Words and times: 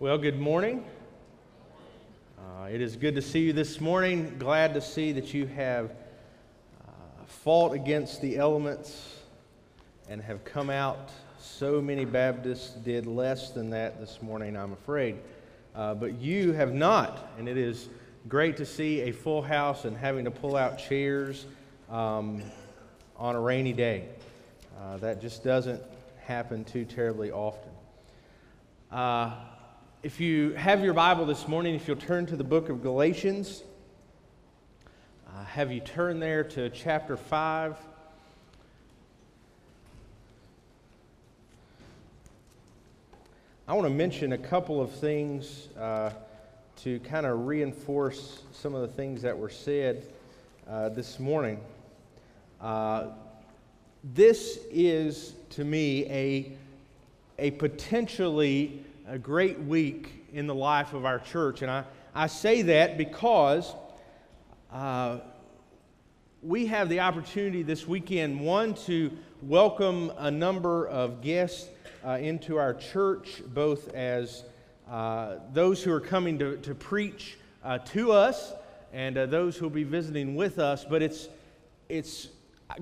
Well, 0.00 0.16
good 0.16 0.38
morning. 0.38 0.84
Uh, 2.38 2.66
it 2.66 2.80
is 2.80 2.94
good 2.94 3.16
to 3.16 3.22
see 3.22 3.40
you 3.40 3.52
this 3.52 3.80
morning. 3.80 4.36
Glad 4.38 4.74
to 4.74 4.80
see 4.80 5.10
that 5.10 5.34
you 5.34 5.46
have 5.46 5.90
uh, 6.86 6.92
fought 7.26 7.72
against 7.72 8.22
the 8.22 8.36
elements 8.36 9.16
and 10.08 10.22
have 10.22 10.44
come 10.44 10.70
out. 10.70 11.10
So 11.40 11.82
many 11.82 12.04
Baptists 12.04 12.74
did 12.74 13.06
less 13.06 13.50
than 13.50 13.70
that 13.70 13.98
this 13.98 14.22
morning, 14.22 14.56
I'm 14.56 14.72
afraid. 14.72 15.16
Uh, 15.74 15.94
but 15.94 16.20
you 16.20 16.52
have 16.52 16.72
not, 16.72 17.32
and 17.36 17.48
it 17.48 17.56
is 17.56 17.88
great 18.28 18.56
to 18.58 18.64
see 18.64 19.00
a 19.00 19.10
full 19.10 19.42
house 19.42 19.84
and 19.84 19.96
having 19.96 20.24
to 20.26 20.30
pull 20.30 20.54
out 20.54 20.78
chairs 20.78 21.44
um, 21.90 22.40
on 23.16 23.34
a 23.34 23.40
rainy 23.40 23.72
day. 23.72 24.04
Uh, 24.80 24.98
that 24.98 25.20
just 25.20 25.42
doesn't 25.42 25.82
happen 26.20 26.64
too 26.64 26.84
terribly 26.84 27.32
often. 27.32 27.72
If 30.00 30.20
you 30.20 30.52
have 30.52 30.84
your 30.84 30.94
Bible 30.94 31.26
this 31.26 31.48
morning, 31.48 31.74
if 31.74 31.88
you'll 31.88 31.96
turn 31.96 32.24
to 32.26 32.36
the 32.36 32.44
book 32.44 32.68
of 32.68 32.82
Galatians, 32.82 33.64
uh, 35.26 35.42
have 35.42 35.72
you 35.72 35.80
turn 35.80 36.20
there 36.20 36.44
to 36.44 36.70
chapter 36.70 37.16
5. 37.16 37.76
I 43.66 43.74
want 43.74 43.88
to 43.88 43.92
mention 43.92 44.34
a 44.34 44.38
couple 44.38 44.80
of 44.80 44.92
things 44.92 45.66
uh, 45.76 46.10
to 46.82 47.00
kind 47.00 47.26
of 47.26 47.48
reinforce 47.48 48.42
some 48.52 48.76
of 48.76 48.82
the 48.82 48.94
things 48.94 49.20
that 49.22 49.36
were 49.36 49.50
said 49.50 50.06
uh, 50.68 50.90
this 50.90 51.18
morning. 51.18 51.58
Uh, 52.60 53.08
this 54.04 54.60
is, 54.70 55.34
to 55.50 55.64
me, 55.64 56.04
a, 56.04 56.52
a 57.40 57.50
potentially 57.50 58.84
a 59.08 59.18
great 59.18 59.58
week 59.58 60.26
in 60.34 60.46
the 60.46 60.54
life 60.54 60.92
of 60.92 61.06
our 61.06 61.18
church. 61.18 61.62
And 61.62 61.70
I, 61.70 61.84
I 62.14 62.26
say 62.26 62.60
that 62.62 62.98
because 62.98 63.74
uh, 64.70 65.20
we 66.42 66.66
have 66.66 66.90
the 66.90 67.00
opportunity 67.00 67.62
this 67.62 67.88
weekend, 67.88 68.38
one, 68.38 68.74
to 68.74 69.10
welcome 69.40 70.12
a 70.18 70.30
number 70.30 70.86
of 70.88 71.22
guests 71.22 71.68
uh, 72.04 72.18
into 72.20 72.58
our 72.58 72.74
church, 72.74 73.42
both 73.46 73.94
as 73.94 74.44
uh, 74.90 75.36
those 75.54 75.82
who 75.82 75.90
are 75.90 76.00
coming 76.00 76.38
to, 76.38 76.58
to 76.58 76.74
preach 76.74 77.38
uh, 77.64 77.78
to 77.78 78.12
us 78.12 78.52
and 78.92 79.16
uh, 79.16 79.24
those 79.24 79.56
who 79.56 79.64
will 79.64 79.70
be 79.70 79.84
visiting 79.84 80.36
with 80.36 80.58
us. 80.58 80.84
But 80.84 81.02
it's, 81.02 81.28
it's 81.88 82.28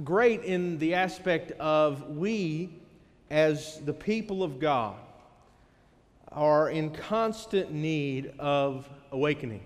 great 0.02 0.42
in 0.42 0.78
the 0.78 0.94
aspect 0.94 1.52
of 1.52 2.16
we, 2.16 2.70
as 3.30 3.80
the 3.84 3.92
people 3.92 4.42
of 4.42 4.58
God, 4.58 4.97
are 6.32 6.69
in 6.70 6.91
constant 6.91 7.72
need 7.72 8.32
of 8.38 8.88
awakening. 9.10 9.62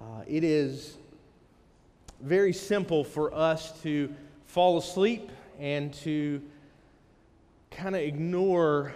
Uh, 0.00 0.22
it 0.26 0.44
is 0.44 0.96
very 2.20 2.52
simple 2.52 3.04
for 3.04 3.34
us 3.34 3.80
to 3.82 4.12
fall 4.46 4.78
asleep 4.78 5.30
and 5.58 5.92
to 5.94 6.42
kind 7.70 7.94
of 7.94 8.02
ignore 8.02 8.92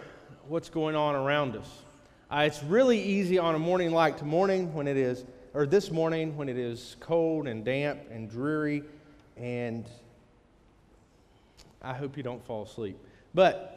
what's 0.48 0.68
going 0.68 0.94
on 0.94 1.14
around 1.14 1.56
us. 1.56 1.68
Uh, 2.30 2.44
it's 2.46 2.62
really 2.62 3.00
easy 3.00 3.38
on 3.38 3.54
a 3.54 3.58
morning 3.58 3.90
like 3.92 4.18
to 4.18 4.24
morning 4.24 4.74
when 4.74 4.86
it 4.86 4.96
is, 4.96 5.24
or 5.54 5.66
this 5.66 5.90
morning 5.90 6.36
when 6.36 6.48
it 6.48 6.58
is 6.58 6.96
cold 7.00 7.46
and 7.46 7.64
damp 7.64 8.00
and 8.10 8.28
dreary, 8.28 8.82
and 9.36 9.86
I 11.82 11.94
hope 11.94 12.16
you 12.16 12.22
don't 12.22 12.44
fall 12.44 12.64
asleep. 12.64 12.98
But 13.32 13.75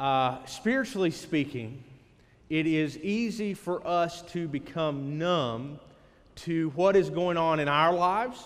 uh, 0.00 0.42
spiritually 0.46 1.10
speaking, 1.10 1.84
it 2.48 2.66
is 2.66 2.96
easy 2.98 3.52
for 3.52 3.86
us 3.86 4.22
to 4.22 4.48
become 4.48 5.18
numb 5.18 5.78
to 6.36 6.70
what 6.70 6.96
is 6.96 7.10
going 7.10 7.36
on 7.36 7.60
in 7.60 7.68
our 7.68 7.92
lives. 7.92 8.42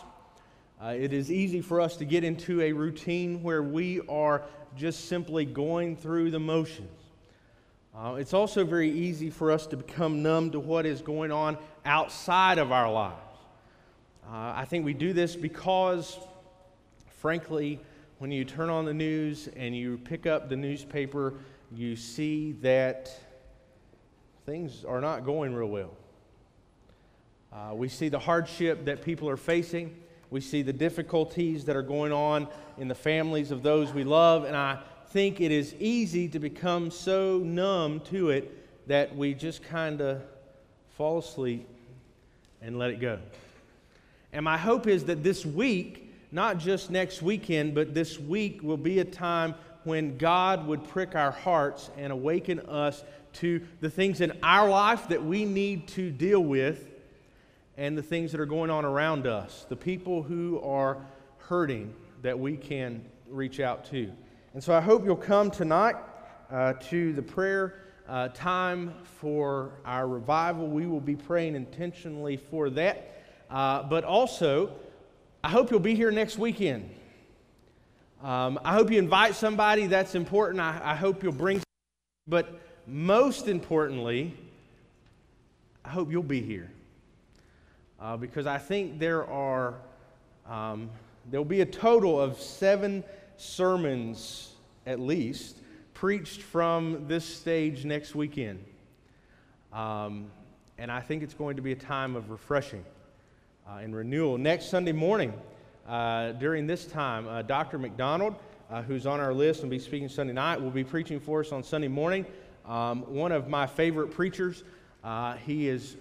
Uh, 0.82 0.88
it 0.88 1.12
is 1.12 1.30
easy 1.30 1.60
for 1.60 1.80
us 1.80 1.96
to 1.96 2.04
get 2.04 2.24
into 2.24 2.60
a 2.60 2.72
routine 2.72 3.40
where 3.40 3.62
we 3.62 4.00
are 4.08 4.42
just 4.76 5.08
simply 5.08 5.44
going 5.44 5.96
through 5.96 6.32
the 6.32 6.40
motions. 6.40 6.90
Uh, 7.96 8.16
it's 8.18 8.34
also 8.34 8.64
very 8.64 8.90
easy 8.90 9.30
for 9.30 9.52
us 9.52 9.64
to 9.68 9.76
become 9.76 10.24
numb 10.24 10.50
to 10.50 10.58
what 10.58 10.84
is 10.84 11.02
going 11.02 11.30
on 11.30 11.56
outside 11.84 12.58
of 12.58 12.72
our 12.72 12.90
lives. 12.90 13.38
Uh, 14.26 14.54
I 14.56 14.64
think 14.64 14.84
we 14.84 14.92
do 14.92 15.12
this 15.12 15.36
because, 15.36 16.18
frankly, 17.20 17.78
when 18.24 18.32
you 18.32 18.42
turn 18.42 18.70
on 18.70 18.86
the 18.86 18.94
news 18.94 19.50
and 19.54 19.76
you 19.76 19.98
pick 19.98 20.24
up 20.24 20.48
the 20.48 20.56
newspaper, 20.56 21.34
you 21.70 21.94
see 21.94 22.52
that 22.62 23.14
things 24.46 24.82
are 24.82 25.02
not 25.02 25.26
going 25.26 25.54
real 25.54 25.68
well. 25.68 25.90
Uh, 27.52 27.74
we 27.74 27.86
see 27.86 28.08
the 28.08 28.18
hardship 28.18 28.86
that 28.86 29.02
people 29.02 29.28
are 29.28 29.36
facing. 29.36 29.94
We 30.30 30.40
see 30.40 30.62
the 30.62 30.72
difficulties 30.72 31.66
that 31.66 31.76
are 31.76 31.82
going 31.82 32.12
on 32.12 32.48
in 32.78 32.88
the 32.88 32.94
families 32.94 33.50
of 33.50 33.62
those 33.62 33.92
we 33.92 34.04
love. 34.04 34.44
And 34.44 34.56
I 34.56 34.80
think 35.08 35.42
it 35.42 35.52
is 35.52 35.74
easy 35.78 36.26
to 36.28 36.38
become 36.38 36.90
so 36.90 37.40
numb 37.40 38.00
to 38.04 38.30
it 38.30 38.88
that 38.88 39.14
we 39.14 39.34
just 39.34 39.62
kind 39.62 40.00
of 40.00 40.22
fall 40.96 41.18
asleep 41.18 41.68
and 42.62 42.78
let 42.78 42.88
it 42.88 43.00
go. 43.00 43.18
And 44.32 44.46
my 44.46 44.56
hope 44.56 44.86
is 44.86 45.04
that 45.04 45.22
this 45.22 45.44
week, 45.44 46.03
not 46.34 46.58
just 46.58 46.90
next 46.90 47.22
weekend, 47.22 47.76
but 47.76 47.94
this 47.94 48.18
week 48.18 48.60
will 48.60 48.76
be 48.76 48.98
a 48.98 49.04
time 49.04 49.54
when 49.84 50.18
God 50.18 50.66
would 50.66 50.82
prick 50.82 51.14
our 51.14 51.30
hearts 51.30 51.90
and 51.96 52.12
awaken 52.12 52.58
us 52.58 53.04
to 53.34 53.62
the 53.80 53.88
things 53.88 54.20
in 54.20 54.36
our 54.42 54.68
life 54.68 55.06
that 55.10 55.24
we 55.24 55.44
need 55.44 55.86
to 55.88 56.10
deal 56.10 56.40
with 56.40 56.90
and 57.76 57.96
the 57.96 58.02
things 58.02 58.32
that 58.32 58.40
are 58.40 58.46
going 58.46 58.68
on 58.68 58.84
around 58.84 59.28
us, 59.28 59.64
the 59.68 59.76
people 59.76 60.24
who 60.24 60.60
are 60.62 60.98
hurting 61.38 61.94
that 62.22 62.36
we 62.36 62.56
can 62.56 63.04
reach 63.28 63.60
out 63.60 63.84
to. 63.84 64.10
And 64.54 64.62
so 64.62 64.74
I 64.74 64.80
hope 64.80 65.04
you'll 65.04 65.14
come 65.14 65.52
tonight 65.52 65.94
uh, 66.50 66.72
to 66.88 67.12
the 67.12 67.22
prayer 67.22 67.76
uh, 68.08 68.28
time 68.34 68.92
for 69.20 69.78
our 69.84 70.08
revival. 70.08 70.66
We 70.66 70.86
will 70.88 71.00
be 71.00 71.14
praying 71.14 71.54
intentionally 71.54 72.36
for 72.36 72.70
that. 72.70 73.22
Uh, 73.48 73.84
but 73.84 74.02
also, 74.02 74.72
I 75.44 75.50
hope 75.50 75.70
you'll 75.70 75.78
be 75.78 75.94
here 75.94 76.10
next 76.10 76.38
weekend. 76.38 76.88
Um, 78.22 78.58
I 78.64 78.72
hope 78.72 78.90
you 78.90 78.98
invite 78.98 79.34
somebody. 79.34 79.86
That's 79.86 80.14
important. 80.14 80.58
I, 80.58 80.80
I 80.82 80.94
hope 80.94 81.22
you'll 81.22 81.32
bring. 81.32 81.62
But 82.26 82.58
most 82.86 83.46
importantly, 83.46 84.34
I 85.84 85.90
hope 85.90 86.10
you'll 86.10 86.22
be 86.22 86.40
here 86.40 86.70
uh, 88.00 88.16
because 88.16 88.46
I 88.46 88.56
think 88.56 88.98
there 88.98 89.26
are 89.26 89.74
um, 90.48 90.88
there 91.30 91.40
will 91.40 91.44
be 91.44 91.60
a 91.60 91.66
total 91.66 92.18
of 92.18 92.40
seven 92.40 93.04
sermons 93.36 94.54
at 94.86 94.98
least 94.98 95.58
preached 95.92 96.40
from 96.40 97.06
this 97.06 97.22
stage 97.26 97.84
next 97.84 98.14
weekend, 98.14 98.64
um, 99.74 100.30
and 100.78 100.90
I 100.90 101.00
think 101.00 101.22
it's 101.22 101.34
going 101.34 101.56
to 101.56 101.62
be 101.62 101.72
a 101.72 101.76
time 101.76 102.16
of 102.16 102.30
refreshing 102.30 102.82
uh, 103.68 103.78
and 103.78 103.94
renewal. 103.94 104.38
Next 104.38 104.66
Sunday 104.66 104.92
morning, 104.92 105.32
uh, 105.88 106.32
during 106.32 106.66
this 106.66 106.86
time, 106.86 107.26
uh, 107.28 107.42
Dr. 107.42 107.78
McDonald, 107.78 108.36
uh, 108.70 108.82
who's 108.82 109.06
on 109.06 109.20
our 109.20 109.32
list 109.32 109.60
and 109.60 109.70
will 109.70 109.78
be 109.78 109.82
speaking 109.82 110.08
Sunday 110.08 110.32
night, 110.32 110.60
will 110.60 110.70
be 110.70 110.84
preaching 110.84 111.20
for 111.20 111.40
us 111.40 111.52
on 111.52 111.62
Sunday 111.62 111.88
morning. 111.88 112.26
Um, 112.66 113.02
one 113.12 113.32
of 113.32 113.48
my 113.48 113.66
favorite 113.66 114.08
preachers. 114.08 114.64
Uh, 115.02 115.34
he 115.36 115.68
is 115.68 115.96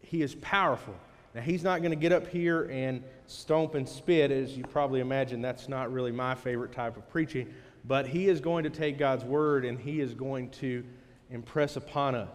he 0.00 0.22
is 0.22 0.34
powerful. 0.36 0.94
Now 1.34 1.42
he's 1.42 1.62
not 1.62 1.80
going 1.80 1.90
to 1.90 1.96
get 1.96 2.12
up 2.12 2.26
here 2.26 2.68
and 2.70 3.02
stomp 3.26 3.74
and 3.74 3.86
spit, 3.86 4.30
as 4.30 4.56
you 4.56 4.64
probably 4.64 5.00
imagine. 5.00 5.42
That's 5.42 5.68
not 5.68 5.92
really 5.92 6.12
my 6.12 6.34
favorite 6.34 6.72
type 6.72 6.96
of 6.96 7.08
preaching. 7.10 7.52
But 7.84 8.06
he 8.06 8.28
is 8.28 8.40
going 8.40 8.64
to 8.64 8.70
take 8.70 8.98
God's 8.98 9.24
word 9.24 9.64
and 9.64 9.78
he 9.78 10.00
is 10.00 10.14
going 10.14 10.50
to 10.50 10.82
impress 11.30 11.76
upon 11.76 12.14
us 12.14 12.28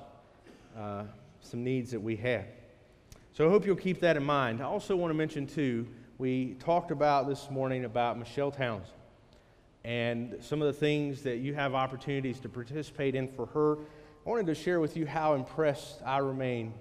uh, 0.77 1.03
some 1.41 1.63
needs 1.63 1.91
that 1.91 1.99
we 1.99 2.15
have. 2.17 2.45
So 3.35 3.47
I 3.47 3.49
hope 3.49 3.65
you'll 3.65 3.75
keep 3.75 3.99
that 4.01 4.15
in 4.15 4.23
mind. 4.23 4.61
I 4.61 4.65
also 4.65 4.95
want 4.95 5.09
to 5.09 5.15
mention, 5.15 5.47
too, 5.47 5.87
we 6.19 6.53
talked 6.59 6.91
about 6.91 7.27
this 7.27 7.49
morning 7.49 7.83
about 7.83 8.19
Michelle 8.19 8.51
Townsend 8.51 8.93
and 9.83 10.37
some 10.39 10.61
of 10.61 10.67
the 10.67 10.79
things 10.79 11.23
that 11.23 11.37
you 11.37 11.55
have 11.55 11.73
opportunities 11.73 12.39
to 12.41 12.49
participate 12.49 13.15
in 13.15 13.27
for 13.27 13.47
her. 13.47 13.77
I 13.77 14.29
wanted 14.29 14.45
to 14.45 14.53
share 14.53 14.79
with 14.79 14.95
you 14.95 15.07
how 15.07 15.33
impressed 15.33 15.99
I 16.05 16.19
remain 16.19 16.75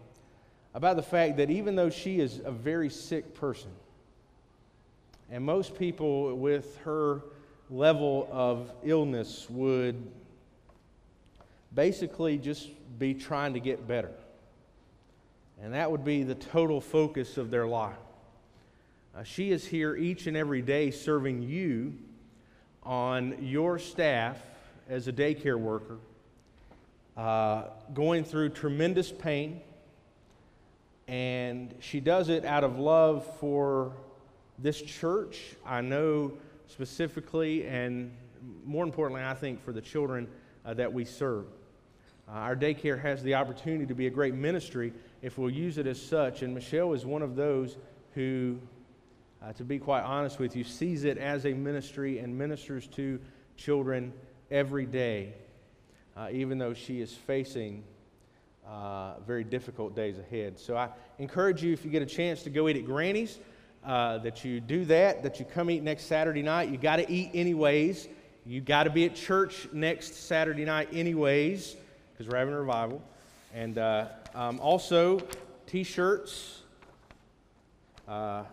about 0.74 0.96
the 0.96 1.02
fact 1.02 1.38
that 1.38 1.48
even 1.48 1.74
though 1.74 1.88
she 1.88 2.20
is 2.20 2.42
a 2.44 2.52
very 2.52 2.90
sick 2.90 3.32
person, 3.32 3.70
and 5.30 5.42
most 5.42 5.78
people 5.78 6.36
with 6.36 6.76
her 6.84 7.22
level 7.70 8.28
of 8.30 8.70
illness 8.84 9.46
would 9.48 9.96
basically 11.74 12.36
just 12.36 12.68
be 12.98 13.14
trying 13.14 13.54
to 13.54 13.60
get 13.60 13.88
better. 13.88 14.12
And 15.62 15.74
that 15.74 15.90
would 15.92 16.04
be 16.04 16.24
the 16.24 16.34
total 16.34 16.80
focus 16.80 17.38
of 17.38 17.52
their 17.52 17.68
life. 17.68 17.94
Uh, 19.14 19.22
she 19.22 19.52
is 19.52 19.64
here 19.64 19.94
each 19.94 20.26
and 20.26 20.36
every 20.36 20.60
day 20.60 20.90
serving 20.90 21.42
you 21.42 21.94
on 22.82 23.36
your 23.40 23.78
staff 23.78 24.38
as 24.88 25.06
a 25.06 25.12
daycare 25.12 25.56
worker. 25.56 25.98
uh, 27.16 27.64
going 27.92 28.24
through 28.24 28.50
tremendous 28.50 29.12
pain, 29.12 29.60
and 31.08 31.74
she 31.80 32.00
does 32.00 32.28
it 32.28 32.44
out 32.44 32.64
of 32.64 32.78
love 32.78 33.26
for 33.38 33.92
this 34.58 34.80
church. 34.80 35.54
I 35.64 35.80
know 35.80 36.32
specifically, 36.68 37.66
and 37.66 38.12
more 38.64 38.84
importantly, 38.84 39.22
I 39.22 39.34
think, 39.34 39.62
for 39.62 39.72
the 39.72 39.80
children 39.80 40.28
uh, 40.64 40.74
that 40.74 40.92
we 40.92 41.04
serve. 41.04 41.44
Uh, 42.28 42.32
our 42.32 42.56
daycare 42.56 43.00
has 43.00 43.22
the 43.22 43.34
opportunity 43.34 43.86
to 43.86 43.94
be 43.94 44.06
a 44.06 44.10
great 44.10 44.34
ministry 44.34 44.92
if 45.22 45.38
we'll 45.38 45.50
use 45.50 45.78
it 45.78 45.86
as 45.86 46.00
such, 46.00 46.42
and 46.42 46.54
Michelle 46.54 46.92
is 46.92 47.04
one 47.04 47.22
of 47.22 47.36
those 47.36 47.76
who, 48.14 48.58
uh, 49.42 49.52
to 49.52 49.64
be 49.64 49.78
quite 49.78 50.02
honest 50.02 50.38
with 50.38 50.56
you, 50.56 50.64
sees 50.64 51.04
it 51.04 51.18
as 51.18 51.46
a 51.46 51.52
ministry 51.52 52.18
and 52.18 52.36
ministers 52.36 52.86
to 52.88 53.20
children 53.56 54.12
every 54.50 54.86
day, 54.86 55.34
uh, 56.16 56.28
even 56.32 56.58
though 56.58 56.74
she 56.74 57.00
is 57.00 57.12
facing 57.12 57.84
uh, 58.66 59.14
very 59.26 59.44
difficult 59.44 59.94
days 59.94 60.18
ahead. 60.18 60.58
So 60.58 60.76
I 60.76 60.88
encourage 61.18 61.62
you, 61.62 61.72
if 61.72 61.84
you 61.84 61.90
get 61.90 62.02
a 62.02 62.06
chance 62.06 62.42
to 62.44 62.50
go 62.50 62.68
eat 62.68 62.76
at 62.76 62.84
Granny's, 62.84 63.38
uh, 63.84 64.18
that 64.18 64.44
you 64.44 64.60
do 64.60 64.84
that, 64.84 65.22
that 65.24 65.40
you 65.40 65.44
come 65.44 65.70
eat 65.70 65.82
next 65.82 66.04
Saturday 66.04 66.42
night. 66.42 66.68
You 66.68 66.78
got 66.78 66.96
to 66.96 67.10
eat 67.10 67.30
anyways. 67.34 68.08
You 68.46 68.60
got 68.60 68.84
to 68.84 68.90
be 68.90 69.04
at 69.04 69.14
church 69.14 69.68
next 69.72 70.14
Saturday 70.14 70.64
night 70.64 70.88
anyways, 70.92 71.76
because 72.22 72.32
we're 72.32 72.38
having 72.38 72.54
a 72.54 72.60
revival. 72.60 73.02
And 73.52 73.78
uh, 73.78 74.06
um, 74.34 74.60
also, 74.60 75.20
t 75.66 75.82
shirts, 75.82 76.60
uh, 78.06 78.44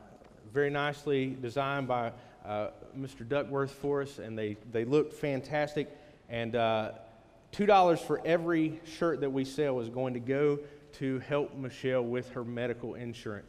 very 0.52 0.72
nicely 0.72 1.38
designed 1.40 1.88
by 1.88 2.12
uh, 2.44 2.70
Mr. 2.98 3.28
Duckworth 3.28 3.70
for 3.70 4.02
us, 4.02 4.18
and 4.18 4.36
they, 4.36 4.58
they 4.72 4.86
look 4.86 5.14
fantastic. 5.14 5.88
And 6.30 6.56
uh, 6.56 6.94
$2 7.54 8.00
for 8.00 8.26
every 8.26 8.80
shirt 8.86 9.22
that 9.22 9.30
we 9.30 9.46
sell 9.46 9.80
is 9.80 9.90
going 9.90 10.16
to 10.16 10.20
go 10.20 10.58
to 10.94 11.20
help 11.20 11.56
Michelle 11.56 12.04
with 12.04 12.32
her 12.32 12.44
medical 12.44 12.96
insurance 12.96 13.46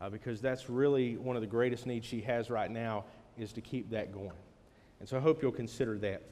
uh, 0.00 0.10
because 0.10 0.40
that's 0.40 0.68
really 0.68 1.16
one 1.16 1.36
of 1.36 1.42
the 1.42 1.48
greatest 1.48 1.86
needs 1.86 2.06
she 2.06 2.20
has 2.22 2.50
right 2.50 2.70
now 2.70 3.04
is 3.38 3.52
to 3.52 3.60
keep 3.60 3.90
that 3.90 4.12
going. 4.12 4.32
And 4.98 5.08
so 5.08 5.16
I 5.16 5.20
hope 5.20 5.42
you'll 5.42 5.52
consider 5.52 5.96
that. 5.98 6.22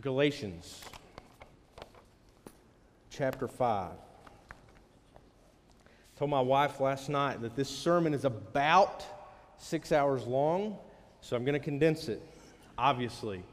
Galatians 0.00 0.82
chapter 3.16 3.46
5. 3.46 3.92
I 3.92 3.94
told 6.18 6.32
my 6.32 6.40
wife 6.40 6.80
last 6.80 7.08
night 7.08 7.40
that 7.42 7.54
this 7.54 7.68
sermon 7.68 8.12
is 8.12 8.24
about 8.24 9.04
six 9.56 9.92
hours 9.92 10.26
long, 10.26 10.76
so 11.20 11.36
I'm 11.36 11.44
going 11.44 11.52
to 11.52 11.60
condense 11.60 12.08
it, 12.08 12.20
obviously. 12.76 13.44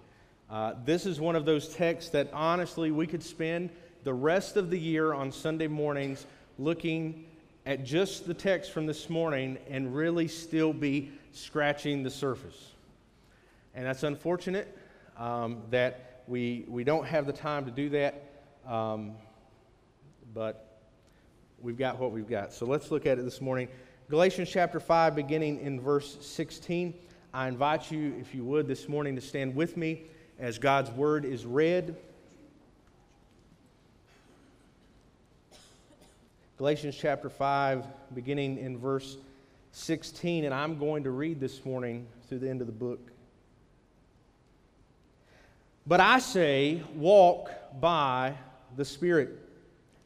Uh, 0.49 0.73
this 0.83 1.05
is 1.05 1.19
one 1.19 1.35
of 1.35 1.45
those 1.45 1.75
texts 1.75 2.09
that 2.09 2.31
honestly 2.33 2.89
we 2.89 3.05
could 3.05 3.21
spend 3.21 3.69
the 4.03 4.13
rest 4.13 4.57
of 4.57 4.71
the 4.71 4.79
year 4.79 5.13
on 5.13 5.31
Sunday 5.31 5.67
mornings 5.67 6.25
looking 6.57 7.25
at 7.67 7.83
just 7.83 8.25
the 8.25 8.33
text 8.33 8.71
from 8.71 8.87
this 8.87 9.11
morning 9.11 9.59
and 9.69 9.95
really 9.95 10.27
still 10.27 10.73
be 10.73 11.11
scratching 11.33 12.01
the 12.01 12.09
surface. 12.09 12.71
And 13.75 13.85
that's 13.85 14.01
unfortunate 14.01 14.75
um, 15.17 15.61
that 15.69 16.23
we, 16.27 16.65
we 16.67 16.83
don't 16.83 17.05
have 17.05 17.27
the 17.27 17.33
time 17.33 17.65
to 17.65 17.71
do 17.71 17.89
that, 17.89 18.23
um, 18.67 19.13
but 20.33 20.79
we've 21.61 21.77
got 21.77 21.99
what 21.99 22.11
we've 22.11 22.29
got. 22.29 22.53
So 22.53 22.65
let's 22.65 22.91
look 22.91 23.05
at 23.05 23.19
it 23.19 23.23
this 23.23 23.41
morning. 23.41 23.67
Galatians 24.09 24.49
chapter 24.49 24.79
5, 24.79 25.15
beginning 25.15 25.59
in 25.59 25.79
verse 25.79 26.17
16. 26.21 26.93
I 27.33 27.47
invite 27.47 27.91
you, 27.91 28.15
if 28.19 28.35
you 28.35 28.43
would, 28.43 28.67
this 28.67 28.89
morning 28.89 29.15
to 29.15 29.21
stand 29.21 29.55
with 29.55 29.77
me 29.77 30.03
as 30.39 30.57
God's 30.57 30.91
word 30.91 31.23
is 31.23 31.45
read. 31.45 31.95
Galatians 36.57 36.95
chapter 36.95 37.29
5, 37.29 37.85
beginning 38.13 38.57
in 38.57 38.77
verse 38.77 39.17
16, 39.71 40.45
and 40.45 40.53
I'm 40.53 40.77
going 40.77 41.03
to 41.05 41.11
read 41.11 41.39
this 41.39 41.63
morning 41.65 42.05
through 42.27 42.39
the 42.39 42.49
end 42.49 42.61
of 42.61 42.67
the 42.67 42.73
book. 42.73 42.99
But 45.87 45.99
I 45.99 46.19
say, 46.19 46.83
walk 46.95 47.51
by 47.79 48.35
the 48.75 48.85
Spirit, 48.85 49.40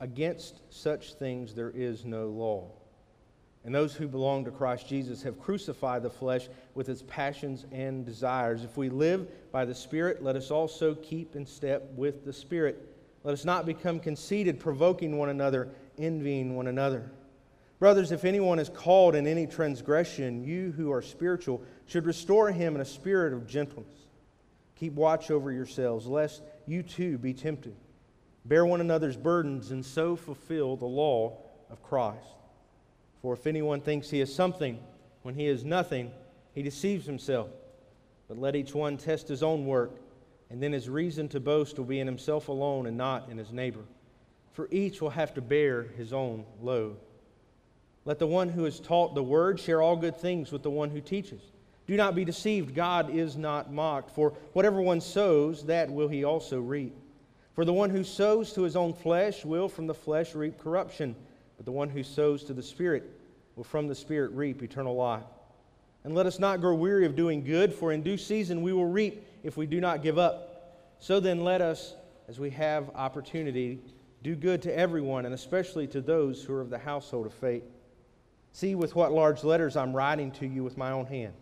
Against 0.00 0.60
such 0.70 1.14
things 1.14 1.54
there 1.54 1.72
is 1.74 2.04
no 2.04 2.28
law. 2.28 2.70
And 3.64 3.74
those 3.74 3.94
who 3.94 4.06
belong 4.06 4.44
to 4.44 4.50
Christ 4.50 4.88
Jesus 4.88 5.22
have 5.24 5.40
crucified 5.40 6.02
the 6.02 6.10
flesh 6.10 6.48
with 6.74 6.88
its 6.88 7.02
passions 7.06 7.66
and 7.72 8.06
desires. 8.06 8.64
If 8.64 8.76
we 8.76 8.88
live 8.88 9.28
by 9.50 9.64
the 9.64 9.74
Spirit, 9.74 10.22
let 10.22 10.36
us 10.36 10.50
also 10.50 10.94
keep 10.94 11.34
in 11.34 11.44
step 11.44 11.90
with 11.96 12.24
the 12.24 12.32
Spirit. 12.32 12.94
Let 13.24 13.32
us 13.32 13.44
not 13.44 13.66
become 13.66 13.98
conceited, 13.98 14.60
provoking 14.60 15.18
one 15.18 15.28
another, 15.28 15.68
envying 15.98 16.54
one 16.54 16.68
another. 16.68 17.10
Brothers, 17.78 18.12
if 18.12 18.24
anyone 18.24 18.58
is 18.58 18.68
called 18.68 19.14
in 19.14 19.26
any 19.26 19.46
transgression, 19.46 20.44
you 20.44 20.72
who 20.76 20.92
are 20.92 21.02
spiritual 21.02 21.62
should 21.86 22.06
restore 22.06 22.50
him 22.50 22.74
in 22.74 22.80
a 22.80 22.84
spirit 22.84 23.32
of 23.32 23.46
gentleness. 23.46 23.94
Keep 24.76 24.94
watch 24.94 25.30
over 25.30 25.52
yourselves, 25.52 26.06
lest 26.06 26.42
you 26.66 26.82
too 26.82 27.18
be 27.18 27.34
tempted. 27.34 27.74
Bear 28.48 28.64
one 28.64 28.80
another's 28.80 29.16
burdens, 29.16 29.70
and 29.72 29.84
so 29.84 30.16
fulfill 30.16 30.76
the 30.76 30.86
law 30.86 31.36
of 31.70 31.82
Christ. 31.82 32.26
For 33.20 33.34
if 33.34 33.46
anyone 33.46 33.82
thinks 33.82 34.08
he 34.08 34.22
is 34.22 34.34
something 34.34 34.78
when 35.22 35.34
he 35.34 35.46
is 35.46 35.66
nothing, 35.66 36.10
he 36.54 36.62
deceives 36.62 37.04
himself. 37.04 37.50
But 38.26 38.38
let 38.38 38.56
each 38.56 38.74
one 38.74 38.96
test 38.96 39.28
his 39.28 39.42
own 39.42 39.66
work, 39.66 40.00
and 40.48 40.62
then 40.62 40.72
his 40.72 40.88
reason 40.88 41.28
to 41.28 41.40
boast 41.40 41.76
will 41.76 41.84
be 41.84 42.00
in 42.00 42.06
himself 42.06 42.48
alone 42.48 42.86
and 42.86 42.96
not 42.96 43.28
in 43.28 43.36
his 43.36 43.52
neighbor. 43.52 43.84
For 44.52 44.66
each 44.70 45.02
will 45.02 45.10
have 45.10 45.34
to 45.34 45.42
bear 45.42 45.82
his 45.82 46.14
own 46.14 46.46
load. 46.62 46.96
Let 48.06 48.18
the 48.18 48.26
one 48.26 48.48
who 48.48 48.64
is 48.64 48.80
taught 48.80 49.14
the 49.14 49.22
word 49.22 49.60
share 49.60 49.82
all 49.82 49.96
good 49.96 50.16
things 50.16 50.52
with 50.52 50.62
the 50.62 50.70
one 50.70 50.88
who 50.88 51.02
teaches. 51.02 51.42
Do 51.86 51.96
not 51.96 52.14
be 52.14 52.24
deceived, 52.24 52.74
God 52.74 53.14
is 53.14 53.36
not 53.36 53.72
mocked. 53.72 54.10
For 54.10 54.30
whatever 54.54 54.80
one 54.80 55.02
sows, 55.02 55.66
that 55.66 55.90
will 55.90 56.08
he 56.08 56.24
also 56.24 56.60
reap. 56.60 56.94
For 57.58 57.64
the 57.64 57.72
one 57.72 57.90
who 57.90 58.04
sows 58.04 58.52
to 58.52 58.62
his 58.62 58.76
own 58.76 58.92
flesh 58.92 59.44
will 59.44 59.68
from 59.68 59.88
the 59.88 59.94
flesh 59.94 60.36
reap 60.36 60.58
corruption, 60.58 61.16
but 61.56 61.66
the 61.66 61.72
one 61.72 61.88
who 61.88 62.04
sows 62.04 62.44
to 62.44 62.52
the 62.52 62.62
Spirit 62.62 63.10
will 63.56 63.64
from 63.64 63.88
the 63.88 63.96
Spirit 63.96 64.30
reap 64.30 64.62
eternal 64.62 64.94
life. 64.94 65.24
And 66.04 66.14
let 66.14 66.24
us 66.26 66.38
not 66.38 66.60
grow 66.60 66.76
weary 66.76 67.04
of 67.04 67.16
doing 67.16 67.42
good, 67.42 67.74
for 67.74 67.90
in 67.90 68.04
due 68.04 68.16
season 68.16 68.62
we 68.62 68.72
will 68.72 68.86
reap 68.86 69.26
if 69.42 69.56
we 69.56 69.66
do 69.66 69.80
not 69.80 70.04
give 70.04 70.18
up. 70.18 70.94
So 71.00 71.18
then 71.18 71.42
let 71.42 71.60
us, 71.60 71.96
as 72.28 72.38
we 72.38 72.50
have 72.50 72.90
opportunity, 72.94 73.80
do 74.22 74.36
good 74.36 74.62
to 74.62 74.78
everyone, 74.78 75.24
and 75.24 75.34
especially 75.34 75.88
to 75.88 76.00
those 76.00 76.44
who 76.44 76.52
are 76.52 76.60
of 76.60 76.70
the 76.70 76.78
household 76.78 77.26
of 77.26 77.34
faith. 77.34 77.64
See 78.52 78.76
with 78.76 78.94
what 78.94 79.10
large 79.10 79.42
letters 79.42 79.76
I'm 79.76 79.92
writing 79.92 80.30
to 80.30 80.46
you 80.46 80.62
with 80.62 80.78
my 80.78 80.92
own 80.92 81.06
hand. 81.06 81.34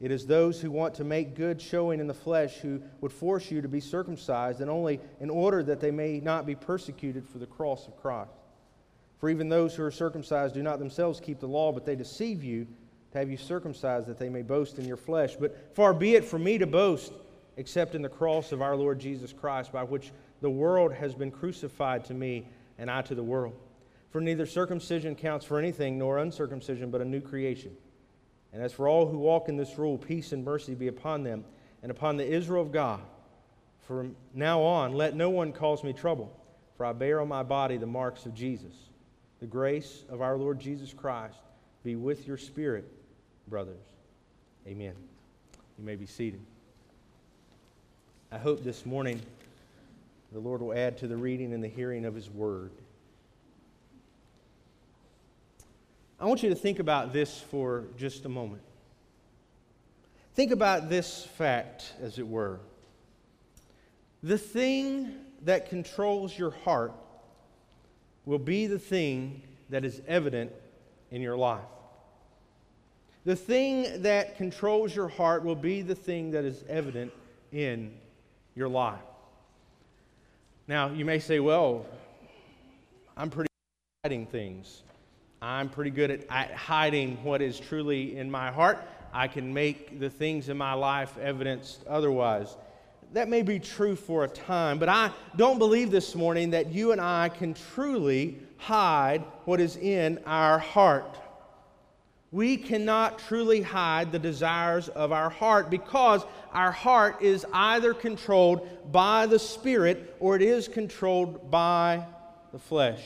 It 0.00 0.10
is 0.10 0.26
those 0.26 0.60
who 0.60 0.70
want 0.70 0.94
to 0.94 1.04
make 1.04 1.34
good 1.34 1.60
showing 1.60 2.00
in 2.00 2.06
the 2.06 2.14
flesh 2.14 2.56
who 2.56 2.82
would 3.00 3.12
force 3.12 3.50
you 3.50 3.62
to 3.62 3.68
be 3.68 3.80
circumcised, 3.80 4.60
and 4.60 4.70
only 4.70 5.00
in 5.20 5.30
order 5.30 5.62
that 5.62 5.80
they 5.80 5.90
may 5.90 6.20
not 6.20 6.44
be 6.44 6.54
persecuted 6.54 7.26
for 7.26 7.38
the 7.38 7.46
cross 7.46 7.86
of 7.86 7.96
Christ. 7.96 8.30
For 9.18 9.30
even 9.30 9.48
those 9.48 9.74
who 9.74 9.82
are 9.82 9.90
circumcised 9.90 10.54
do 10.54 10.62
not 10.62 10.78
themselves 10.78 11.20
keep 11.20 11.40
the 11.40 11.48
law, 11.48 11.72
but 11.72 11.86
they 11.86 11.96
deceive 11.96 12.44
you 12.44 12.66
to 13.12 13.18
have 13.18 13.30
you 13.30 13.38
circumcised 13.38 14.06
that 14.08 14.18
they 14.18 14.28
may 14.28 14.42
boast 14.42 14.78
in 14.78 14.84
your 14.84 14.98
flesh. 14.98 15.36
But 15.36 15.74
far 15.74 15.94
be 15.94 16.14
it 16.14 16.24
from 16.24 16.44
me 16.44 16.58
to 16.58 16.66
boast 16.66 17.12
except 17.56 17.94
in 17.94 18.02
the 18.02 18.08
cross 18.10 18.52
of 18.52 18.60
our 18.60 18.76
Lord 18.76 18.98
Jesus 18.98 19.32
Christ, 19.32 19.72
by 19.72 19.82
which 19.82 20.12
the 20.42 20.50
world 20.50 20.92
has 20.92 21.14
been 21.14 21.30
crucified 21.30 22.04
to 22.04 22.14
me 22.14 22.46
and 22.76 22.90
I 22.90 23.00
to 23.02 23.14
the 23.14 23.22
world. 23.22 23.54
For 24.10 24.20
neither 24.20 24.44
circumcision 24.44 25.16
counts 25.16 25.46
for 25.46 25.58
anything, 25.58 25.98
nor 25.98 26.18
uncircumcision, 26.18 26.90
but 26.90 27.00
a 27.00 27.04
new 27.04 27.22
creation. 27.22 27.74
And 28.52 28.62
as 28.62 28.72
for 28.72 28.88
all 28.88 29.06
who 29.06 29.18
walk 29.18 29.48
in 29.48 29.56
this 29.56 29.76
rule, 29.76 29.98
peace 29.98 30.32
and 30.32 30.44
mercy 30.44 30.74
be 30.74 30.88
upon 30.88 31.22
them 31.22 31.44
and 31.82 31.90
upon 31.90 32.16
the 32.16 32.26
Israel 32.26 32.62
of 32.62 32.72
God. 32.72 33.00
From 33.86 34.16
now 34.34 34.62
on, 34.62 34.94
let 34.94 35.14
no 35.14 35.30
one 35.30 35.52
cause 35.52 35.84
me 35.84 35.92
trouble, 35.92 36.32
for 36.76 36.86
I 36.86 36.92
bear 36.92 37.20
on 37.20 37.28
my 37.28 37.42
body 37.42 37.76
the 37.76 37.86
marks 37.86 38.26
of 38.26 38.34
Jesus. 38.34 38.72
The 39.40 39.46
grace 39.46 40.04
of 40.08 40.22
our 40.22 40.36
Lord 40.36 40.58
Jesus 40.58 40.92
Christ 40.92 41.38
be 41.84 41.94
with 41.94 42.26
your 42.26 42.38
spirit, 42.38 42.84
brothers. 43.46 43.76
Amen. 44.66 44.94
You 45.78 45.84
may 45.84 45.94
be 45.94 46.06
seated. 46.06 46.40
I 48.32 48.38
hope 48.38 48.64
this 48.64 48.84
morning 48.84 49.20
the 50.32 50.40
Lord 50.40 50.60
will 50.60 50.72
add 50.72 50.98
to 50.98 51.06
the 51.06 51.16
reading 51.16 51.52
and 51.52 51.62
the 51.62 51.68
hearing 51.68 52.04
of 52.04 52.14
His 52.14 52.28
word. 52.28 52.72
I 56.18 56.24
want 56.24 56.42
you 56.42 56.48
to 56.48 56.54
think 56.54 56.78
about 56.78 57.12
this 57.12 57.38
for 57.50 57.84
just 57.98 58.24
a 58.24 58.28
moment. 58.28 58.62
Think 60.34 60.50
about 60.50 60.88
this 60.88 61.24
fact, 61.24 61.92
as 62.00 62.18
it 62.18 62.26
were. 62.26 62.58
The 64.22 64.38
thing 64.38 65.12
that 65.42 65.68
controls 65.68 66.36
your 66.38 66.50
heart 66.50 66.92
will 68.24 68.38
be 68.38 68.66
the 68.66 68.78
thing 68.78 69.42
that 69.70 69.84
is 69.84 70.00
evident 70.08 70.52
in 71.10 71.20
your 71.20 71.36
life. 71.36 71.64
The 73.24 73.36
thing 73.36 74.02
that 74.02 74.36
controls 74.36 74.94
your 74.94 75.08
heart 75.08 75.44
will 75.44 75.54
be 75.54 75.82
the 75.82 75.94
thing 75.94 76.30
that 76.30 76.44
is 76.44 76.64
evident 76.68 77.12
in 77.52 77.92
your 78.54 78.68
life. 78.68 79.00
Now, 80.68 80.90
you 80.90 81.04
may 81.04 81.18
say, 81.18 81.40
well, 81.40 81.86
I'm 83.16 83.30
pretty 83.30 83.50
hiding 84.04 84.26
things. 84.26 84.82
I'm 85.42 85.68
pretty 85.68 85.90
good 85.90 86.10
at, 86.10 86.26
at 86.30 86.52
hiding 86.52 87.22
what 87.22 87.42
is 87.42 87.60
truly 87.60 88.16
in 88.16 88.30
my 88.30 88.50
heart. 88.50 88.78
I 89.12 89.28
can 89.28 89.52
make 89.52 90.00
the 90.00 90.10
things 90.10 90.48
in 90.48 90.56
my 90.56 90.72
life 90.72 91.16
evidenced 91.18 91.86
otherwise. 91.86 92.56
That 93.12 93.28
may 93.28 93.42
be 93.42 93.58
true 93.58 93.96
for 93.96 94.24
a 94.24 94.28
time, 94.28 94.78
but 94.78 94.88
I 94.88 95.10
don't 95.36 95.58
believe 95.58 95.90
this 95.90 96.14
morning 96.14 96.50
that 96.50 96.72
you 96.72 96.92
and 96.92 97.00
I 97.00 97.28
can 97.28 97.54
truly 97.54 98.38
hide 98.56 99.24
what 99.44 99.60
is 99.60 99.76
in 99.76 100.20
our 100.26 100.58
heart. 100.58 101.18
We 102.32 102.56
cannot 102.56 103.18
truly 103.20 103.62
hide 103.62 104.10
the 104.10 104.18
desires 104.18 104.88
of 104.88 105.12
our 105.12 105.30
heart 105.30 105.70
because 105.70 106.24
our 106.52 106.72
heart 106.72 107.22
is 107.22 107.46
either 107.52 107.94
controlled 107.94 108.92
by 108.92 109.26
the 109.26 109.38
Spirit 109.38 110.16
or 110.18 110.36
it 110.36 110.42
is 110.42 110.66
controlled 110.66 111.50
by 111.50 112.04
the 112.52 112.58
flesh. 112.58 113.02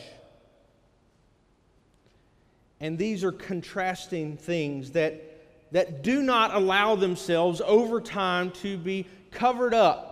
And 2.81 2.97
these 2.97 3.25
are 3.25 3.33
contrasting 3.33 4.37
things 4.37 4.93
that, 4.93 5.23
that 5.73 6.03
do 6.03 6.23
not 6.23 6.55
allow 6.55 6.97
themselves 6.97 7.61
over 7.61 8.01
time 8.01 8.51
to 8.63 8.79
be 8.79 9.07
covered 9.31 9.75
up. 9.75 10.07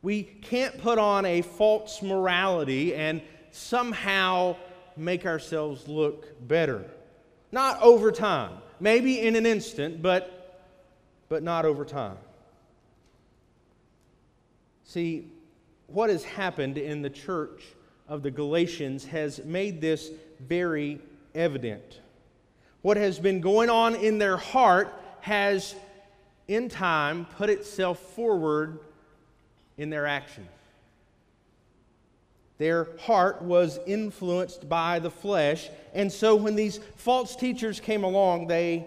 We 0.00 0.22
can't 0.22 0.78
put 0.78 0.98
on 0.98 1.26
a 1.26 1.42
false 1.42 2.02
morality 2.02 2.94
and 2.94 3.20
somehow 3.50 4.56
make 4.96 5.26
ourselves 5.26 5.86
look 5.86 6.48
better. 6.48 6.84
Not 7.52 7.80
over 7.82 8.10
time. 8.12 8.58
Maybe 8.80 9.20
in 9.20 9.36
an 9.36 9.44
instant, 9.44 10.00
but, 10.00 10.64
but 11.28 11.42
not 11.42 11.64
over 11.64 11.84
time. 11.84 12.16
See, 14.84 15.30
what 15.88 16.10
has 16.10 16.24
happened 16.24 16.78
in 16.78 17.02
the 17.02 17.10
church 17.10 17.62
of 18.08 18.22
the 18.22 18.30
Galatians 18.30 19.04
has 19.04 19.44
made 19.44 19.80
this 19.80 20.10
very 20.40 21.00
evident. 21.34 22.00
What 22.82 22.96
has 22.96 23.18
been 23.18 23.40
going 23.40 23.70
on 23.70 23.94
in 23.94 24.18
their 24.18 24.36
heart 24.36 24.92
has, 25.20 25.74
in 26.46 26.68
time, 26.68 27.26
put 27.36 27.50
itself 27.50 27.98
forward 27.98 28.78
in 29.76 29.90
their 29.90 30.06
actions. 30.06 30.48
Their 32.56 32.88
heart 33.00 33.42
was 33.42 33.78
influenced 33.86 34.68
by 34.68 34.98
the 34.98 35.10
flesh, 35.10 35.68
and 35.94 36.10
so 36.10 36.34
when 36.34 36.56
these 36.56 36.80
false 36.96 37.36
teachers 37.36 37.78
came 37.78 38.02
along, 38.02 38.48
they, 38.48 38.84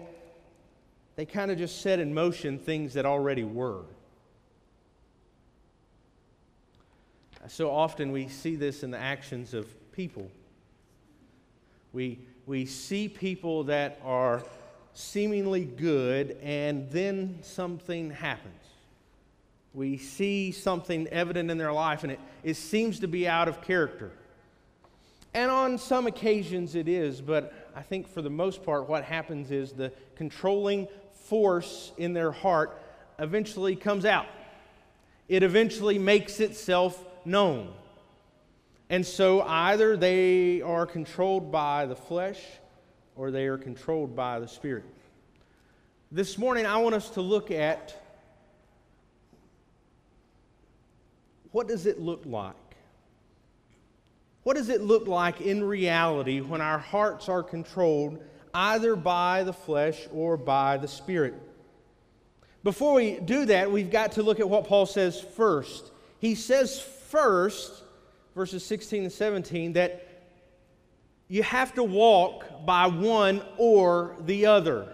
they 1.16 1.24
kind 1.24 1.50
of 1.50 1.56
just 1.56 1.80
set 1.80 1.98
in 1.98 2.12
motion 2.12 2.58
things 2.58 2.92
that 2.94 3.06
already 3.06 3.44
were. 3.44 3.82
So 7.48 7.70
often 7.70 8.12
we 8.12 8.28
see 8.28 8.56
this 8.56 8.82
in 8.82 8.90
the 8.90 8.98
actions 8.98 9.52
of 9.52 9.66
people. 9.92 10.30
We, 11.92 12.20
we 12.46 12.66
see 12.66 13.08
people 13.08 13.64
that 13.64 14.00
are 14.04 14.42
seemingly 14.94 15.64
good, 15.64 16.36
and 16.42 16.90
then 16.90 17.38
something 17.42 18.10
happens. 18.10 18.54
We 19.74 19.96
see 19.96 20.52
something 20.52 21.08
evident 21.08 21.50
in 21.50 21.58
their 21.58 21.72
life, 21.72 22.02
and 22.02 22.12
it, 22.12 22.20
it 22.44 22.54
seems 22.54 23.00
to 23.00 23.08
be 23.08 23.26
out 23.26 23.48
of 23.48 23.62
character. 23.62 24.12
And 25.34 25.50
on 25.50 25.78
some 25.78 26.06
occasions 26.06 26.74
it 26.74 26.88
is, 26.88 27.20
but 27.20 27.52
I 27.74 27.82
think 27.82 28.06
for 28.06 28.20
the 28.20 28.30
most 28.30 28.62
part, 28.64 28.88
what 28.88 29.04
happens 29.04 29.50
is 29.50 29.72
the 29.72 29.92
controlling 30.14 30.88
force 31.24 31.92
in 31.96 32.12
their 32.12 32.32
heart 32.32 32.80
eventually 33.18 33.74
comes 33.74 34.04
out. 34.04 34.26
It 35.28 35.42
eventually 35.42 35.98
makes 35.98 36.38
itself 36.38 37.02
known. 37.24 37.72
And 38.90 39.06
so 39.06 39.40
either 39.42 39.96
they 39.96 40.60
are 40.60 40.86
controlled 40.86 41.50
by 41.50 41.86
the 41.86 41.96
flesh 41.96 42.40
or 43.16 43.30
they 43.30 43.46
are 43.46 43.58
controlled 43.58 44.14
by 44.14 44.38
the 44.38 44.48
Spirit. 44.48 44.84
This 46.10 46.36
morning, 46.36 46.66
I 46.66 46.76
want 46.76 46.94
us 46.94 47.10
to 47.10 47.22
look 47.22 47.50
at 47.50 47.96
what 51.52 51.68
does 51.68 51.86
it 51.86 52.00
look 52.00 52.22
like? 52.26 52.54
What 54.42 54.56
does 54.56 54.68
it 54.68 54.82
look 54.82 55.06
like 55.06 55.40
in 55.40 55.62
reality 55.62 56.40
when 56.40 56.60
our 56.60 56.78
hearts 56.78 57.28
are 57.28 57.42
controlled 57.42 58.22
either 58.52 58.96
by 58.96 59.44
the 59.44 59.52
flesh 59.52 60.08
or 60.12 60.36
by 60.36 60.78
the 60.78 60.88
Spirit? 60.88 61.34
Before 62.64 62.94
we 62.94 63.18
do 63.18 63.46
that, 63.46 63.70
we've 63.70 63.90
got 63.90 64.12
to 64.12 64.22
look 64.22 64.40
at 64.40 64.48
what 64.48 64.66
Paul 64.66 64.86
says 64.86 65.20
first. 65.20 65.90
He 66.18 66.34
says 66.34 66.80
first, 67.12 67.84
verses 68.34 68.64
16 68.64 69.02
and 69.02 69.12
17, 69.12 69.74
that 69.74 70.08
you 71.28 71.42
have 71.42 71.74
to 71.74 71.84
walk 71.84 72.64
by 72.64 72.86
one 72.86 73.42
or 73.58 74.16
the 74.20 74.46
other. 74.46 74.88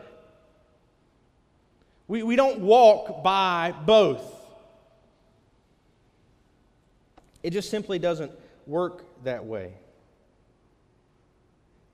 We, 2.09 2.25
we 2.25 2.35
don't 2.35 2.59
walk 2.59 3.23
by 3.23 3.73
both. 3.87 4.35
It 7.45 7.51
just 7.51 7.71
simply 7.71 8.01
doesn't 8.01 8.33
work 8.67 9.05
that 9.23 9.47
way. 9.47 9.75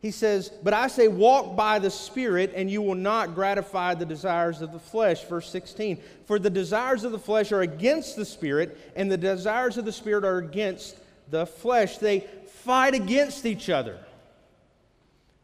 He 0.05 0.11
says, 0.11 0.51
But 0.63 0.75
I 0.75 0.89
say, 0.89 1.09
walk 1.09 1.57
by 1.57 1.79
the 1.79 1.91
Spirit, 1.91 2.53
and 2.55 2.71
you 2.71 2.83
will 2.83 2.95
not 2.95 3.35
gratify 3.35 3.95
the 3.95 4.05
desires 4.05 4.61
of 4.61 4.71
the 4.71 4.79
flesh. 4.79 5.25
Verse 5.25 5.49
16. 5.49 5.99
For 6.27 6.39
the 6.39 6.51
desires 6.51 7.05
of 7.05 7.13
the 7.13 7.19
flesh 7.19 7.53
are 7.53 7.63
against 7.63 8.15
the 8.15 8.27
Spirit, 8.27 8.93
and 8.97 9.11
the 9.11 9.17
desires 9.17 9.79
of 9.79 9.87
the 9.87 9.93
Spirit 9.93 10.23
are 10.23 10.37
against 10.37 10.99
the 11.31 11.47
flesh. 11.47 11.97
They 11.97 12.21
fight 12.47 12.93
against 12.93 13.47
each 13.47 13.71
other. 13.71 13.99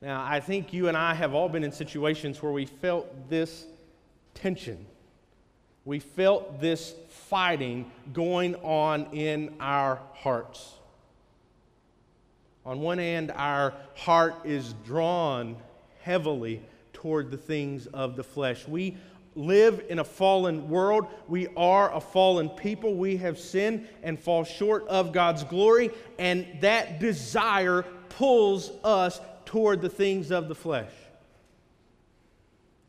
Now, 0.02 0.22
I 0.22 0.40
think 0.40 0.74
you 0.74 0.88
and 0.88 0.96
I 0.96 1.14
have 1.14 1.32
all 1.32 1.48
been 1.48 1.64
in 1.64 1.72
situations 1.72 2.42
where 2.42 2.52
we 2.52 2.66
felt 2.66 3.30
this 3.30 3.64
tension. 4.34 4.84
We 5.86 6.00
felt 6.00 6.60
this 6.60 6.92
fighting 7.08 7.90
going 8.12 8.56
on 8.56 9.06
in 9.14 9.54
our 9.58 10.00
hearts. 10.12 10.74
On 12.64 12.80
one 12.80 12.98
hand, 12.98 13.32
our 13.34 13.74
heart 13.94 14.34
is 14.44 14.74
drawn 14.84 15.56
heavily 16.02 16.62
toward 16.92 17.30
the 17.30 17.36
things 17.36 17.86
of 17.86 18.16
the 18.16 18.24
flesh. 18.24 18.68
We 18.68 18.96
live 19.34 19.84
in 19.88 19.98
a 19.98 20.04
fallen 20.04 20.68
world. 20.68 21.06
We 21.28 21.48
are 21.56 21.94
a 21.94 22.00
fallen 22.00 22.50
people. 22.50 22.94
We 22.94 23.16
have 23.18 23.38
sinned 23.38 23.88
and 24.02 24.18
fall 24.18 24.44
short 24.44 24.86
of 24.88 25.12
God's 25.12 25.44
glory, 25.44 25.90
and 26.18 26.46
that 26.60 27.00
desire 27.00 27.82
pulls 28.10 28.70
us 28.84 29.20
toward 29.46 29.80
the 29.80 29.88
things 29.88 30.30
of 30.30 30.48
the 30.48 30.54
flesh. 30.54 30.92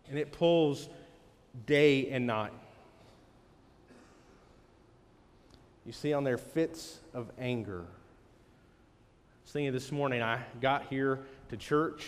And 0.09 0.19
it 0.19 0.33
pulls 0.33 0.89
day 1.65 2.09
and 2.09 2.27
night. 2.27 2.51
You 5.85 5.93
see 5.93 6.13
on 6.13 6.23
their 6.23 6.37
fits 6.37 6.99
of 7.13 7.31
anger 7.39 7.85
thinking 9.51 9.73
this 9.73 9.91
morning, 9.91 10.21
I 10.21 10.39
got 10.61 10.85
here 10.89 11.19
to 11.49 11.57
church. 11.57 12.05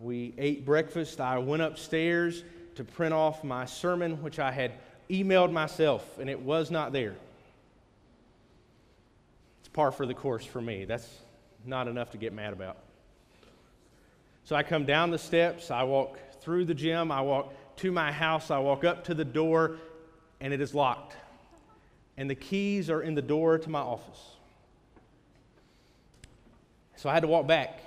We 0.00 0.32
ate 0.38 0.64
breakfast. 0.64 1.20
I 1.20 1.38
went 1.38 1.60
upstairs 1.60 2.44
to 2.76 2.84
print 2.84 3.12
off 3.12 3.42
my 3.42 3.64
sermon, 3.64 4.22
which 4.22 4.38
I 4.38 4.52
had 4.52 4.74
emailed 5.10 5.50
myself, 5.50 6.18
and 6.18 6.30
it 6.30 6.40
was 6.40 6.70
not 6.70 6.92
there. 6.92 7.16
It's 9.58 9.68
par 9.68 9.90
for 9.90 10.06
the 10.06 10.14
course 10.14 10.44
for 10.44 10.60
me. 10.60 10.84
That's 10.84 11.08
not 11.66 11.88
enough 11.88 12.12
to 12.12 12.18
get 12.18 12.32
mad 12.32 12.52
about. 12.52 12.76
So 14.44 14.54
I 14.54 14.62
come 14.62 14.84
down 14.84 15.10
the 15.10 15.18
steps, 15.18 15.72
I 15.72 15.82
walk 15.82 16.18
through 16.40 16.66
the 16.66 16.74
gym, 16.74 17.10
I 17.10 17.22
walk 17.22 17.52
to 17.78 17.90
my 17.90 18.12
house, 18.12 18.52
I 18.52 18.58
walk 18.60 18.84
up 18.84 19.02
to 19.06 19.14
the 19.14 19.24
door, 19.24 19.78
and 20.40 20.54
it 20.54 20.60
is 20.60 20.74
locked. 20.74 21.16
And 22.16 22.30
the 22.30 22.36
keys 22.36 22.88
are 22.88 23.02
in 23.02 23.16
the 23.16 23.22
door 23.22 23.58
to 23.58 23.68
my 23.68 23.80
office. 23.80 24.37
So 26.98 27.08
I 27.08 27.14
had 27.14 27.20
to 27.20 27.28
walk 27.28 27.46
back 27.46 27.78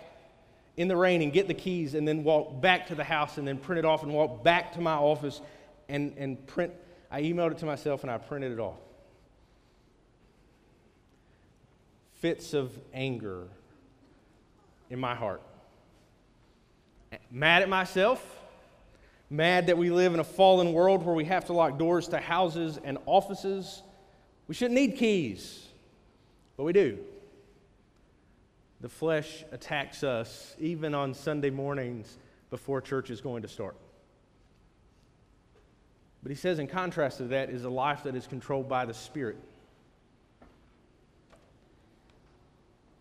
in 0.77 0.87
the 0.87 0.95
rain 0.95 1.21
and 1.21 1.33
get 1.33 1.49
the 1.49 1.53
keys 1.53 1.95
and 1.95 2.07
then 2.07 2.23
walk 2.23 2.61
back 2.61 2.87
to 2.87 2.95
the 2.95 3.03
house 3.03 3.37
and 3.37 3.45
then 3.45 3.57
print 3.57 3.79
it 3.79 3.83
off 3.83 4.03
and 4.03 4.13
walk 4.13 4.41
back 4.41 4.71
to 4.75 4.81
my 4.81 4.93
office 4.93 5.41
and, 5.89 6.13
and 6.17 6.47
print. 6.47 6.71
I 7.11 7.21
emailed 7.23 7.51
it 7.51 7.57
to 7.57 7.65
myself 7.65 8.03
and 8.03 8.09
I 8.11 8.17
printed 8.17 8.53
it 8.53 8.59
off. 8.59 8.79
Fits 12.21 12.53
of 12.53 12.71
anger 12.93 13.49
in 14.89 14.97
my 14.97 15.13
heart. 15.13 15.41
Mad 17.29 17.63
at 17.63 17.67
myself, 17.67 18.25
mad 19.29 19.67
that 19.67 19.77
we 19.77 19.89
live 19.89 20.13
in 20.13 20.21
a 20.21 20.23
fallen 20.23 20.71
world 20.71 21.05
where 21.05 21.15
we 21.15 21.25
have 21.25 21.43
to 21.47 21.53
lock 21.53 21.77
doors 21.77 22.07
to 22.07 22.17
houses 22.17 22.79
and 22.81 22.97
offices. 23.05 23.83
We 24.47 24.55
shouldn't 24.55 24.75
need 24.75 24.95
keys, 24.95 25.67
but 26.55 26.63
we 26.63 26.71
do. 26.71 26.97
The 28.81 28.89
flesh 28.89 29.45
attacks 29.51 30.03
us 30.03 30.55
even 30.59 30.95
on 30.95 31.13
Sunday 31.13 31.51
mornings 31.51 32.17
before 32.49 32.81
church 32.81 33.11
is 33.11 33.21
going 33.21 33.43
to 33.43 33.47
start. 33.47 33.75
But 36.23 36.31
he 36.31 36.35
says, 36.35 36.59
in 36.59 36.67
contrast 36.67 37.17
to 37.17 37.25
that, 37.25 37.49
is 37.49 37.63
a 37.63 37.69
life 37.69 38.03
that 38.03 38.15
is 38.15 38.27
controlled 38.27 38.67
by 38.67 38.85
the 38.85 38.93
Spirit. 38.93 39.37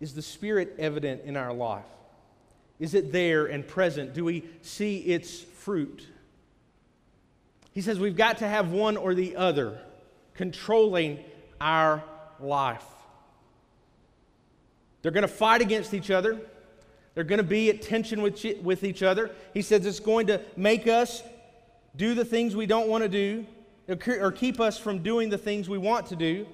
Is 0.01 0.15
the 0.15 0.23
Spirit 0.23 0.77
evident 0.79 1.23
in 1.25 1.37
our 1.37 1.53
life? 1.53 1.85
Is 2.79 2.95
it 2.95 3.13
there 3.13 3.47
and 3.47 3.67
present? 3.67 4.15
Do 4.15 4.25
we 4.25 4.45
see 4.63 4.99
its 4.99 5.41
fruit? 5.41 6.07
He 7.73 7.83
says 7.83 7.99
we've 7.99 8.17
got 8.17 8.39
to 8.39 8.49
have 8.49 8.71
one 8.71 8.97
or 8.97 9.15
the 9.15 9.37
other 9.37 9.79
controlling 10.35 11.19
our 11.61 12.03
life. 12.39 12.85
They're 15.03 15.13
going 15.13 15.23
to 15.23 15.29
fight 15.29 15.61
against 15.61 15.95
each 15.95 16.11
other. 16.11 16.39
They're 17.15 17.25
going 17.25 17.39
to 17.39 17.45
be 17.45 17.71
at 17.71 17.83
tension 17.83 18.23
with, 18.23 18.45
with 18.63 18.85
each 18.85 19.03
other. 19.03 19.31
He 19.53 19.63
says 19.63 19.85
it's 19.87 20.01
going 20.01 20.27
to 20.29 20.41
make 20.57 20.87
us 20.87 21.23
do 21.97 22.15
the 22.15 22.25
things 22.25 22.55
we 22.55 22.67
don't 22.67 22.89
want 22.89 23.03
to 23.03 23.09
do 23.09 23.47
or 24.07 24.31
keep 24.31 24.61
us 24.61 24.79
from 24.79 25.03
doing 25.03 25.31
the 25.31 25.39
things 25.39 25.69
we 25.69 25.79
want 25.79 26.07
to 26.07 26.17
do. 26.17 26.47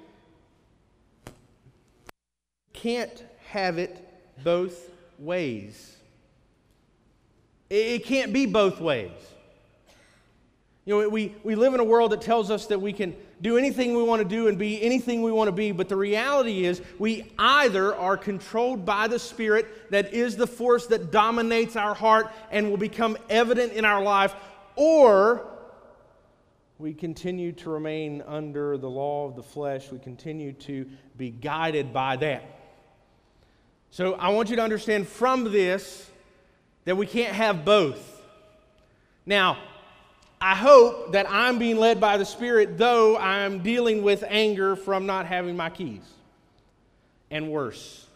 Can't 2.73 3.25
have 3.49 3.79
it 3.79 4.03
both 4.43 4.91
ways. 5.19 5.97
It 7.69 8.05
can't 8.05 8.33
be 8.33 8.47
both 8.47 8.81
ways. 8.81 9.11
You 10.87 11.02
know, 11.02 11.09
we, 11.09 11.35
we 11.43 11.57
live 11.57 11.75
in 11.75 11.81
a 11.81 11.85
world 11.85 12.12
that 12.12 12.21
tells 12.21 12.49
us 12.49 12.66
that 12.66 12.81
we 12.81 12.93
can 12.93 13.16
do 13.43 13.59
anything 13.59 13.97
we 13.97 14.05
want 14.05 14.23
to 14.23 14.28
do 14.28 14.47
and 14.47 14.57
be 14.57 14.81
anything 14.81 15.21
we 15.21 15.33
want 15.33 15.49
to 15.49 15.52
be, 15.52 15.73
but 15.73 15.88
the 15.88 15.97
reality 15.97 16.64
is 16.64 16.81
we 16.97 17.25
either 17.40 17.93
are 17.97 18.16
controlled 18.16 18.87
by 18.87 19.09
the 19.09 19.19
Spirit 19.19 19.90
that 19.90 20.14
is 20.14 20.37
the 20.37 20.47
force 20.47 20.87
that 20.87 21.11
dominates 21.11 21.75
our 21.75 21.93
heart 21.93 22.33
and 22.52 22.71
will 22.71 22.76
become 22.76 23.19
evident 23.28 23.73
in 23.73 23.85
our 23.85 24.00
life, 24.00 24.37
or 24.76 25.45
we 26.78 26.95
continue 26.95 27.50
to 27.50 27.69
remain 27.69 28.23
under 28.25 28.78
the 28.78 28.88
law 28.88 29.26
of 29.26 29.35
the 29.35 29.43
flesh. 29.43 29.90
We 29.90 29.99
continue 29.99 30.52
to 30.52 30.88
be 31.19 31.31
guided 31.31 31.93
by 31.93 32.14
that. 32.16 32.45
So 33.90 34.14
I 34.14 34.29
want 34.29 34.51
you 34.51 34.57
to 34.57 34.62
understand 34.62 35.09
from 35.09 35.51
this 35.51 36.09
that 36.85 36.96
we 36.96 37.07
can't 37.07 37.35
have 37.35 37.64
both. 37.64 38.22
Now, 39.25 39.59
I 40.46 40.54
hope 40.54 41.11
that 41.11 41.26
I'm 41.28 41.59
being 41.59 41.76
led 41.76 42.00
by 42.00 42.18
the 42.18 42.24
Spirit, 42.24 42.78
though 42.78 43.18
I'm 43.18 43.64
dealing 43.64 44.04
with 44.04 44.22
anger 44.28 44.76
from 44.76 45.04
not 45.04 45.26
having 45.26 45.56
my 45.56 45.70
keys. 45.70 46.09
And 47.32 47.50
worse. 47.50 48.06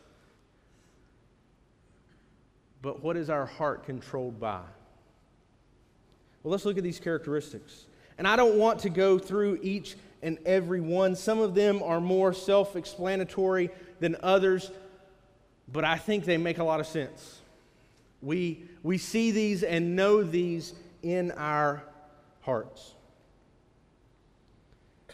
But 2.83 3.03
what 3.03 3.17
is 3.17 3.31
our 3.31 3.47
heart 3.47 3.85
controlled 3.85 4.39
by? 4.39 4.61
Well, 6.45 6.53
let's 6.53 6.65
look 6.65 6.79
at 6.79 6.85
these 6.85 7.01
characteristics. 7.01 7.87
And 8.17 8.29
I 8.29 8.37
don't 8.37 8.59
want 8.59 8.79
to 8.83 8.91
go 8.91 9.19
through 9.19 9.59
each 9.61 9.97
and 10.23 10.39
every 10.47 10.81
one. 10.81 11.17
Some 11.17 11.41
of 11.41 11.57
them 11.57 11.83
are 11.83 12.01
more 12.01 12.33
self 12.33 12.77
explanatory 12.77 13.71
than 13.99 14.17
others, 14.23 14.71
but 15.73 15.85
I 15.85 15.97
think 15.97 16.27
they 16.27 16.37
make 16.37 16.59
a 16.59 16.65
lot 16.65 16.79
of 16.79 16.87
sense. 16.87 17.41
We, 18.23 18.67
we 18.85 18.99
see 18.99 19.33
these 19.33 19.65
and 19.65 19.97
know 19.97 20.23
these 20.23 20.75
in 21.03 21.33
our 21.33 21.83
hearts. 22.41 22.95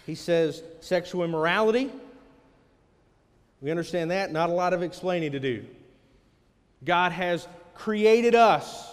He 0.07 0.15
says 0.15 0.62
sexual 0.81 1.25
immorality. 1.25 1.91
We 3.61 3.71
understand 3.71 4.11
that. 4.11 4.33
Not 4.33 4.51
a 4.51 4.53
lot 4.53 4.73
of 4.73 4.83
explaining 4.83 5.33
to 5.33 5.41
do. 5.41 5.65
God 6.85 7.12
has 7.12 7.49
created 7.75 8.35
us. 8.35 8.89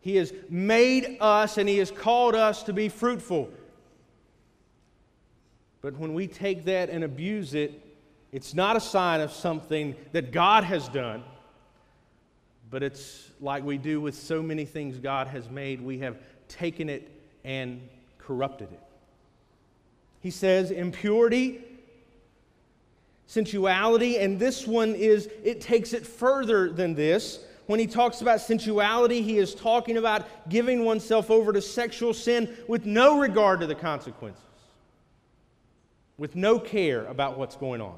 He 0.00 0.16
has 0.16 0.32
made 0.48 1.18
us 1.20 1.58
and 1.58 1.68
He 1.68 1.78
has 1.78 1.90
called 1.90 2.34
us 2.34 2.62
to 2.64 2.72
be 2.72 2.88
fruitful. 2.88 3.50
But 5.82 5.96
when 5.96 6.12
we 6.12 6.26
take 6.26 6.64
that 6.66 6.90
and 6.90 7.04
abuse 7.04 7.54
it, 7.54 7.72
it's 8.32 8.54
not 8.54 8.76
a 8.76 8.80
sign 8.80 9.20
of 9.20 9.32
something 9.32 9.96
that 10.12 10.30
God 10.30 10.64
has 10.64 10.88
done, 10.88 11.24
but 12.70 12.82
it's 12.82 13.29
like 13.40 13.64
we 13.64 13.78
do 13.78 14.00
with 14.00 14.14
so 14.14 14.42
many 14.42 14.64
things 14.64 14.98
God 14.98 15.26
has 15.28 15.48
made, 15.48 15.80
we 15.80 15.98
have 15.98 16.18
taken 16.48 16.88
it 16.88 17.10
and 17.44 17.80
corrupted 18.18 18.70
it. 18.72 18.80
He 20.20 20.30
says 20.30 20.70
impurity, 20.70 21.60
sensuality, 23.26 24.18
and 24.18 24.38
this 24.38 24.66
one 24.66 24.94
is, 24.94 25.28
it 25.42 25.60
takes 25.60 25.92
it 25.92 26.06
further 26.06 26.70
than 26.70 26.94
this. 26.94 27.40
When 27.66 27.80
he 27.80 27.86
talks 27.86 28.20
about 28.20 28.40
sensuality, 28.40 29.22
he 29.22 29.38
is 29.38 29.54
talking 29.54 29.96
about 29.96 30.26
giving 30.48 30.84
oneself 30.84 31.30
over 31.30 31.52
to 31.52 31.62
sexual 31.62 32.12
sin 32.12 32.54
with 32.68 32.84
no 32.84 33.20
regard 33.20 33.60
to 33.60 33.66
the 33.66 33.74
consequences, 33.74 34.42
with 36.18 36.34
no 36.34 36.58
care 36.58 37.06
about 37.06 37.38
what's 37.38 37.56
going 37.56 37.80
on. 37.80 37.96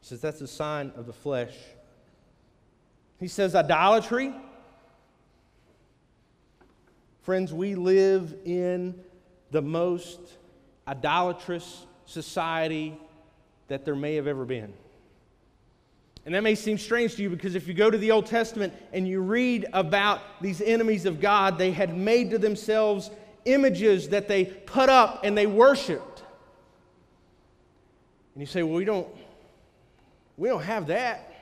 He 0.00 0.08
says 0.08 0.20
that's 0.20 0.40
a 0.40 0.48
sign 0.48 0.92
of 0.96 1.06
the 1.06 1.12
flesh. 1.12 1.54
He 3.18 3.28
says 3.28 3.54
idolatry. 3.54 4.34
Friends, 7.22 7.52
we 7.52 7.74
live 7.74 8.34
in 8.44 8.94
the 9.50 9.62
most 9.62 10.20
idolatrous 10.86 11.86
society 12.04 12.98
that 13.68 13.84
there 13.84 13.96
may 13.96 14.14
have 14.14 14.26
ever 14.26 14.44
been. 14.44 14.72
And 16.24 16.34
that 16.34 16.42
may 16.42 16.54
seem 16.56 16.76
strange 16.76 17.14
to 17.16 17.22
you 17.22 17.30
because 17.30 17.54
if 17.54 17.68
you 17.68 17.74
go 17.74 17.88
to 17.90 17.98
the 17.98 18.10
Old 18.10 18.26
Testament 18.26 18.74
and 18.92 19.06
you 19.06 19.20
read 19.20 19.66
about 19.72 20.20
these 20.42 20.60
enemies 20.60 21.06
of 21.06 21.20
God, 21.20 21.56
they 21.56 21.70
had 21.70 21.96
made 21.96 22.30
to 22.30 22.38
themselves 22.38 23.10
images 23.44 24.08
that 24.08 24.26
they 24.26 24.44
put 24.44 24.88
up 24.88 25.20
and 25.24 25.38
they 25.38 25.46
worshiped. 25.46 26.24
And 28.34 28.42
you 28.42 28.46
say, 28.46 28.64
well, 28.64 28.74
we 28.74 28.84
don't, 28.84 29.06
we 30.36 30.48
don't 30.48 30.62
have 30.62 30.88
that. 30.88 31.32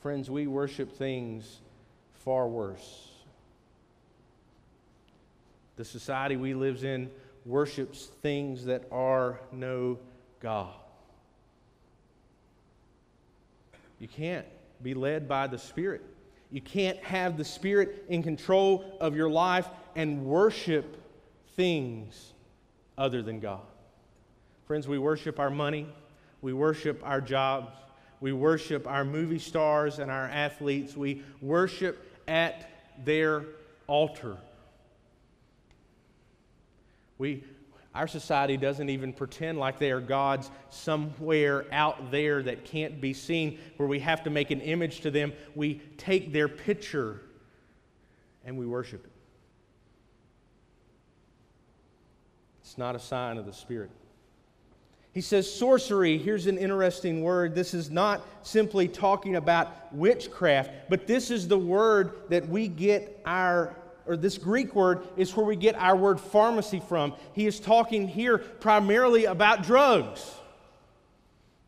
Friends, 0.00 0.30
we 0.30 0.46
worship 0.46 0.96
things 0.96 1.58
far 2.24 2.46
worse. 2.46 3.08
The 5.76 5.84
society 5.84 6.36
we 6.36 6.54
live 6.54 6.84
in 6.84 7.10
worships 7.44 8.06
things 8.22 8.64
that 8.66 8.84
are 8.92 9.40
no 9.52 9.98
God. 10.40 10.74
You 13.98 14.08
can't 14.08 14.46
be 14.82 14.94
led 14.94 15.28
by 15.28 15.46
the 15.46 15.58
Spirit. 15.58 16.02
You 16.50 16.60
can't 16.60 16.98
have 16.98 17.36
the 17.36 17.44
Spirit 17.44 18.04
in 18.08 18.22
control 18.22 18.96
of 19.00 19.16
your 19.16 19.28
life 19.28 19.68
and 19.96 20.24
worship 20.24 20.96
things 21.56 22.32
other 22.96 23.22
than 23.22 23.40
God. 23.40 23.62
Friends, 24.66 24.86
we 24.86 24.98
worship 24.98 25.40
our 25.40 25.50
money, 25.50 25.86
we 26.40 26.52
worship 26.52 27.00
our 27.04 27.20
jobs, 27.20 27.72
we 28.20 28.32
worship 28.32 28.86
our 28.86 29.04
movie 29.04 29.38
stars 29.38 29.98
and 29.98 30.10
our 30.10 30.26
athletes. 30.26 30.96
We 30.96 31.22
worship 31.40 32.04
at 32.26 32.70
their 33.04 33.44
altar. 33.86 34.36
We, 37.18 37.44
our 37.94 38.06
society 38.06 38.56
doesn't 38.56 38.88
even 38.90 39.12
pretend 39.12 39.58
like 39.58 39.78
they 39.78 39.90
are 39.90 40.00
gods 40.00 40.50
somewhere 40.70 41.64
out 41.72 42.10
there 42.10 42.42
that 42.42 42.64
can't 42.64 43.00
be 43.00 43.12
seen, 43.12 43.58
where 43.76 43.88
we 43.88 44.00
have 44.00 44.24
to 44.24 44.30
make 44.30 44.50
an 44.50 44.60
image 44.60 45.00
to 45.00 45.10
them. 45.10 45.32
We 45.54 45.80
take 45.96 46.32
their 46.32 46.48
picture 46.48 47.22
and 48.44 48.56
we 48.56 48.66
worship 48.66 49.04
it. 49.04 49.12
It's 52.62 52.78
not 52.78 52.94
a 52.94 53.00
sign 53.00 53.38
of 53.38 53.46
the 53.46 53.52
Spirit. 53.52 53.90
He 55.12 55.20
says 55.20 55.52
sorcery. 55.52 56.18
Here's 56.18 56.46
an 56.46 56.58
interesting 56.58 57.22
word. 57.22 57.54
This 57.54 57.74
is 57.74 57.90
not 57.90 58.24
simply 58.42 58.88
talking 58.88 59.36
about 59.36 59.92
witchcraft, 59.92 60.70
but 60.88 61.06
this 61.06 61.30
is 61.30 61.48
the 61.48 61.58
word 61.58 62.12
that 62.28 62.48
we 62.48 62.68
get 62.68 63.20
our, 63.24 63.74
or 64.06 64.16
this 64.16 64.38
Greek 64.38 64.74
word 64.74 65.06
is 65.16 65.34
where 65.36 65.46
we 65.46 65.56
get 65.56 65.74
our 65.76 65.96
word 65.96 66.20
pharmacy 66.20 66.80
from. 66.80 67.14
He 67.32 67.46
is 67.46 67.58
talking 67.58 68.06
here 68.06 68.38
primarily 68.38 69.24
about 69.24 69.62
drugs. 69.62 70.34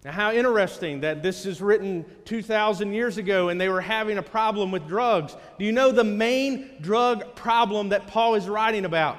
Now, 0.05 0.13
how 0.13 0.33
interesting 0.33 1.01
that 1.01 1.23
this 1.23 1.45
is 1.45 1.61
written 1.61 2.07
2,000 2.25 2.93
years 2.93 3.19
ago 3.19 3.51
and 3.51 3.61
they 3.61 3.69
were 3.69 3.83
having 3.83 4.17
a 4.17 4.23
problem 4.23 4.71
with 4.71 4.87
drugs. 4.87 5.37
Do 5.59 5.65
you 5.65 5.73
know 5.73 5.93
the 5.93 6.05
main 6.05 6.71
drug 6.81 7.35
problem 7.35 7.91
that 7.91 8.07
Paul 8.07 8.35
is 8.35 8.49
writing 8.49 8.87
about? 8.87 9.19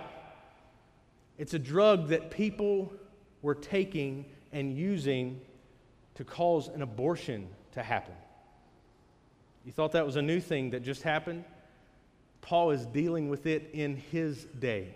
It's 1.38 1.54
a 1.54 1.60
drug 1.60 2.10
that 2.10 2.32
people 2.32 2.94
were 3.42 3.56
taking 3.56 4.26
and 4.52 4.76
using 4.78 5.42
to 6.16 6.24
cause 6.24 6.68
an 6.68 6.82
abortion 6.82 7.48
to 7.74 7.82
happen. 7.82 8.14
You 9.66 9.72
thought 9.72 9.94
that 9.94 10.06
was 10.06 10.16
a 10.16 10.22
new 10.22 10.40
thing 10.40 10.72
that 10.72 10.84
just 10.84 11.04
happened? 11.04 11.44
Paul 12.42 12.72
is 12.72 12.86
dealing 12.88 13.30
with 13.30 13.46
it 13.46 13.70
in 13.74 13.96
his 13.96 14.46
day. 14.60 14.96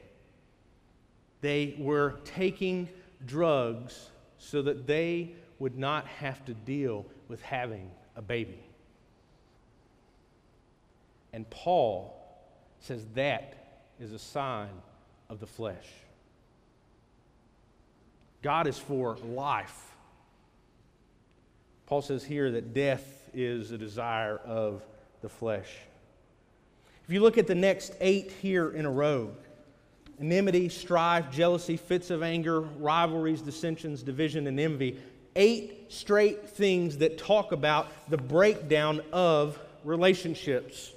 They 1.41 1.75
were 1.77 2.15
taking 2.25 2.89
drugs 3.25 4.09
so 4.37 4.61
that 4.63 4.87
they 4.87 5.33
would 5.59 5.77
not 5.77 6.07
have 6.07 6.43
to 6.45 6.53
deal 6.53 7.05
with 7.27 7.41
having 7.41 7.91
a 8.15 8.21
baby. 8.21 8.59
And 11.33 11.49
Paul 11.49 12.15
says 12.79 13.05
that 13.13 13.83
is 13.99 14.11
a 14.11 14.19
sign 14.19 14.69
of 15.29 15.39
the 15.39 15.47
flesh. 15.47 15.87
God 18.45 18.67
is 18.67 18.77
for 18.77 19.17
life. 19.25 19.95
Paul 21.87 22.03
says 22.03 22.23
here 22.23 22.51
that 22.51 22.75
death 22.75 23.03
is 23.33 23.71
a 23.71 23.77
desire 23.77 24.37
of 24.37 24.83
the 25.23 25.29
flesh. 25.29 25.67
If 27.07 27.11
you 27.11 27.21
look 27.21 27.39
at 27.39 27.47
the 27.47 27.55
next 27.55 27.93
eight 27.99 28.31
here 28.43 28.69
in 28.69 28.85
a 28.85 28.91
row 28.91 29.31
enmity, 30.21 30.69
strife, 30.69 31.31
jealousy, 31.31 31.75
fits 31.75 32.11
of 32.11 32.21
anger, 32.21 32.61
rivalries, 32.61 33.41
dissensions, 33.41 34.03
division, 34.03 34.45
and 34.45 34.59
envy 34.59 34.99
eight 35.35 35.91
straight 35.91 36.47
things 36.47 36.99
that 36.99 37.17
talk 37.17 37.51
about 37.51 37.87
the 38.11 38.17
breakdown 38.17 39.01
of 39.11 39.57
relationships. 39.83 40.93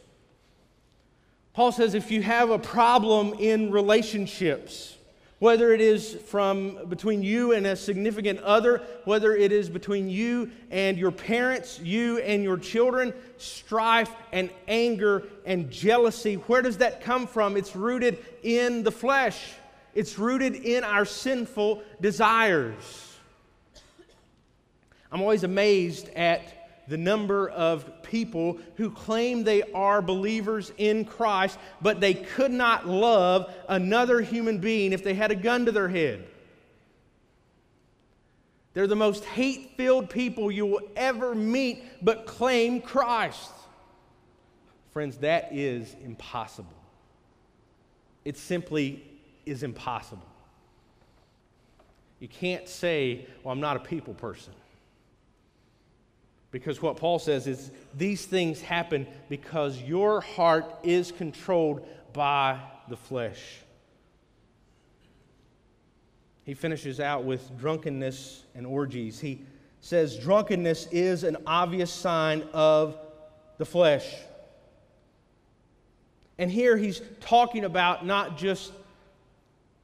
Paul 1.54 1.72
says 1.72 1.94
if 1.94 2.10
you 2.10 2.20
have 2.20 2.50
a 2.50 2.58
problem 2.58 3.32
in 3.38 3.70
relationships, 3.70 4.97
whether 5.38 5.72
it 5.72 5.80
is 5.80 6.14
from 6.26 6.86
between 6.88 7.22
you 7.22 7.52
and 7.52 7.66
a 7.66 7.76
significant 7.76 8.40
other, 8.40 8.82
whether 9.04 9.36
it 9.36 9.52
is 9.52 9.68
between 9.68 10.10
you 10.10 10.50
and 10.70 10.98
your 10.98 11.12
parents, 11.12 11.78
you 11.80 12.18
and 12.18 12.42
your 12.42 12.56
children, 12.56 13.14
strife 13.36 14.10
and 14.32 14.50
anger 14.66 15.22
and 15.46 15.70
jealousy, 15.70 16.34
where 16.34 16.62
does 16.62 16.78
that 16.78 17.00
come 17.02 17.26
from? 17.26 17.56
It's 17.56 17.76
rooted 17.76 18.18
in 18.42 18.82
the 18.82 18.90
flesh, 18.90 19.54
it's 19.94 20.18
rooted 20.18 20.54
in 20.54 20.82
our 20.82 21.04
sinful 21.04 21.82
desires. 22.00 23.04
I'm 25.10 25.22
always 25.22 25.44
amazed 25.44 26.08
at 26.10 26.57
the 26.88 26.96
number 26.96 27.50
of 27.50 28.02
people 28.02 28.58
who 28.76 28.90
claim 28.90 29.44
they 29.44 29.62
are 29.74 30.00
believers 30.00 30.72
in 30.78 31.04
Christ, 31.04 31.58
but 31.82 32.00
they 32.00 32.14
could 32.14 32.50
not 32.50 32.88
love 32.88 33.52
another 33.68 34.20
human 34.20 34.58
being 34.58 34.92
if 34.92 35.04
they 35.04 35.14
had 35.14 35.30
a 35.30 35.36
gun 35.36 35.66
to 35.66 35.72
their 35.72 35.88
head. 35.88 36.26
They're 38.72 38.86
the 38.86 38.96
most 38.96 39.24
hate 39.24 39.72
filled 39.76 40.08
people 40.08 40.50
you 40.50 40.64
will 40.64 40.82
ever 40.96 41.34
meet, 41.34 41.82
but 42.02 42.26
claim 42.26 42.80
Christ. 42.80 43.50
Friends, 44.92 45.18
that 45.18 45.50
is 45.52 45.94
impossible. 46.04 46.76
It 48.24 48.36
simply 48.36 49.04
is 49.44 49.62
impossible. 49.62 50.26
You 52.20 52.28
can't 52.28 52.68
say, 52.68 53.26
Well, 53.42 53.52
I'm 53.52 53.60
not 53.60 53.76
a 53.76 53.80
people 53.80 54.14
person. 54.14 54.52
Because 56.50 56.80
what 56.80 56.96
Paul 56.96 57.18
says 57.18 57.46
is 57.46 57.70
these 57.94 58.24
things 58.24 58.60
happen 58.60 59.06
because 59.28 59.80
your 59.82 60.20
heart 60.20 60.64
is 60.82 61.12
controlled 61.12 61.86
by 62.12 62.58
the 62.88 62.96
flesh. 62.96 63.42
He 66.44 66.54
finishes 66.54 66.98
out 66.98 67.24
with 67.24 67.58
drunkenness 67.58 68.44
and 68.54 68.66
orgies. 68.66 69.20
He 69.20 69.42
says 69.80 70.18
drunkenness 70.18 70.88
is 70.90 71.22
an 71.22 71.36
obvious 71.46 71.92
sign 71.92 72.42
of 72.54 72.98
the 73.58 73.66
flesh. 73.66 74.16
And 76.38 76.50
here 76.50 76.78
he's 76.78 77.02
talking 77.20 77.64
about 77.64 78.06
not 78.06 78.38
just 78.38 78.72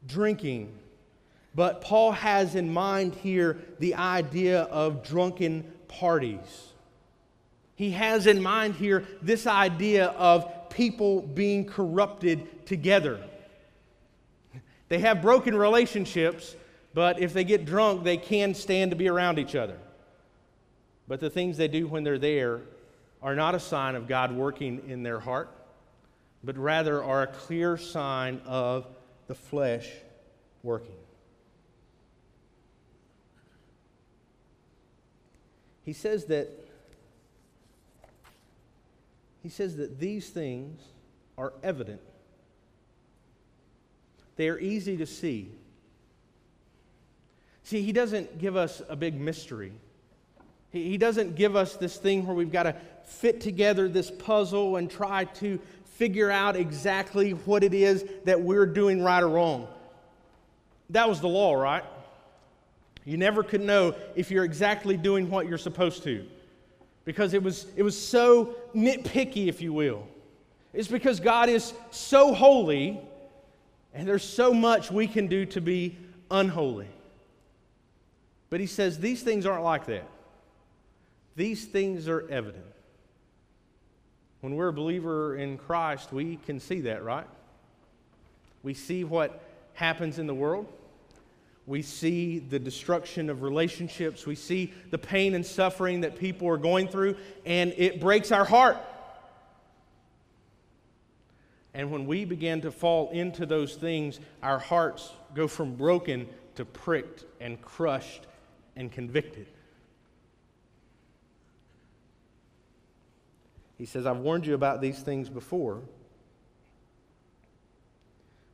drinking, 0.07 0.75
but 1.55 1.83
Paul 1.83 2.13
has 2.13 2.55
in 2.55 2.73
mind 2.73 3.15
here 3.17 3.59
the 3.79 3.97
idea 3.97 4.63
of 4.63 5.07
drunken 5.07 5.71
parties. 5.99 6.73
He 7.77 7.91
has 7.93 8.27
in 8.27 8.41
mind 8.41 8.75
here 8.75 9.05
this 9.21 9.47
idea 9.47 10.09
of 10.09 10.71
people 10.71 11.23
being 11.23 11.65
corrupted 11.65 12.67
together. 12.67 13.21
They 14.89 14.99
have 14.99 15.23
broken 15.23 15.57
relationships, 15.57 16.55
but 16.93 17.19
if 17.21 17.33
they 17.33 17.45
get 17.45 17.65
drunk, 17.65 18.05
they 18.05 18.17
can 18.17 18.55
stand 18.55 18.91
to 18.91 18.97
be 18.97 19.09
around 19.09 19.39
each 19.39 19.55
other. 19.55 19.79
But 21.09 21.21
the 21.21 21.31
things 21.31 21.57
they 21.57 21.69
do 21.69 21.87
when 21.87 22.05
they're 22.05 22.19
there 22.19 22.61
are 23.23 23.35
not 23.35 23.55
a 23.55 23.61
sign 23.61 23.95
of 23.95 24.07
God 24.07 24.33
working 24.33 24.83
in 24.89 25.03
their 25.03 25.19
heart, 25.19 25.51
but 26.43 26.57
rather 26.57 27.03
are 27.03 27.23
a 27.23 27.27
clear 27.27 27.77
sign 27.77 28.41
of 28.47 28.87
the 29.27 29.35
flesh 29.35 29.91
working. 30.63 30.95
He 35.85 35.93
says 35.93 36.27
that 36.27 36.49
he 39.43 39.51
says 39.51 39.77
that 39.77 40.01
these 40.01 40.31
things 40.31 40.81
are 41.37 41.53
evident. 41.63 42.01
They 44.37 44.49
are 44.49 44.59
easy 44.59 44.97
to 44.97 45.07
see. 45.07 45.51
See, 47.63 47.83
he 47.83 47.93
doesn't 47.93 48.39
give 48.39 48.57
us 48.57 48.81
a 48.89 48.97
big 48.97 49.21
mystery. 49.21 49.73
He, 50.71 50.89
he 50.89 50.97
doesn't 50.97 51.37
give 51.37 51.57
us 51.57 51.77
this 51.77 51.97
thing 51.99 52.27
where 52.27 52.35
we've 52.35 52.51
got 52.51 52.63
to 52.65 52.75
fit 53.05 53.43
together 53.43 53.87
this 53.87 54.11
puzzle 54.11 54.77
and 54.77 54.91
try 54.91 55.25
to 55.25 55.61
figure 55.97 56.31
out 56.31 56.57
exactly 56.57 57.33
what 57.33 57.63
it 57.63 57.75
is 57.75 58.05
that 58.25 58.41
we're 58.41 58.67
doing 58.67 59.03
right 59.03 59.23
or 59.23 59.29
wrong. 59.29 59.69
That 60.91 61.09
was 61.09 61.21
the 61.21 61.29
law, 61.29 61.55
right? 61.55 61.85
You 63.05 63.17
never 63.17 63.43
could 63.43 63.61
know 63.61 63.95
if 64.17 64.31
you're 64.31 64.45
exactly 64.45 64.97
doing 64.97 65.31
what 65.31 65.47
you're 65.47 65.59
supposed 65.59 66.03
to 66.05 66.27
because 67.05 67.35
it 67.35 67.43
was, 67.43 67.67
it 67.77 67.83
was 67.83 68.01
so 68.01 68.57
nitpicky, 68.75 69.49
if 69.49 69.61
you 69.61 69.73
will. 69.73 70.07
It's 70.73 70.89
because 70.89 71.21
God 71.21 71.49
is 71.49 71.73
so 71.91 72.33
holy 72.33 73.01
and 73.93 74.09
there's 74.09 74.25
so 74.25 74.53
much 74.53 74.91
we 74.91 75.07
can 75.07 75.27
do 75.27 75.47
to 75.47 75.61
be 75.61 75.97
unholy. 76.31 76.89
But 78.51 78.61
he 78.61 78.67
says 78.67 78.99
these 78.99 79.23
things 79.23 79.47
aren't 79.47 79.65
like 79.65 79.87
that. 79.87 80.09
These 81.37 81.67
things 81.67 82.09
are 82.09 82.29
evident. 82.31 82.65
When 84.41 84.57
we're 84.57 84.69
a 84.69 84.73
believer 84.73 85.37
in 85.37 85.59
Christ, 85.59 86.13
we 86.13 86.37
can 86.37 86.61
see 86.61 86.83
that, 86.83 87.03
right? 87.03 87.27
We 88.63 88.75
see 88.75 89.05
what 89.05 89.43
happens 89.75 90.19
in 90.19 90.27
the 90.27 90.35
world. 90.35 90.67
We 91.67 91.81
see 91.81 92.41
the 92.41 92.59
destruction 92.59 93.31
of 93.31 93.43
relationships. 93.43 94.27
We 94.27 94.35
see 94.35 94.73
the 94.91 94.99
pain 94.99 95.35
and 95.35 95.45
suffering 95.45 96.03
that 96.03 96.19
people 96.19 96.49
are 96.49 96.59
going 96.59 96.89
through, 96.89 97.17
and 97.47 97.73
it 97.77 98.01
breaks 98.01 98.31
our 98.33 98.45
heart. 98.45 98.77
And 101.73 101.91
when 101.91 102.07
we 102.07 102.25
begin 102.25 102.61
to 102.61 102.71
fall 102.71 103.11
into 103.11 103.47
those 103.47 103.75
things, 103.75 104.21
our 104.43 104.59
hearts 104.59 105.11
go 105.35 105.49
from 105.49 105.75
broken 105.75 106.29
to 106.55 106.65
pricked 106.65 107.25
and 107.41 107.61
crushed 107.61 108.27
and 108.77 108.93
convicted. 108.93 109.47
He 113.77 113.87
says, 113.87 114.07
I've 114.07 114.19
warned 114.19 114.47
you 114.47 114.55
about 114.55 114.81
these 114.81 115.01
things 115.01 115.29
before. 115.29 115.81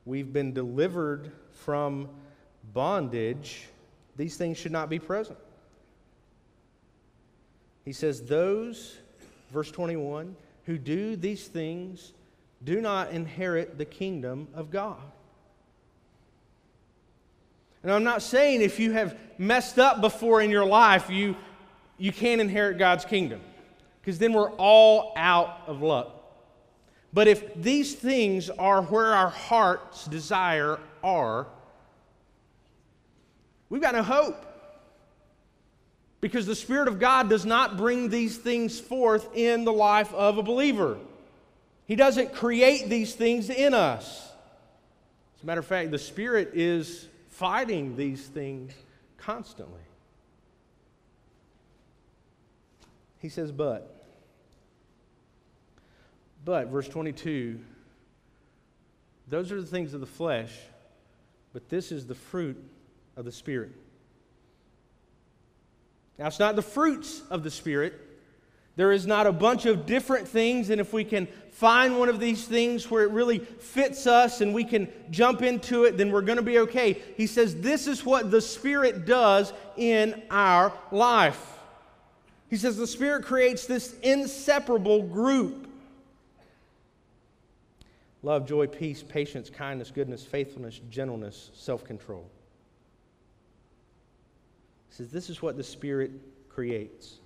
We've 0.07 0.33
been 0.33 0.55
delivered 0.55 1.31
from 1.51 2.09
bondage, 2.73 3.67
these 4.17 4.37
things 4.37 4.59
should 4.59 4.73
not 4.73 4.89
be 4.89 4.99
present. 4.99 5.39
He 7.85 7.93
says, 7.93 8.23
Those, 8.23 8.97
verse 9.51 9.71
21, 9.71 10.37
who 10.67 10.79
do 10.79 11.17
these 11.17 11.47
things 11.49 12.13
do 12.63 12.81
not 12.81 13.11
inherit 13.11 13.79
the 13.79 13.85
kingdom 13.85 14.49
of 14.55 14.71
God. 14.71 15.01
And 17.83 17.91
I'm 17.91 18.05
not 18.05 18.21
saying 18.21 18.61
if 18.61 18.79
you 18.79 18.93
have 18.93 19.19
messed 19.39 19.79
up 19.79 20.01
before 20.01 20.43
in 20.43 20.51
your 20.51 20.67
life, 20.67 21.09
you, 21.09 21.35
you 21.97 22.13
can't 22.13 22.41
inherit 22.41 22.77
God's 22.77 23.05
kingdom, 23.05 23.41
because 24.01 24.19
then 24.19 24.35
we're 24.35 24.51
all 24.53 25.15
out 25.17 25.63
of 25.67 25.81
luck. 25.81 26.17
But 27.13 27.27
if 27.27 27.55
these 27.61 27.95
things 27.95 28.51
are 28.51 28.83
where 28.83 29.15
our 29.15 29.31
heart's 29.31 30.05
desire 30.07 30.79
are, 31.03 31.47
we've 33.71 33.81
got 33.81 33.95
no 33.95 34.03
hope. 34.03 34.47
Because 36.21 36.45
the 36.45 36.55
Spirit 36.55 36.87
of 36.87 36.99
God 36.99 37.31
does 37.31 37.47
not 37.47 37.79
bring 37.79 38.11
these 38.11 38.37
things 38.37 38.79
forth 38.79 39.35
in 39.35 39.65
the 39.65 39.73
life 39.73 40.13
of 40.13 40.37
a 40.37 40.43
believer. 40.43 40.99
He 41.87 41.97
doesn't 41.97 42.35
create 42.35 42.91
these 42.91 43.15
things 43.15 43.49
in 43.49 43.73
us. 43.73 44.31
As 45.37 45.43
a 45.43 45.47
matter 45.47 45.61
of 45.61 45.67
fact, 45.67 45.91
the 45.91 45.99
Spirit 45.99 46.51
is 46.53 47.09
fighting 47.31 47.97
these 47.97 48.27
things 48.27 48.75
constantly. 49.17 49.81
He 53.21 53.31
says, 53.31 53.51
but. 53.51 53.97
But, 56.45 56.69
verse 56.69 56.89
22, 56.89 57.61
those 59.29 59.53
are 59.53 59.61
the 59.61 59.67
things 59.67 59.95
of 59.95 60.01
the 60.01 60.07
flesh, 60.07 60.53
but 61.53 61.69
this 61.69 61.93
is 61.93 62.07
the 62.07 62.15
fruit 62.15 62.63
of 63.17 63.25
the 63.25 63.33
Spirit. 63.33 63.73
Now, 66.19 66.27
it's 66.27 66.39
not 66.39 66.55
the 66.55 66.63
fruits 66.63 67.23
of 67.31 67.43
the 67.43 67.51
Spirit. 67.51 67.95
There 68.77 68.93
is 68.93 69.07
not 69.07 69.27
a 69.27 69.33
bunch 69.33 69.67
of 69.67 69.87
different 69.87 70.29
things, 70.29 70.71
and 70.71 70.81
if 70.81 70.93
we 70.93 71.05
can 71.05 71.29
find 71.51 71.99
one 71.99 72.09
of 72.09 72.21
these 72.21 72.47
things 72.47 72.91
where 72.91 73.05
it 73.05 73.11
really 73.11 73.39
fits 73.39 74.07
us 74.07 74.41
and 74.41 74.55
we 74.55 74.65
can 74.65 74.89
jump 75.11 75.43
into 75.43 75.85
it, 75.85 75.97
then 75.99 76.11
we're 76.11 76.23
going 76.23 76.37
to 76.37 76.43
be 76.43 76.61
okay. 76.61 77.01
He 77.17 77.27
says 77.27 77.57
this 77.57 77.87
is 77.87 78.05
what 78.05 78.31
the 78.31 78.41
Spirit 78.41 79.07
does 79.07 79.53
in 79.77 80.23
our 80.31 80.73
life. 80.91 81.59
He 82.49 82.57
says 82.57 82.77
the 82.77 82.87
Spirit 82.87 83.25
creates 83.25 83.67
this 83.67 83.95
inseparable 84.03 85.03
group 85.03 85.67
love, 88.23 88.47
joy, 88.47 88.67
peace, 88.67 89.03
patience, 89.03 89.49
kindness, 89.49 89.91
goodness, 89.91 90.25
faithfulness, 90.25 90.81
gentleness, 90.91 91.51
self 91.55 91.85
control 91.85 92.31
says 94.91 95.11
this 95.11 95.31
is 95.31 95.41
what 95.41 95.57
the 95.57 95.65
Spirit 95.65 96.11
creates. 96.49 97.19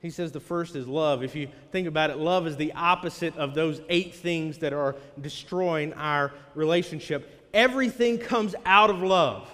He 0.00 0.10
says 0.10 0.32
the 0.32 0.40
first 0.40 0.76
is 0.76 0.86
love. 0.86 1.22
If 1.22 1.34
you 1.34 1.48
think 1.72 1.88
about 1.88 2.10
it, 2.10 2.18
love 2.18 2.46
is 2.46 2.56
the 2.56 2.72
opposite 2.74 3.36
of 3.36 3.54
those 3.54 3.80
eight 3.88 4.14
things 4.14 4.58
that 4.58 4.72
are 4.72 4.96
destroying 5.20 5.92
our 5.94 6.32
relationship. 6.54 7.48
Everything 7.54 8.18
comes 8.18 8.54
out 8.66 8.90
of 8.90 9.02
love. 9.02 9.50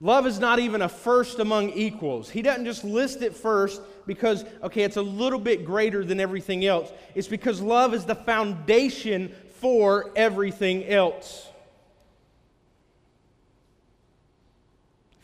Love 0.00 0.26
is 0.26 0.38
not 0.38 0.58
even 0.58 0.82
a 0.82 0.88
first 0.88 1.38
among 1.38 1.70
equals. 1.70 2.28
He 2.28 2.42
doesn't 2.42 2.66
just 2.66 2.84
list 2.84 3.22
it 3.22 3.34
first 3.34 3.80
because, 4.06 4.44
okay, 4.62 4.82
it's 4.82 4.98
a 4.98 5.02
little 5.02 5.38
bit 5.38 5.64
greater 5.64 6.04
than 6.04 6.20
everything 6.20 6.66
else. 6.66 6.92
It's 7.14 7.28
because 7.28 7.60
love 7.60 7.94
is 7.94 8.04
the 8.04 8.14
foundation 8.14 9.34
for 9.60 10.12
everything 10.14 10.84
else. 10.84 11.48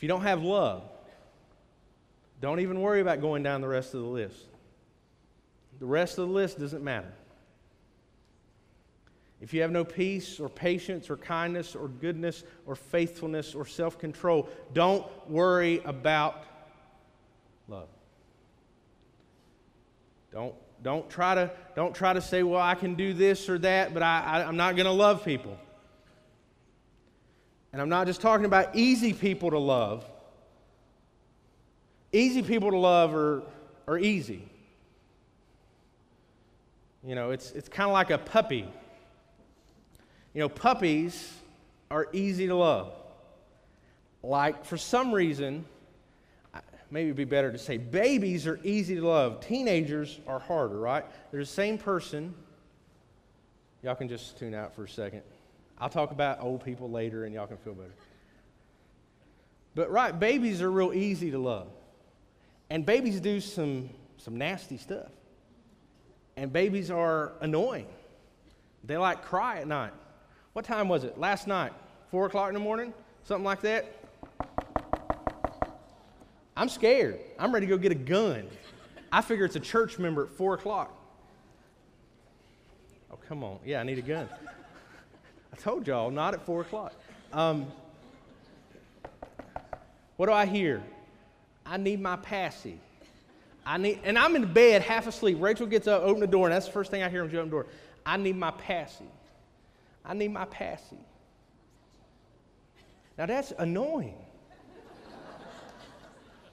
If 0.03 0.07
you 0.07 0.09
don't 0.09 0.23
have 0.23 0.43
love, 0.43 0.83
don't 2.41 2.59
even 2.59 2.81
worry 2.81 3.01
about 3.01 3.21
going 3.21 3.45
down 3.45 3.61
the 3.61 3.69
rest 3.69 3.95
of 3.95 4.01
the 4.01 4.09
list. 4.09 4.49
The 5.79 5.87
rest 5.87 6.19
of 6.19 6.27
the 6.27 6.35
list 6.35 6.59
doesn't 6.59 6.83
matter. 6.83 7.13
If 9.41 9.55
you 9.55 9.63
have 9.63 9.71
no 9.71 9.85
peace 9.85 10.41
or 10.41 10.49
patience 10.49 11.09
or 11.09 11.17
kindness 11.17 11.77
or 11.77 11.87
goodness 11.87 12.43
or 12.67 12.75
faithfulness 12.75 13.55
or 13.55 13.65
self 13.65 13.97
control, 14.01 14.49
don't 14.73 15.07
worry 15.31 15.81
about 15.85 16.47
love. 17.69 17.87
Don't, 20.33 20.57
don't, 20.83 21.09
try 21.09 21.37
to, 21.37 21.53
don't 21.77 21.95
try 21.95 22.13
to 22.13 22.21
say, 22.21 22.43
well, 22.43 22.61
I 22.61 22.75
can 22.75 22.97
do 22.97 23.15
this 23.15 23.49
or 23.49 23.57
that, 23.59 23.95
but 23.95 24.03
I, 24.03 24.21
I, 24.21 24.49
I'm 24.49 24.57
not 24.57 24.75
going 24.75 24.87
to 24.87 24.91
love 24.91 25.25
people. 25.25 25.57
And 27.73 27.81
I'm 27.81 27.89
not 27.89 28.07
just 28.07 28.21
talking 28.21 28.45
about 28.45 28.75
easy 28.75 29.13
people 29.13 29.51
to 29.51 29.59
love. 29.59 30.05
Easy 32.13 32.43
people 32.43 32.71
to 32.71 32.77
love 32.77 33.15
are, 33.15 33.43
are 33.89 33.99
easy. 33.99 34.47
You 37.03 37.15
know, 37.15 37.31
it's, 37.31 37.51
it's 37.53 37.69
kind 37.69 37.89
of 37.89 37.95
like 37.95 38.11
a 38.11 38.19
puppy. 38.19 38.69
You 40.35 40.41
know, 40.41 40.49
puppies 40.49 41.33
are 41.91 42.09
easy 42.13 42.47
to 42.47 42.55
love. 42.55 42.93
Like, 44.23 44.65
for 44.65 44.77
some 44.77 45.13
reason, 45.13 45.65
maybe 46.91 47.07
it'd 47.07 47.17
be 47.17 47.25
better 47.25 47.51
to 47.51 47.59
say 47.59 47.79
babies 47.79 48.47
are 48.47 48.61
easy 48.63 48.95
to 48.97 49.07
love. 49.07 49.41
Teenagers 49.41 50.21
are 50.27 50.39
harder, 50.39 50.79
right? 50.79 51.05
They're 51.31 51.41
the 51.41 51.47
same 51.47 51.79
person. 51.79 52.35
Y'all 53.83 53.95
can 53.95 54.09
just 54.09 54.39
tune 54.39 54.55
out 54.55 54.75
for 54.77 54.85
a 54.85 54.89
second. 54.89 55.23
I'll 55.83 55.89
talk 55.89 56.13
about 56.13 56.41
old 56.41 56.65
people 56.65 56.89
later 56.89 57.25
and 57.25 57.35
y'all 57.35 57.49
can 57.49 57.57
feel 57.57 57.75
better. 57.75 57.91
But 59.75 59.91
right, 59.91 60.17
babies 60.17 60.63
are 60.63 60.71
real 60.71 60.93
easy 60.95 61.33
to 61.33 61.39
love. 61.39 61.67
And 62.71 62.87
babies 62.87 63.19
do 63.19 63.41
some, 63.41 63.91
some 64.17 64.39
nasty 64.39 64.77
stuff. 64.77 65.11
And 66.37 66.53
babies 66.53 66.89
are 66.89 67.33
annoying. 67.41 67.89
They 68.85 68.97
like 68.97 69.25
cry 69.25 69.59
at 69.59 69.67
night. 69.67 69.93
What 70.53 70.65
time 70.65 70.89
was 70.89 71.03
it? 71.03 71.19
Last 71.19 71.49
night? 71.49 71.73
Four 72.13 72.27
o'clock 72.27 72.47
in 72.47 72.55
the 72.55 72.61
morning? 72.61 72.95
Something 73.25 73.45
like 73.45 73.63
that? 73.63 73.93
I'm 76.57 76.69
scared. 76.69 77.19
I'm 77.41 77.53
ready 77.53 77.67
to 77.67 77.71
go 77.71 77.77
get 77.77 77.91
a 77.91 77.97
gun. 77.97 78.49
I 79.11 79.21
figure 79.21 79.45
it's 79.45 79.57
a 79.57 79.61
church 79.61 79.99
member 79.99 80.27
at 80.27 80.31
four 80.31 80.55
o'clock. 80.55 80.97
Oh, 83.11 83.19
come 83.27 83.43
on. 83.43 83.59
Yeah, 83.65 83.81
I 83.81 83.83
need 83.83 83.99
a 83.99 84.03
gun. 84.03 84.29
I 85.53 85.57
told 85.57 85.87
y'all, 85.87 86.11
not 86.11 86.35
at 86.35 86.45
4 86.47 86.63
o'clock. 86.63 86.95
Um, 87.33 87.71
what 90.17 90.27
do 90.27 90.33
I 90.33 90.47
hear? 90.47 90.83
I 91.67 91.77
need 91.77 92.01
my 92.01 92.17
passy. 92.17 92.79
I 93.65 93.79
need, 93.79 94.01
and 94.05 94.19
I'm 94.19 94.35
in 94.35 94.53
bed, 94.53 94.83
half 94.83 95.07
asleep. 95.07 95.39
Rachel 95.41 95.67
gets 95.67 95.87
up, 95.87 96.03
open 96.03 96.21
the 96.21 96.27
door, 96.27 96.47
and 96.47 96.55
that's 96.55 96.67
the 96.67 96.73
first 96.73 96.91
thing 96.91 97.03
I 97.03 97.09
hear 97.09 97.23
when 97.23 97.31
she 97.31 97.37
open 97.37 97.51
the 97.51 97.57
door. 97.57 97.67
I 98.05 98.17
need 98.17 98.37
my 98.37 98.51
passy. 98.51 99.05
I 100.05 100.15
need 100.15 100.33
my 100.33 100.45
passy. 100.47 100.99
Now 103.17 103.27
that's 103.27 103.53
annoying. 103.59 104.17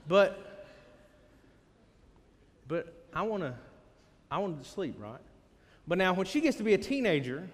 but, 0.08 0.68
but 2.68 2.94
I 3.14 3.24
want 3.24 3.44
to, 3.44 3.56
I 4.30 4.38
want 4.38 4.62
to 4.62 4.70
sleep, 4.70 4.96
right? 5.00 5.22
But 5.88 5.98
now 5.98 6.14
when 6.14 6.28
she 6.28 6.42
gets 6.42 6.58
to 6.58 6.64
be 6.64 6.76
a 6.76 6.78
teenager, 6.78 7.50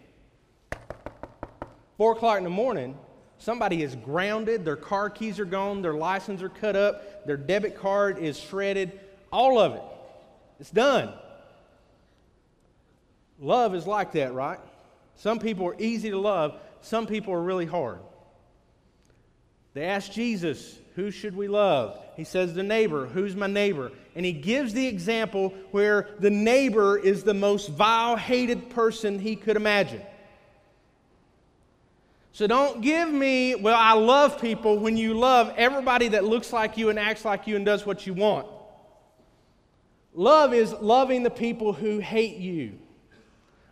Four 1.97 2.13
o'clock 2.13 2.37
in 2.37 2.43
the 2.43 2.49
morning, 2.49 2.97
somebody 3.37 3.81
is 3.81 3.95
grounded, 3.95 4.65
their 4.65 4.75
car 4.75 5.09
keys 5.09 5.39
are 5.39 5.45
gone, 5.45 5.81
their 5.81 5.93
license 5.93 6.41
are 6.41 6.49
cut 6.49 6.75
up, 6.75 7.25
their 7.25 7.37
debit 7.37 7.77
card 7.77 8.17
is 8.19 8.39
shredded, 8.39 8.99
all 9.31 9.59
of 9.59 9.73
it. 9.73 9.83
It's 10.59 10.71
done. 10.71 11.13
Love 13.39 13.75
is 13.75 13.85
like 13.85 14.13
that, 14.13 14.33
right? 14.33 14.59
Some 15.15 15.39
people 15.39 15.67
are 15.67 15.75
easy 15.79 16.09
to 16.09 16.19
love, 16.19 16.59
some 16.81 17.07
people 17.07 17.33
are 17.33 17.41
really 17.41 17.65
hard. 17.65 17.99
They 19.73 19.83
ask 19.83 20.11
Jesus, 20.11 20.77
Who 20.95 21.11
should 21.11 21.35
we 21.35 21.47
love? 21.47 21.99
He 22.15 22.23
says, 22.23 22.53
The 22.53 22.63
neighbor. 22.63 23.05
Who's 23.05 23.35
my 23.35 23.47
neighbor? 23.47 23.91
And 24.15 24.25
he 24.25 24.31
gives 24.31 24.73
the 24.73 24.87
example 24.87 25.53
where 25.71 26.07
the 26.19 26.29
neighbor 26.29 26.97
is 26.97 27.23
the 27.23 27.33
most 27.33 27.69
vile, 27.69 28.15
hated 28.15 28.69
person 28.69 29.19
he 29.19 29.35
could 29.35 29.57
imagine. 29.57 30.01
So 32.35 32.47
don't 32.47 32.81
give 32.81 33.09
me, 33.09 33.55
well, 33.55 33.77
I 33.79 33.93
love 33.93 34.41
people 34.41 34.77
when 34.77 34.97
you 34.97 35.13
love 35.13 35.53
everybody 35.55 36.09
that 36.09 36.25
looks 36.25 36.51
like 36.51 36.77
you 36.77 36.89
and 36.89 36.99
acts 36.99 37.23
like 37.23 37.47
you 37.47 37.55
and 37.55 37.65
does 37.65 37.85
what 37.85 38.05
you 38.05 38.13
want. 38.13 38.45
Love 40.13 40.53
is 40.53 40.73
loving 40.73 41.23
the 41.23 41.29
people 41.29 41.71
who 41.71 41.99
hate 41.99 42.35
you. 42.35 42.73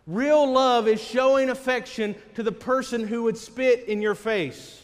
Real 0.06 0.50
love 0.50 0.88
is 0.88 0.98
showing 0.98 1.50
affection 1.50 2.14
to 2.36 2.42
the 2.42 2.52
person 2.52 3.06
who 3.06 3.24
would 3.24 3.36
spit 3.36 3.86
in 3.86 4.00
your 4.00 4.14
face. 4.14 4.80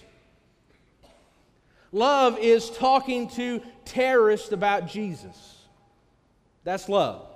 Love 1.91 2.39
is 2.39 2.69
talking 2.69 3.31
to 3.31 3.63
terrorists 3.87 4.53
about 4.53 4.89
Jesus. 4.89 5.57
That's 6.65 6.87
love. 6.87 7.27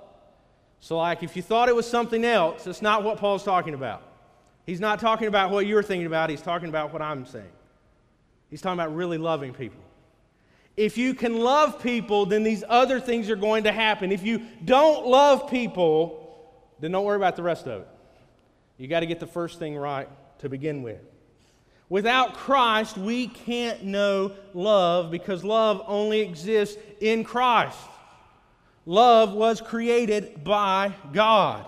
So, 0.79 0.99
like, 0.99 1.23
if 1.23 1.35
you 1.35 1.41
thought 1.41 1.69
it 1.69 1.75
was 1.75 1.89
something 1.89 2.23
else, 2.23 2.67
it's 2.67 2.83
not 2.83 3.03
what 3.03 3.17
Paul's 3.17 3.43
talking 3.43 3.73
about. 3.73 4.03
He's 4.65 4.79
not 4.79 4.99
talking 4.99 5.27
about 5.27 5.51
what 5.51 5.67
you're 5.67 5.83
thinking 5.83 6.07
about, 6.07 6.29
he's 6.29 6.41
talking 6.41 6.69
about 6.69 6.91
what 6.91 7.01
I'm 7.01 7.25
saying. 7.25 7.45
He's 8.49 8.61
talking 8.61 8.79
about 8.79 8.95
really 8.95 9.17
loving 9.17 9.53
people. 9.53 9.81
If 10.77 10.97
you 10.97 11.13
can 11.13 11.39
love 11.39 11.81
people, 11.81 12.25
then 12.25 12.43
these 12.43 12.63
other 12.67 12.99
things 12.99 13.29
are 13.29 13.35
going 13.35 13.63
to 13.63 13.71
happen. 13.71 14.11
If 14.11 14.23
you 14.23 14.41
don't 14.63 15.07
love 15.07 15.49
people, 15.49 16.25
then 16.79 16.91
don't 16.91 17.05
worry 17.05 17.15
about 17.15 17.35
the 17.35 17.43
rest 17.43 17.67
of 17.67 17.81
it. 17.81 17.87
You 18.77 18.87
got 18.87 18.99
to 18.99 19.05
get 19.05 19.19
the 19.19 19.27
first 19.27 19.57
thing 19.57 19.77
right 19.77 20.09
to 20.39 20.49
begin 20.49 20.83
with. 20.83 20.99
Without 21.87 22.33
Christ, 22.33 22.97
we 22.97 23.27
can't 23.27 23.83
know 23.83 24.31
love 24.53 25.11
because 25.11 25.43
love 25.43 25.83
only 25.87 26.21
exists 26.21 26.77
in 26.99 27.23
Christ. 27.23 27.77
Love 28.85 29.33
was 29.33 29.61
created 29.61 30.43
by 30.43 30.93
God. 31.13 31.65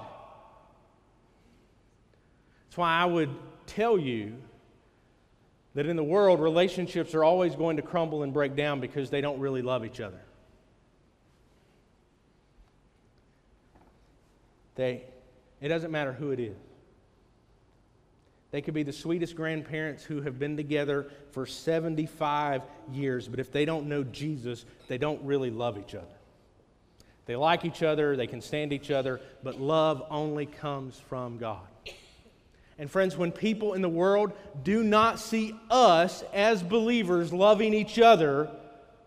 That's 2.77 2.83
why 2.83 3.01
I 3.01 3.05
would 3.05 3.31
tell 3.65 3.97
you 3.97 4.35
that 5.73 5.87
in 5.87 5.95
the 5.95 6.03
world, 6.03 6.39
relationships 6.39 7.15
are 7.15 7.23
always 7.23 7.55
going 7.55 7.77
to 7.77 7.81
crumble 7.81 8.21
and 8.21 8.31
break 8.31 8.55
down 8.55 8.81
because 8.81 9.09
they 9.09 9.19
don't 9.19 9.39
really 9.39 9.63
love 9.63 9.83
each 9.83 9.99
other. 9.99 10.21
They, 14.75 15.05
it 15.59 15.69
doesn't 15.69 15.89
matter 15.89 16.13
who 16.13 16.29
it 16.29 16.39
is. 16.39 16.55
They 18.51 18.61
could 18.61 18.75
be 18.75 18.83
the 18.83 18.93
sweetest 18.93 19.35
grandparents 19.35 20.03
who 20.03 20.21
have 20.21 20.37
been 20.37 20.55
together 20.55 21.09
for 21.31 21.47
75 21.47 22.61
years, 22.91 23.27
but 23.27 23.39
if 23.39 23.51
they 23.51 23.65
don't 23.65 23.87
know 23.87 24.03
Jesus, 24.03 24.65
they 24.87 24.99
don't 24.99 25.23
really 25.23 25.49
love 25.49 25.79
each 25.79 25.95
other. 25.95 26.05
They 27.25 27.35
like 27.35 27.65
each 27.65 27.81
other, 27.81 28.15
they 28.15 28.27
can 28.27 28.39
stand 28.39 28.71
each 28.71 28.91
other, 28.91 29.19
but 29.41 29.59
love 29.59 30.03
only 30.11 30.45
comes 30.45 30.99
from 30.99 31.39
God. 31.39 31.65
And 32.79 32.89
friends, 32.91 33.17
when 33.17 33.31
people 33.31 33.73
in 33.73 33.81
the 33.81 33.89
world 33.89 34.33
do 34.63 34.83
not 34.83 35.19
see 35.19 35.55
us 35.69 36.23
as 36.33 36.61
believers 36.61 37.33
loving 37.33 37.73
each 37.73 37.99
other, 37.99 38.49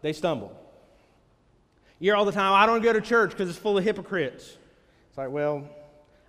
they 0.03 0.13
stumble. 0.13 0.57
You 2.01 2.07
hear 2.07 2.17
all 2.17 2.25
the 2.25 2.33
time, 2.33 2.53
I 2.53 2.67
don't 2.67 2.83
go 2.83 2.93
to 2.93 3.01
church 3.01 3.31
because 3.31 3.49
it's 3.49 3.59
full 3.59 3.79
of 3.79 3.85
hypocrites. 3.85 4.57
It's 5.09 5.19
like, 5.19 5.31
well, 5.31 5.69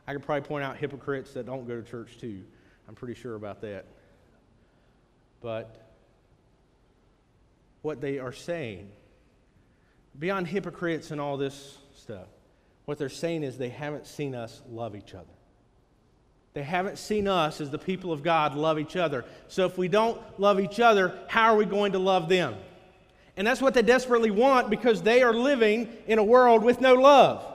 I 0.06 0.14
could 0.14 0.24
probably 0.24 0.48
point 0.48 0.64
out 0.64 0.78
hypocrites 0.78 1.34
that 1.34 1.46
don't 1.46 1.68
go 1.68 1.82
to 1.82 1.90
church 1.90 2.18
too. 2.20 2.44
I'm 2.88 2.96
pretty 2.96 3.20
sure 3.20 3.36
about 3.36 3.62
that. 3.62 3.86
But 5.42 5.88
what 7.82 8.02
they 8.02 8.20
are 8.20 8.34
saying, 8.34 8.90
beyond 10.20 10.48
hypocrites 10.48 11.12
and 11.12 11.20
all 11.20 11.38
this 11.38 11.78
stuff, 11.96 12.28
what 12.86 12.98
they're 12.98 13.10
saying 13.10 13.44
is 13.44 13.58
they 13.58 13.70
haven't 13.70 14.06
seen 14.06 14.36
us 14.36 14.62
love 14.70 14.96
each 14.96 15.14
other. 15.14 15.26
They 16.54 16.64
haven't 16.64 16.98
seen 16.98 17.28
us 17.28 17.62
as 17.62 17.70
the 17.70 17.78
people 17.78 18.12
of 18.12 18.24
God 18.24 18.56
love 18.56 18.78
each 18.78 18.96
other. 18.96 19.24
So 19.48 19.66
if 19.66 19.78
we 19.78 19.88
don't 19.88 20.20
love 20.40 20.60
each 20.60 20.80
other, 20.80 21.18
how 21.28 21.54
are 21.54 21.56
we 21.56 21.66
going 21.66 21.94
to 21.94 22.00
love 22.00 22.28
them? 22.28 22.56
And 23.38 23.48
that's 23.48 23.62
what 23.62 23.74
they 23.74 23.82
desperately 23.82 24.32
want 24.32 24.70
because 24.70 25.02
they 25.02 25.24
are 25.24 25.34
living 25.34 25.90
in 26.08 26.20
a 26.20 26.24
world 26.24 26.64
with 26.64 26.82
no 26.82 26.96
love. 26.96 27.46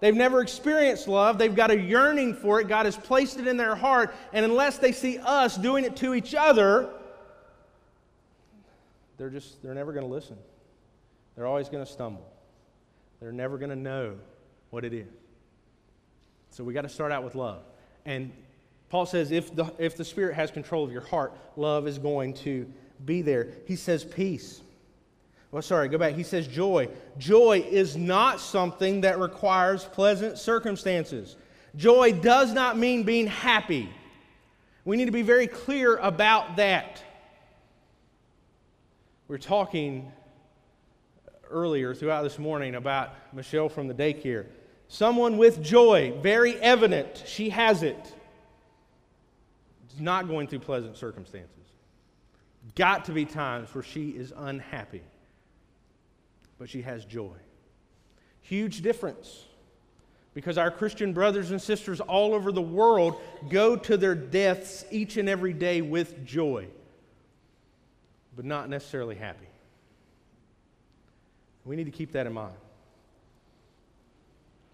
They've 0.00 0.14
never 0.14 0.42
experienced 0.42 1.08
love. 1.08 1.38
They've 1.38 1.54
got 1.54 1.70
a 1.70 1.80
yearning 1.80 2.34
for 2.34 2.60
it. 2.60 2.68
God 2.68 2.84
has 2.84 2.96
placed 2.96 3.38
it 3.38 3.46
in 3.46 3.56
their 3.56 3.74
heart. 3.74 4.14
And 4.34 4.44
unless 4.44 4.76
they 4.76 4.92
see 4.92 5.18
us 5.18 5.56
doing 5.56 5.84
it 5.84 5.96
to 5.96 6.14
each 6.14 6.34
other, 6.34 6.90
they're 9.16 9.30
just, 9.30 9.62
they're 9.62 9.74
never 9.74 9.92
going 9.92 10.06
to 10.06 10.12
listen. 10.12 10.36
They're 11.34 11.46
always 11.46 11.70
going 11.70 11.84
to 11.84 11.90
stumble. 11.90 12.30
They're 13.20 13.32
never 13.32 13.56
going 13.56 13.70
to 13.70 13.76
know 13.76 14.16
what 14.68 14.84
it 14.84 14.92
is. 14.92 15.08
So 16.50 16.62
we 16.62 16.74
got 16.74 16.82
to 16.82 16.88
start 16.90 17.10
out 17.10 17.24
with 17.24 17.34
love. 17.34 17.62
And 18.04 18.32
Paul 18.88 19.06
says 19.06 19.32
if 19.32 19.54
the, 19.54 19.72
if 19.78 19.96
the 19.96 20.04
Spirit 20.04 20.34
has 20.34 20.50
control 20.50 20.84
of 20.84 20.92
your 20.92 21.02
heart, 21.02 21.36
love 21.56 21.86
is 21.86 21.98
going 21.98 22.34
to 22.34 22.70
be 23.04 23.22
there. 23.22 23.48
He 23.66 23.76
says 23.76 24.04
peace. 24.04 24.60
Well, 25.50 25.62
sorry, 25.62 25.88
go 25.88 25.98
back. 25.98 26.14
He 26.14 26.24
says 26.24 26.48
joy. 26.48 26.88
Joy 27.16 27.64
is 27.68 27.96
not 27.96 28.40
something 28.40 29.02
that 29.02 29.20
requires 29.20 29.84
pleasant 29.84 30.38
circumstances. 30.38 31.36
Joy 31.76 32.12
does 32.12 32.52
not 32.52 32.76
mean 32.76 33.04
being 33.04 33.26
happy. 33.26 33.88
We 34.84 34.96
need 34.96 35.06
to 35.06 35.12
be 35.12 35.22
very 35.22 35.46
clear 35.46 35.96
about 35.96 36.56
that. 36.56 37.02
We 39.28 39.36
are 39.36 39.38
talking 39.38 40.12
earlier 41.50 41.94
throughout 41.94 42.22
this 42.22 42.38
morning 42.38 42.74
about 42.74 43.14
Michelle 43.32 43.68
from 43.68 43.88
the 43.88 43.94
daycare. 43.94 44.46
Someone 44.94 45.38
with 45.38 45.60
joy, 45.60 46.12
very 46.22 46.54
evident, 46.60 47.24
she 47.26 47.50
has 47.50 47.82
it. 47.82 48.14
It's 49.90 49.98
not 49.98 50.28
going 50.28 50.46
through 50.46 50.60
pleasant 50.60 50.96
circumstances. 50.96 51.50
Got 52.76 53.06
to 53.06 53.12
be 53.12 53.24
times 53.24 53.74
where 53.74 53.82
she 53.82 54.10
is 54.10 54.32
unhappy 54.36 55.02
but 56.58 56.70
she 56.70 56.82
has 56.82 57.04
joy. 57.04 57.34
Huge 58.40 58.82
difference 58.82 59.44
because 60.32 60.58
our 60.58 60.70
Christian 60.70 61.12
brothers 61.12 61.50
and 61.50 61.60
sisters 61.60 62.00
all 62.00 62.34
over 62.34 62.52
the 62.52 62.62
world 62.62 63.20
go 63.48 63.76
to 63.76 63.96
their 63.96 64.14
deaths 64.14 64.84
each 64.90 65.16
and 65.16 65.28
every 65.28 65.52
day 65.52 65.80
with 65.80 66.24
joy, 66.24 66.66
but 68.36 68.44
not 68.44 68.68
necessarily 68.68 69.14
happy. 69.14 69.46
We 71.64 71.76
need 71.76 71.84
to 71.84 71.90
keep 71.90 72.12
that 72.12 72.26
in 72.26 72.32
mind. 72.32 72.54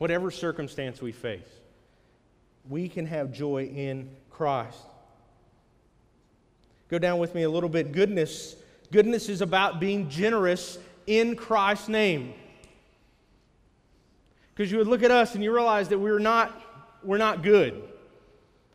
Whatever 0.01 0.31
circumstance 0.31 1.03
we 1.03 1.13
face, 1.13 1.45
we 2.71 2.89
can 2.89 3.05
have 3.05 3.31
joy 3.35 3.65
in 3.65 4.09
Christ. 4.31 4.79
Go 6.89 6.99
down 6.99 7.19
with 7.19 7.35
me 7.35 7.43
a 7.43 7.51
little 7.51 7.69
bit. 7.69 7.93
Goodness. 7.93 8.57
Goodness 8.91 9.29
is 9.29 9.43
about 9.43 9.79
being 9.79 10.09
generous 10.09 10.79
in 11.07 11.37
Christ's 11.37 11.91
name. 11.91 12.33
Because 14.55 14.73
you 14.73 14.79
would 14.79 14.87
look 14.87 15.03
at 15.03 15.11
us 15.11 15.35
and 15.35 15.45
you 15.45 15.53
realize 15.53 15.91
that 15.91 15.99
we're 15.99 16.19
not, 16.19 16.59
we're 17.03 17.19
not 17.19 17.43
good. 17.43 17.83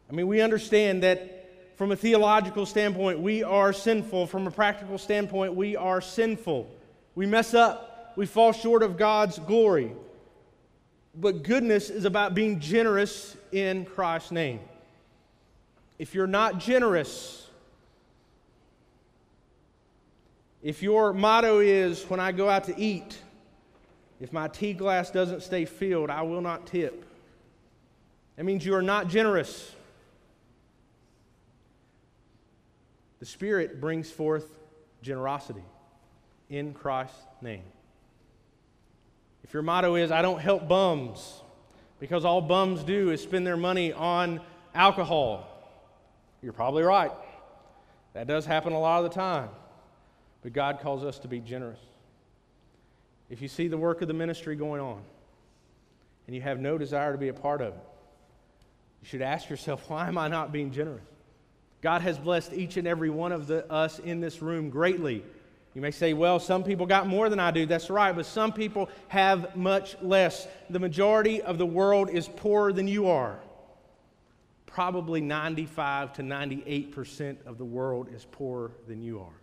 I 0.08 0.14
mean, 0.14 0.28
we 0.28 0.42
understand 0.42 1.02
that 1.02 1.74
from 1.76 1.92
a 1.92 1.96
theological 1.96 2.68
standpoint, 2.68 3.20
we 3.20 3.42
are 3.42 3.74
sinful. 3.74 4.28
From 4.28 4.46
a 4.46 4.52
practical 4.52 5.00
standpoint, 5.00 5.56
we 5.56 5.76
are 5.76 6.02
sinful. 6.02 6.70
We 7.16 7.26
mess 7.26 7.56
up, 7.56 8.14
we 8.16 8.28
fall 8.28 8.52
short 8.52 8.84
of 8.84 8.96
God's 8.96 9.40
glory. 9.40 9.92
But 11.18 11.44
goodness 11.44 11.90
is 11.90 12.06
about 12.06 12.34
being 12.34 12.60
generous 12.60 13.38
in 13.52 13.86
Christ's 13.86 14.32
name. 14.32 14.60
If 15.98 16.14
you're 16.14 16.28
not 16.28 16.60
generous, 16.60 17.46
If 20.66 20.82
your 20.82 21.14
motto 21.14 21.60
is, 21.60 22.10
when 22.10 22.20
I 22.20 22.32
go 22.32 22.50
out 22.50 22.64
to 22.64 22.74
eat, 22.76 23.20
if 24.20 24.34
my 24.34 24.48
tea 24.48 24.74
glass 24.74 25.12
doesn't 25.12 25.44
stay 25.44 25.64
filled, 25.64 26.10
I 26.10 26.24
will 26.24 26.42
not 26.42 26.66
tip, 26.66 27.06
that 28.36 28.46
means 28.46 28.66
you 28.66 28.74
are 28.74 28.82
not 28.82 29.08
generous. 29.08 29.76
The 33.20 33.28
Spirit 33.28 33.80
brings 33.80 34.10
forth 34.10 34.58
generosity 35.04 35.62
in 36.50 36.74
Christ's 36.74 37.16
name. 37.44 37.62
If 39.46 39.54
your 39.54 39.62
motto 39.62 39.94
is, 39.94 40.10
I 40.10 40.24
don't 40.24 40.40
help 40.42 40.68
bums, 40.68 41.44
because 42.00 42.26
all 42.26 42.42
bums 42.42 42.84
do 42.84 43.12
is 43.12 43.22
spend 43.22 43.46
their 43.46 43.56
money 43.56 43.94
on 43.94 44.42
alcohol, 44.74 45.48
you're 46.42 46.52
probably 46.52 46.82
right. 46.82 47.12
That 48.14 48.26
does 48.26 48.48
happen 48.48 48.74
a 48.74 48.80
lot 48.80 49.06
of 49.06 49.12
the 49.12 49.16
time. 49.16 49.50
But 50.42 50.54
God 50.54 50.80
calls 50.82 51.04
us 51.04 51.20
to 51.20 51.28
be 51.28 51.42
generous. 51.42 51.78
If 53.30 53.40
you 53.40 53.48
see 53.48 53.68
the 53.68 53.78
work 53.78 54.02
of 54.02 54.08
the 54.08 54.16
ministry 54.16 54.56
going 54.56 54.82
on 54.82 55.04
and 56.26 56.36
you 56.36 56.42
have 56.42 56.60
no 56.60 56.80
desire 56.80 57.12
to 57.12 57.18
be 57.20 57.28
a 57.28 57.34
part 57.34 57.62
of 57.62 57.76
it, 57.76 57.84
you 59.04 59.08
should 59.08 59.22
ask 59.22 59.48
yourself, 59.48 59.84
why 59.92 60.08
am 60.08 60.18
I 60.18 60.28
not 60.28 60.52
being 60.52 60.72
generous? 60.72 61.06
God 61.84 62.02
has 62.02 62.18
blessed 62.18 62.52
each 62.52 62.78
and 62.78 62.88
every 62.88 63.12
one 63.12 63.32
of 63.32 63.46
the, 63.46 63.72
us 63.72 64.00
in 64.00 64.22
this 64.22 64.42
room 64.42 64.72
greatly. 64.72 65.24
You 65.76 65.82
may 65.82 65.92
say, 65.92 66.14
well, 66.14 66.40
some 66.40 66.64
people 66.64 66.86
got 66.86 67.06
more 67.06 67.28
than 67.28 67.40
I 67.40 67.52
do. 67.52 67.66
That's 67.66 67.90
right, 67.90 68.16
but 68.16 68.26
some 68.26 68.54
people 68.54 68.90
have 69.10 69.58
much 69.58 69.98
less. 70.02 70.48
The 70.70 70.80
majority 70.80 71.42
of 71.42 71.58
the 71.58 71.66
world 71.66 72.10
is 72.10 72.30
poorer 72.30 72.72
than 72.72 72.88
you 72.88 73.08
are. 73.10 73.38
Probably 74.66 75.20
95 75.20 76.14
to 76.14 76.22
98% 76.22 77.46
of 77.46 77.58
the 77.58 77.66
world 77.66 78.08
is 78.14 78.26
poorer 78.32 78.72
than 78.88 79.02
you 79.02 79.20
are. 79.20 79.42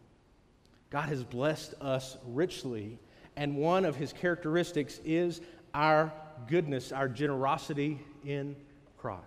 God 0.89 1.11
has 1.11 1.23
blessed 1.23 1.75
us 1.83 2.17
richly, 2.27 2.99
and 3.37 3.55
one 3.55 3.85
of 3.85 3.97
his 3.97 4.15
characteristics 4.15 5.01
is 5.05 5.43
our 5.75 6.13
goodness, 6.49 6.93
our 6.93 7.09
generosity 7.09 8.01
in 8.25 8.57
Christ. 8.97 9.21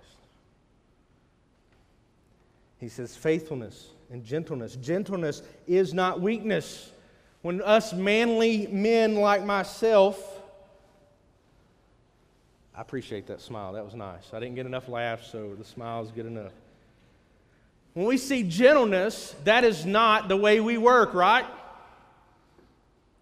He 2.80 2.90
says, 2.90 3.16
faithfulness 3.16 3.90
and 4.12 4.24
gentleness. 4.24 4.76
Gentleness 4.76 5.44
is 5.68 5.94
not 5.94 6.20
weakness. 6.20 6.92
When 7.46 7.62
us 7.62 7.94
manly 7.94 8.66
men 8.66 9.14
like 9.14 9.46
myself, 9.46 10.20
I 12.74 12.82
appreciate 12.82 13.28
that 13.28 13.40
smile. 13.40 13.74
That 13.74 13.86
was 13.86 13.94
nice. 13.94 14.34
I 14.34 14.40
didn't 14.40 14.56
get 14.56 14.66
enough 14.66 14.90
laughs, 14.90 15.30
so 15.32 15.54
the 15.54 15.64
smile 15.64 16.02
is 16.02 16.10
good 16.10 16.26
enough. 16.26 16.54
When 17.94 18.08
we 18.08 18.18
see 18.18 18.42
gentleness, 18.42 19.36
that 19.44 19.64
is 19.64 19.86
not 19.86 20.28
the 20.28 20.36
way 20.36 20.60
we 20.60 20.80
work, 20.80 21.14
right? 21.14 21.46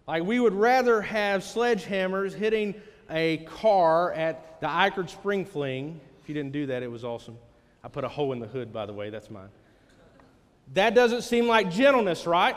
Like 0.07 0.24
we 0.24 0.39
would 0.39 0.53
rather 0.53 1.01
have 1.01 1.41
sledgehammers 1.41 2.32
hitting 2.32 2.76
a 3.09 3.39
car 3.39 4.13
at 4.13 4.61
the 4.61 4.67
Eichard 4.67 5.09
Spring 5.09 5.43
Fling. 5.43 5.99
If 6.21 6.30
you 6.30 6.34
didn't 6.34 6.53
do 6.53 6.67
that, 6.67 6.82
it 6.82 6.89
was 6.89 7.03
awesome. 7.03 7.38
I 7.84 7.89
put 7.89 8.05
a 8.05 8.07
hole 8.07 8.32
in 8.32 8.39
the 8.39 8.47
hood, 8.47 8.71
by 8.71 8.86
the 8.86 8.93
way, 8.93 9.09
that's 9.09 9.30
mine. 9.30 9.49
That 10.76 10.95
doesn't 10.95 11.24
seem 11.24 11.45
like 11.45 11.69
gentleness, 11.69 12.26
right? 12.26 12.55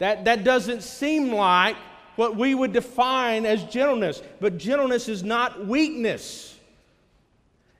That, 0.00 0.24
that 0.24 0.44
doesn't 0.44 0.82
seem 0.82 1.30
like 1.32 1.76
what 2.16 2.34
we 2.34 2.54
would 2.54 2.72
define 2.72 3.44
as 3.44 3.62
gentleness. 3.64 4.22
But 4.40 4.56
gentleness 4.56 5.08
is 5.08 5.22
not 5.22 5.66
weakness, 5.66 6.58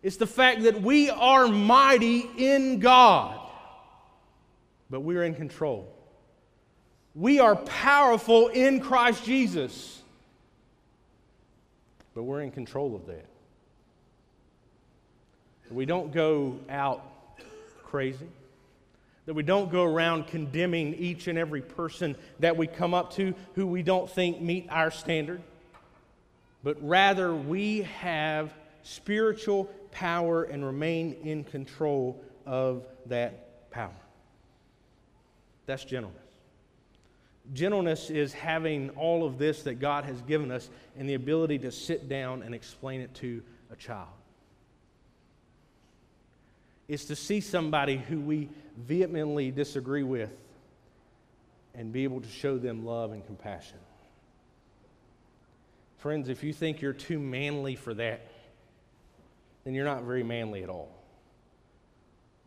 it's 0.02 0.16
the 0.16 0.26
fact 0.26 0.62
that 0.62 0.80
we 0.80 1.10
are 1.10 1.48
mighty 1.48 2.30
in 2.38 2.78
God, 2.78 3.38
but 4.88 5.00
we're 5.00 5.24
in 5.24 5.34
control. 5.34 5.92
We 7.14 7.38
are 7.40 7.56
powerful 7.56 8.48
in 8.48 8.80
Christ 8.80 9.24
Jesus, 9.24 10.00
but 12.14 12.22
we're 12.22 12.40
in 12.40 12.50
control 12.50 12.94
of 12.94 13.06
that. 13.06 13.26
We 15.70 15.84
don't 15.86 16.12
go 16.12 16.58
out 16.68 17.02
crazy 17.82 18.28
that 19.30 19.34
we 19.34 19.44
don't 19.44 19.70
go 19.70 19.84
around 19.84 20.26
condemning 20.26 20.92
each 20.94 21.28
and 21.28 21.38
every 21.38 21.62
person 21.62 22.16
that 22.40 22.56
we 22.56 22.66
come 22.66 22.92
up 22.92 23.12
to 23.12 23.32
who 23.54 23.64
we 23.64 23.80
don't 23.80 24.10
think 24.10 24.40
meet 24.40 24.66
our 24.70 24.90
standard, 24.90 25.40
but 26.64 26.76
rather 26.80 27.32
we 27.32 27.82
have 27.82 28.52
spiritual 28.82 29.66
power 29.92 30.42
and 30.42 30.66
remain 30.66 31.16
in 31.22 31.44
control 31.44 32.20
of 32.44 32.84
that 33.06 33.70
power. 33.70 33.94
That's 35.64 35.84
gentleness. 35.84 36.18
Gentleness 37.52 38.10
is 38.10 38.32
having 38.32 38.90
all 38.96 39.24
of 39.24 39.38
this 39.38 39.62
that 39.62 39.74
God 39.74 40.06
has 40.06 40.20
given 40.22 40.50
us 40.50 40.68
and 40.98 41.08
the 41.08 41.14
ability 41.14 41.60
to 41.60 41.70
sit 41.70 42.08
down 42.08 42.42
and 42.42 42.52
explain 42.52 43.00
it 43.00 43.14
to 43.14 43.44
a 43.70 43.76
child. 43.76 44.08
It's 46.90 47.04
to 47.04 47.14
see 47.14 47.40
somebody 47.40 47.98
who 47.98 48.18
we 48.18 48.48
vehemently 48.76 49.52
disagree 49.52 50.02
with 50.02 50.36
and 51.72 51.92
be 51.92 52.02
able 52.02 52.20
to 52.20 52.28
show 52.28 52.58
them 52.58 52.84
love 52.84 53.12
and 53.12 53.24
compassion. 53.24 53.78
Friends, 55.98 56.28
if 56.28 56.42
you 56.42 56.52
think 56.52 56.80
you're 56.80 56.92
too 56.92 57.20
manly 57.20 57.76
for 57.76 57.94
that, 57.94 58.26
then 59.62 59.72
you're 59.72 59.84
not 59.84 60.02
very 60.02 60.24
manly 60.24 60.64
at 60.64 60.68
all. 60.68 60.90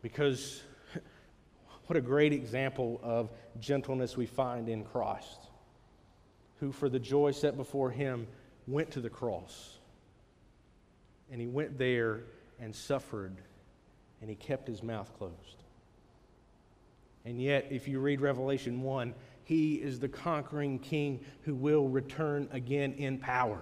Because 0.02 0.62
what 1.86 1.96
a 1.96 2.02
great 2.02 2.34
example 2.34 3.00
of 3.02 3.30
gentleness 3.60 4.14
we 4.14 4.26
find 4.26 4.68
in 4.68 4.84
Christ, 4.84 5.46
who, 6.60 6.70
for 6.70 6.90
the 6.90 6.98
joy 6.98 7.30
set 7.30 7.56
before 7.56 7.90
him, 7.90 8.26
went 8.66 8.90
to 8.90 9.00
the 9.00 9.08
cross. 9.08 9.78
And 11.32 11.40
he 11.40 11.46
went 11.46 11.78
there 11.78 12.24
and 12.60 12.76
suffered, 12.76 13.38
and 14.24 14.30
he 14.30 14.36
kept 14.36 14.66
his 14.66 14.82
mouth 14.82 15.12
closed. 15.18 15.64
And 17.26 17.38
yet, 17.38 17.66
if 17.68 17.86
you 17.86 18.00
read 18.00 18.22
Revelation 18.22 18.80
1, 18.80 19.12
he 19.44 19.74
is 19.74 20.00
the 20.00 20.08
conquering 20.08 20.78
king 20.78 21.22
who 21.42 21.54
will 21.54 21.88
return 21.88 22.48
again 22.50 22.94
in 22.94 23.18
power. 23.18 23.58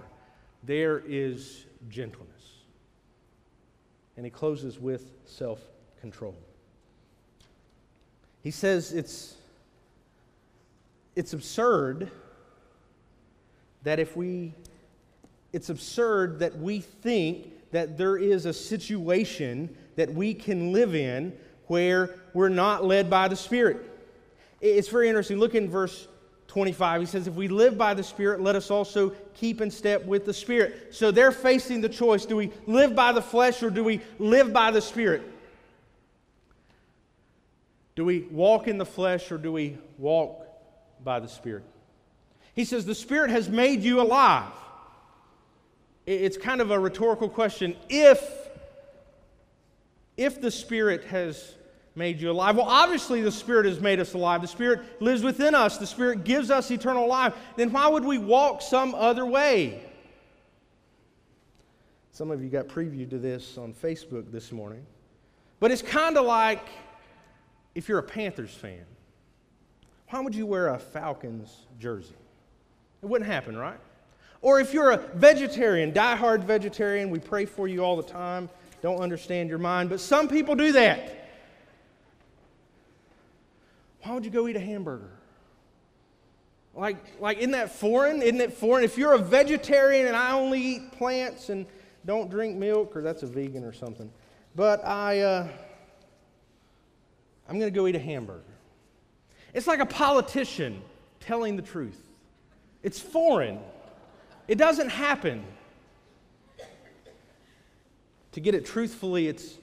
There 0.63 1.03
is 1.05 1.65
gentleness. 1.89 2.61
And 4.15 4.25
he 4.25 4.29
closes 4.29 4.79
with 4.79 5.11
self 5.25 5.59
control. 5.99 6.37
He 8.41 8.51
says 8.51 8.93
it's, 8.93 9.35
it's 11.13 11.33
absurd 11.33 12.09
that 13.83 13.99
if 13.99 14.15
we, 14.15 14.53
it's 15.51 15.69
absurd 15.69 16.39
that 16.39 16.57
we 16.57 16.79
think 16.79 17.49
that 17.71 17.97
there 17.97 18.15
is 18.15 18.45
a 18.45 18.53
situation 18.53 19.75
that 19.95 20.13
we 20.13 20.33
can 20.33 20.71
live 20.71 20.95
in 20.95 21.33
where 21.67 22.15
we're 22.33 22.49
not 22.49 22.85
led 22.85 23.09
by 23.09 23.27
the 23.27 23.35
Spirit. 23.35 23.89
It's 24.61 24.87
very 24.87 25.07
interesting. 25.07 25.37
Look 25.37 25.55
in 25.55 25.69
verse 25.69 26.07
25. 26.47 27.01
He 27.01 27.07
says, 27.07 27.27
If 27.27 27.33
we 27.33 27.47
live 27.47 27.77
by 27.77 27.93
the 27.93 28.03
Spirit, 28.03 28.41
let 28.41 28.55
us 28.55 28.71
also 28.71 29.09
keep 29.33 29.59
in 29.59 29.71
step 29.71 30.05
with 30.05 30.25
the 30.25 30.33
Spirit. 30.33 30.93
So 30.95 31.11
they're 31.11 31.31
facing 31.31 31.81
the 31.81 31.89
choice 31.89 32.25
do 32.25 32.35
we 32.35 32.51
live 32.67 32.95
by 32.95 33.11
the 33.11 33.21
flesh 33.21 33.63
or 33.63 33.69
do 33.69 33.83
we 33.83 34.01
live 34.19 34.53
by 34.53 34.71
the 34.71 34.81
Spirit? 34.81 35.23
Do 37.95 38.05
we 38.05 38.21
walk 38.31 38.67
in 38.67 38.77
the 38.77 38.85
flesh 38.85 39.31
or 39.31 39.37
do 39.37 39.51
we 39.51 39.77
walk 39.97 40.45
by 41.03 41.19
the 41.19 41.27
Spirit? 41.27 41.63
He 42.53 42.65
says, 42.65 42.85
The 42.85 42.95
Spirit 42.95 43.31
has 43.31 43.49
made 43.49 43.81
you 43.81 44.01
alive. 44.01 44.51
It's 46.05 46.37
kind 46.37 46.61
of 46.61 46.71
a 46.71 46.77
rhetorical 46.77 47.29
question. 47.29 47.75
If 47.89 48.42
if 50.17 50.41
the 50.41 50.51
Spirit 50.51 51.03
has 51.05 51.55
made 51.95 52.19
you 52.19 52.31
alive? 52.31 52.55
Well, 52.55 52.67
obviously, 52.67 53.21
the 53.21 53.31
Spirit 53.31 53.65
has 53.65 53.79
made 53.79 53.99
us 53.99 54.13
alive. 54.13 54.41
The 54.41 54.47
Spirit 54.47 55.01
lives 55.01 55.23
within 55.23 55.55
us, 55.55 55.77
the 55.77 55.87
Spirit 55.87 56.23
gives 56.23 56.49
us 56.51 56.71
eternal 56.71 57.07
life. 57.07 57.33
Then 57.55 57.71
why 57.71 57.87
would 57.87 58.05
we 58.05 58.17
walk 58.17 58.61
some 58.61 58.95
other 58.95 59.25
way? 59.25 59.83
Some 62.11 62.29
of 62.29 62.43
you 62.43 62.49
got 62.49 62.67
preview 62.67 63.09
to 63.09 63.17
this 63.17 63.57
on 63.57 63.73
Facebook 63.73 64.31
this 64.31 64.51
morning. 64.51 64.85
But 65.59 65.71
it's 65.71 65.81
kind 65.81 66.17
of 66.17 66.25
like 66.25 66.67
if 67.73 67.89
you're 67.89 67.99
a 67.99 68.03
Panthers 68.03 68.53
fan, 68.53 68.85
why 70.09 70.19
would 70.19 70.35
you 70.35 70.45
wear 70.45 70.67
a 70.67 70.77
Falcons 70.77 71.65
jersey? 71.79 72.13
It 73.01 73.07
wouldn't 73.07 73.29
happen, 73.29 73.57
right? 73.57 73.79
Or 74.41 74.59
if 74.59 74.73
you're 74.73 74.91
a 74.91 74.97
vegetarian, 74.97 75.91
die-hard 75.91 76.43
vegetarian, 76.43 77.09
we 77.09 77.17
pray 77.17 77.45
for 77.45 77.67
you 77.67 77.83
all 77.83 77.95
the 77.95 78.03
time 78.03 78.49
don't 78.83 78.99
understand 78.99 79.49
your 79.49 79.59
mind, 79.59 79.89
but 79.89 80.01
some 80.01 80.27
people 80.27 80.55
do 80.55 80.73
that. 80.73 81.29
Why 84.01 84.13
would 84.13 84.25
you 84.25 84.29
go 84.29 84.45
eat 84.49 84.57
a 84.57 84.59
hamburger? 84.59 85.09
Like, 86.75 86.97
like, 87.21 87.37
isn't 87.37 87.51
that 87.51 87.71
foreign? 87.71 88.21
Isn't 88.21 88.41
it 88.41 88.51
foreign? 88.51 88.83
If 88.83 88.97
you're 88.97 89.13
a 89.13 89.17
vegetarian 89.17 90.07
and 90.07 90.17
I 90.17 90.33
only 90.33 90.59
eat 90.59 90.91
plants 90.91 91.47
and 91.47 91.65
don't 92.05 92.29
drink 92.29 92.57
milk, 92.57 92.93
or 92.97 93.01
that's 93.01 93.23
a 93.23 93.25
vegan 93.25 93.63
or 93.63 93.71
something, 93.71 94.11
but 94.53 94.83
I, 94.85 95.21
uh, 95.21 95.47
I'm 97.47 97.57
going 97.57 97.71
to 97.71 97.79
go 97.79 97.87
eat 97.87 97.95
a 97.95 97.99
hamburger. 97.99 98.43
It's 99.53 99.65
like 99.65 99.79
a 99.79 99.85
politician 99.85 100.81
telling 101.21 101.55
the 101.55 101.61
truth. 101.61 102.01
It's 102.81 102.99
foreign. 102.99 103.59
It 104.49 104.57
doesn't 104.57 104.89
happen. 104.89 105.45
To 108.33 108.39
get 108.39 108.55
it 108.55 108.65
truthfully, 108.65 109.27
it's, 109.27 109.57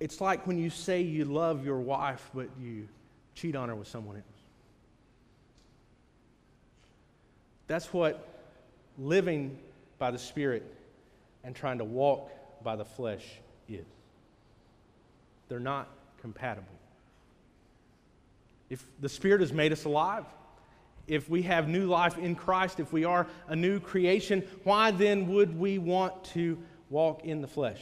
it's 0.00 0.20
like 0.20 0.46
when 0.46 0.58
you 0.58 0.70
say 0.70 1.02
you 1.02 1.24
love 1.24 1.64
your 1.64 1.80
wife, 1.80 2.30
but 2.34 2.48
you 2.60 2.88
cheat 3.34 3.56
on 3.56 3.68
her 3.68 3.74
with 3.74 3.88
someone 3.88 4.16
else. 4.16 4.24
That's 7.66 7.92
what 7.92 8.28
living 8.98 9.58
by 9.98 10.10
the 10.10 10.18
Spirit 10.18 10.64
and 11.44 11.54
trying 11.54 11.78
to 11.78 11.84
walk 11.84 12.30
by 12.62 12.76
the 12.76 12.84
flesh 12.84 13.24
is. 13.68 13.86
They're 15.48 15.60
not 15.60 15.88
compatible. 16.20 16.68
If 18.70 18.84
the 19.00 19.08
Spirit 19.08 19.40
has 19.40 19.52
made 19.52 19.72
us 19.72 19.84
alive, 19.84 20.24
if 21.08 21.28
we 21.28 21.42
have 21.42 21.68
new 21.68 21.86
life 21.86 22.16
in 22.16 22.34
Christ, 22.34 22.78
if 22.78 22.92
we 22.92 23.04
are 23.04 23.26
a 23.48 23.56
new 23.56 23.80
creation, 23.80 24.46
why 24.64 24.92
then 24.92 25.26
would 25.28 25.58
we 25.58 25.78
want 25.78 26.24
to 26.24 26.56
walk 26.92 27.24
in 27.24 27.40
the 27.40 27.48
flesh. 27.48 27.80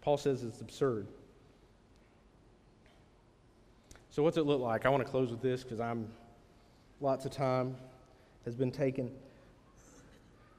Paul 0.00 0.16
says 0.16 0.42
it's 0.42 0.60
absurd. 0.60 1.06
So, 4.10 4.22
what's 4.22 4.36
it 4.36 4.46
look 4.46 4.60
like? 4.60 4.86
I 4.86 4.88
want 4.88 5.04
to 5.04 5.10
close 5.10 5.30
with 5.30 5.42
this 5.42 5.62
because 5.62 5.80
I'm 5.80 6.08
lots 7.00 7.26
of 7.26 7.32
time 7.32 7.76
has 8.44 8.54
been 8.54 8.70
taken. 8.70 9.10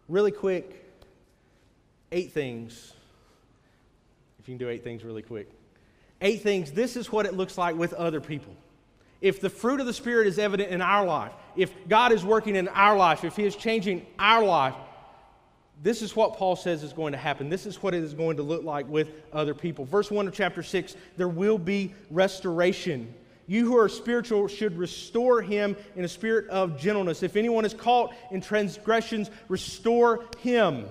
Really 0.08 0.32
quick, 0.32 0.86
eight 2.12 2.32
things. 2.32 2.94
If 4.40 4.48
you 4.48 4.54
can 4.54 4.60
do 4.60 4.70
eight 4.70 4.84
things 4.84 5.04
really 5.04 5.24
quick. 5.24 5.50
Eight 6.22 6.42
things. 6.42 6.72
This 6.72 6.96
is 6.96 7.12
what 7.12 7.26
it 7.26 7.34
looks 7.34 7.58
like 7.58 7.76
with 7.76 7.94
other 7.94 8.22
people. 8.22 8.56
If 9.22 9.42
the 9.42 9.50
fruit 9.50 9.80
of 9.80 9.88
the 9.88 9.94
Spirit 9.94 10.28
is 10.28 10.38
evident 10.38 10.70
in 10.70 10.82
our 10.82 11.06
life, 11.06 11.32
if 11.56 11.72
God 11.88 12.12
is 12.12 12.24
working 12.24 12.56
in 12.56 12.68
our 12.68 12.96
life, 12.96 13.24
if 13.24 13.36
He 13.36 13.46
is 13.46 13.56
changing 13.56 14.06
our 14.20 14.44
life, 14.44 14.76
this 15.84 16.02
is 16.02 16.16
what 16.16 16.34
Paul 16.34 16.56
says 16.56 16.84
is 16.84 16.94
going 16.94 17.12
to 17.12 17.18
happen. 17.18 17.50
This 17.50 17.66
is 17.66 17.84
what 17.84 17.94
it 17.94 18.04
is 18.04 18.14
going 18.14 18.38
to 18.38 18.44
look 18.44 18.64
like 18.64 18.88
with 18.90 19.10
other 19.34 19.54
people. 19.54 19.86
Verse 19.86 20.10
1 20.10 20.28
of 20.28 20.34
chapter 20.34 20.64
6 20.64 20.96
there 21.18 21.28
will 21.28 21.58
be 21.58 21.94
restoration. 22.10 23.14
You 23.48 23.66
who 23.66 23.78
are 23.78 23.88
spiritual 23.90 24.48
should 24.48 24.78
restore 24.78 25.42
him 25.42 25.76
in 25.96 26.04
a 26.04 26.08
spirit 26.08 26.50
of 26.50 26.80
gentleness. 26.80 27.22
If 27.22 27.36
anyone 27.36 27.66
is 27.66 27.74
caught 27.74 28.16
in 28.32 28.42
transgressions, 28.42 29.30
restore 29.48 30.26
him. 30.40 30.86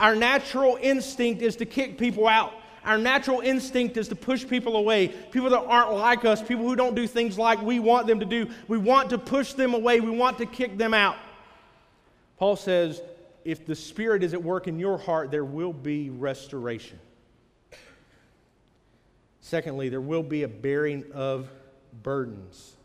Our 0.00 0.16
natural 0.16 0.78
instinct 0.80 1.42
is 1.42 1.56
to 1.56 1.66
kick 1.66 1.98
people 1.98 2.26
out. 2.26 2.52
Our 2.84 2.98
natural 2.98 3.40
instinct 3.40 3.96
is 3.96 4.08
to 4.08 4.16
push 4.16 4.46
people 4.46 4.76
away. 4.76 5.08
People 5.08 5.50
that 5.50 5.60
aren't 5.60 5.92
like 5.92 6.24
us, 6.24 6.42
people 6.42 6.64
who 6.64 6.74
don't 6.74 6.94
do 6.94 7.06
things 7.06 7.38
like 7.38 7.60
we 7.62 7.78
want 7.80 8.06
them 8.06 8.18
to 8.20 8.26
do. 8.26 8.48
We 8.66 8.78
want 8.78 9.10
to 9.10 9.18
push 9.18 9.52
them 9.52 9.74
away. 9.74 10.00
We 10.00 10.10
want 10.10 10.38
to 10.38 10.46
kick 10.46 10.78
them 10.78 10.94
out. 10.94 11.16
Paul 12.38 12.56
says, 12.56 13.02
if 13.44 13.66
the 13.66 13.74
Spirit 13.74 14.22
is 14.22 14.34
at 14.34 14.42
work 14.42 14.68
in 14.68 14.78
your 14.78 14.98
heart, 14.98 15.30
there 15.30 15.44
will 15.44 15.72
be 15.72 16.10
restoration. 16.10 16.98
Secondly, 19.40 19.88
there 19.88 20.00
will 20.00 20.22
be 20.22 20.42
a 20.42 20.48
bearing 20.48 21.04
of 21.14 21.48
burdens. 22.02 22.76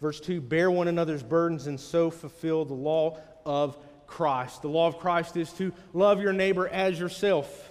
Verse 0.00 0.20
2 0.20 0.40
Bear 0.40 0.70
one 0.70 0.88
another's 0.88 1.22
burdens 1.22 1.66
and 1.66 1.78
so 1.78 2.10
fulfill 2.10 2.64
the 2.64 2.74
law 2.74 3.18
of 3.44 3.76
Christ. 4.06 4.62
The 4.62 4.68
law 4.68 4.86
of 4.86 4.98
Christ 4.98 5.36
is 5.36 5.52
to 5.54 5.72
love 5.92 6.20
your 6.20 6.32
neighbor 6.32 6.66
as 6.68 6.98
yourself. 6.98 7.70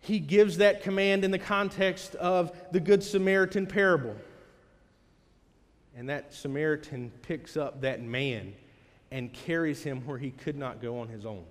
He 0.00 0.18
gives 0.18 0.58
that 0.58 0.82
command 0.82 1.24
in 1.24 1.30
the 1.30 1.38
context 1.38 2.14
of 2.16 2.56
the 2.72 2.80
Good 2.80 3.02
Samaritan 3.02 3.66
parable. 3.66 4.16
And 5.96 6.08
that 6.08 6.34
Samaritan 6.34 7.12
picks 7.22 7.56
up 7.56 7.82
that 7.82 8.02
man 8.02 8.54
and 9.14 9.32
carries 9.32 9.80
him 9.80 10.00
where 10.06 10.18
he 10.18 10.32
could 10.32 10.56
not 10.56 10.82
go 10.82 10.98
on 10.98 11.06
his 11.06 11.24
own. 11.24 11.44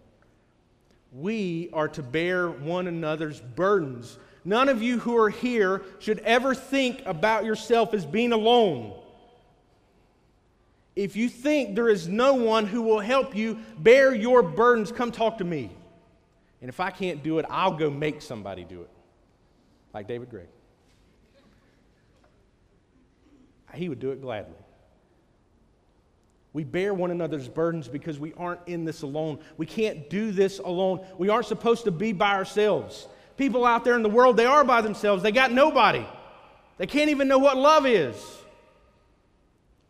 We 1.14 1.70
are 1.72 1.88
to 1.88 2.03
bear 2.03 2.49
one 2.49 2.88
another's 2.88 3.39
burdens. 3.39 4.18
None 4.43 4.68
of 4.68 4.84
you 4.84 4.99
who 4.99 5.16
are 5.16 5.30
here 5.30 5.82
should 5.99 6.20
ever 6.20 6.53
think 6.53 7.01
about 7.05 7.45
yourself 7.45 7.93
as 7.93 8.05
being 8.05 8.34
alone. 8.34 8.93
If 10.97 11.16
you 11.16 11.30
think 11.30 11.74
there 11.74 11.88
is 11.88 12.09
no 12.09 12.34
one 12.34 12.66
who 12.66 12.82
will 12.82 12.99
help 12.99 13.34
you 13.34 13.59
bear 13.80 14.14
your 14.14 14.43
burdens, 14.43 14.91
come 14.91 15.14
talk 15.14 15.38
to 15.38 15.45
me. 15.45 15.72
And 16.59 16.68
if 16.68 16.82
I 16.82 16.91
can't 16.91 17.24
do 17.24 17.39
it, 17.39 17.45
I'll 17.49 17.78
go 17.78 17.89
make 17.89 18.22
somebody 18.22 18.66
do 18.66 18.82
it, 18.82 18.89
like 19.93 20.05
David 20.05 20.30
Gregg. 20.30 20.47
He 23.74 23.88
would 23.88 24.01
do 24.01 24.11
it 24.11 24.22
gladly. 24.22 24.62
We 26.54 26.64
bear 26.64 26.93
one 26.93 27.10
another's 27.10 27.47
burdens 27.47 27.88
because 27.88 28.20
we 28.20 28.34
aren't 28.36 28.62
in 28.68 28.86
this 28.86 29.01
alone. 29.01 29.39
We 29.58 29.66
can't 29.66 30.08
do 30.10 30.32
this 30.32 30.60
alone. 30.60 31.06
We 31.18 31.30
aren't 31.30 31.47
supposed 31.47 31.86
to 31.86 31.91
be 31.91 32.14
by 32.14 32.34
ourselves. 32.34 33.08
People 33.38 33.66
out 33.66 33.84
there 33.84 33.95
in 33.95 34.04
the 34.04 34.10
world, 34.10 34.38
they 34.38 34.45
are 34.45 34.64
by 34.64 34.82
themselves. 34.82 35.24
They 35.24 35.32
got 35.32 35.51
nobody. 35.51 36.06
They 36.78 36.86
can't 36.86 37.10
even 37.10 37.28
know 37.28 37.39
what 37.39 37.58
love 37.58 37.88
is. 37.88 38.16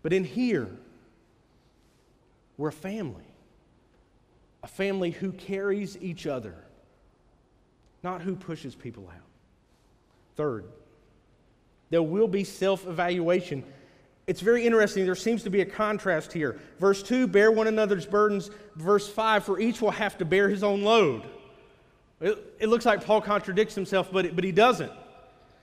But 0.01 0.14
in 0.14 0.24
here, 0.24 0.70
we're 2.57 2.70
a 2.70 2.74
family. 2.74 3.24
A 4.64 4.68
family 4.68 5.11
who 5.11 5.34
carries 5.34 5.97
each 5.97 6.26
other, 6.26 6.55
not 8.01 8.22
who 8.22 8.36
pushes 8.36 8.76
people 8.76 9.09
out. 9.14 9.20
Third, 10.38 10.66
there 11.89 12.01
will 12.01 12.30
be 12.30 12.45
self 12.45 12.88
evaluation. 12.88 13.66
It's 14.26 14.39
very 14.41 14.65
interesting. 14.65 15.05
There 15.05 15.15
seems 15.15 15.43
to 15.43 15.49
be 15.49 15.61
a 15.61 15.65
contrast 15.65 16.32
here. 16.32 16.59
Verse 16.80 17.03
2 17.03 17.28
bear 17.28 17.51
one 17.51 17.67
another's 17.67 18.05
burdens. 18.05 18.49
Verse 18.76 19.07
5 19.07 19.43
for 19.43 19.59
each 19.59 19.82
will 19.82 19.91
have 19.91 20.17
to 20.19 20.26
bear 20.26 20.47
his 20.47 20.63
own 20.63 20.82
load. 20.82 21.24
It, 22.21 22.38
it 22.59 22.67
looks 22.67 22.86
like 22.86 23.03
Paul 23.03 23.21
contradicts 23.21 23.76
himself, 23.76 24.09
but, 24.11 24.26
it, 24.26 24.36
but 24.36 24.45
he 24.45 24.53
doesn't. 24.53 24.91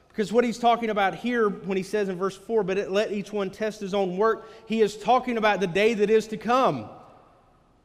Because 0.09 0.33
what 0.33 0.45
he's 0.45 0.59
talking 0.59 0.91
about 0.91 1.15
here, 1.15 1.49
when 1.49 1.79
he 1.79 1.83
says 1.83 2.09
in 2.11 2.19
verse 2.19 2.37
4, 2.37 2.63
but 2.63 2.77
it, 2.77 2.91
let 2.91 3.13
each 3.13 3.33
one 3.33 3.49
test 3.49 3.81
his 3.81 3.95
own 3.95 4.19
work, 4.19 4.51
he 4.67 4.83
is 4.83 4.99
talking 4.99 5.39
about 5.39 5.61
the 5.61 5.67
day 5.67 5.95
that 5.95 6.11
is 6.11 6.27
to 6.29 6.37
come. 6.37 6.91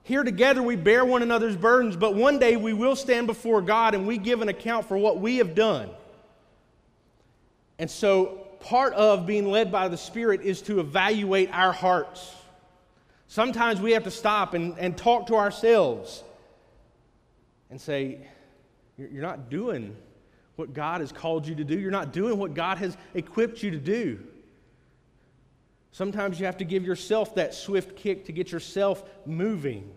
Here 0.03 0.23
together 0.23 0.61
we 0.61 0.75
bear 0.75 1.05
one 1.05 1.21
another's 1.21 1.55
burdens, 1.55 1.95
but 1.95 2.15
one 2.15 2.37
day 2.37 2.57
we 2.57 2.73
will 2.73 2.95
stand 2.95 3.27
before 3.27 3.61
God 3.61 3.95
and 3.95 4.05
we 4.05 4.17
give 4.17 4.41
an 4.41 4.49
account 4.49 4.87
for 4.87 4.97
what 4.97 5.19
we 5.19 5.37
have 5.37 5.55
done. 5.55 5.89
And 7.79 7.89
so 7.89 8.44
part 8.65 8.93
of 8.93 9.27
being 9.27 9.45
led 9.45 9.71
by 9.71 9.87
the 9.87 9.97
Spirit 9.97 10.41
is 10.41 10.63
to 10.63 10.79
evaluate 10.79 11.49
our 11.53 11.71
hearts. 11.71 12.33
Sometimes 13.27 13.79
we 13.79 13.91
have 13.91 14.03
to 14.05 14.11
stop 14.11 14.55
and, 14.55 14.77
and 14.79 14.97
talk 14.97 15.27
to 15.27 15.35
ourselves 15.35 16.23
and 17.69 17.79
say, 17.79 18.19
You're 18.97 19.21
not 19.21 19.49
doing 19.49 19.95
what 20.55 20.73
God 20.73 21.01
has 21.01 21.11
called 21.11 21.47
you 21.47 21.55
to 21.55 21.63
do. 21.63 21.77
You're 21.77 21.91
not 21.91 22.11
doing 22.11 22.39
what 22.39 22.55
God 22.55 22.79
has 22.79 22.97
equipped 23.13 23.61
you 23.61 23.71
to 23.71 23.77
do. 23.77 24.19
Sometimes 25.91 26.39
you 26.39 26.47
have 26.47 26.57
to 26.57 26.65
give 26.65 26.83
yourself 26.83 27.35
that 27.35 27.53
swift 27.53 27.95
kick 27.95 28.25
to 28.25 28.31
get 28.31 28.51
yourself 28.51 29.03
moving. 29.25 29.91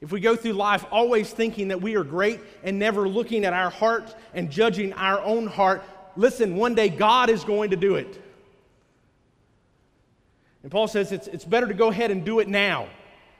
If 0.00 0.12
we 0.12 0.20
go 0.20 0.36
through 0.36 0.52
life 0.52 0.84
always 0.90 1.30
thinking 1.30 1.68
that 1.68 1.80
we 1.80 1.96
are 1.96 2.04
great 2.04 2.40
and 2.62 2.78
never 2.78 3.08
looking 3.08 3.44
at 3.44 3.52
our 3.52 3.70
hearts 3.70 4.14
and 4.34 4.50
judging 4.50 4.92
our 4.92 5.22
own 5.22 5.46
heart, 5.46 5.82
listen, 6.16 6.56
one 6.56 6.74
day 6.74 6.88
God 6.88 7.30
is 7.30 7.44
going 7.44 7.70
to 7.70 7.76
do 7.76 7.96
it. 7.96 8.20
And 10.62 10.72
Paul 10.72 10.88
says 10.88 11.12
it's, 11.12 11.26
it's 11.26 11.44
better 11.44 11.66
to 11.66 11.74
go 11.74 11.88
ahead 11.88 12.10
and 12.10 12.24
do 12.24 12.40
it 12.40 12.48
now. 12.48 12.88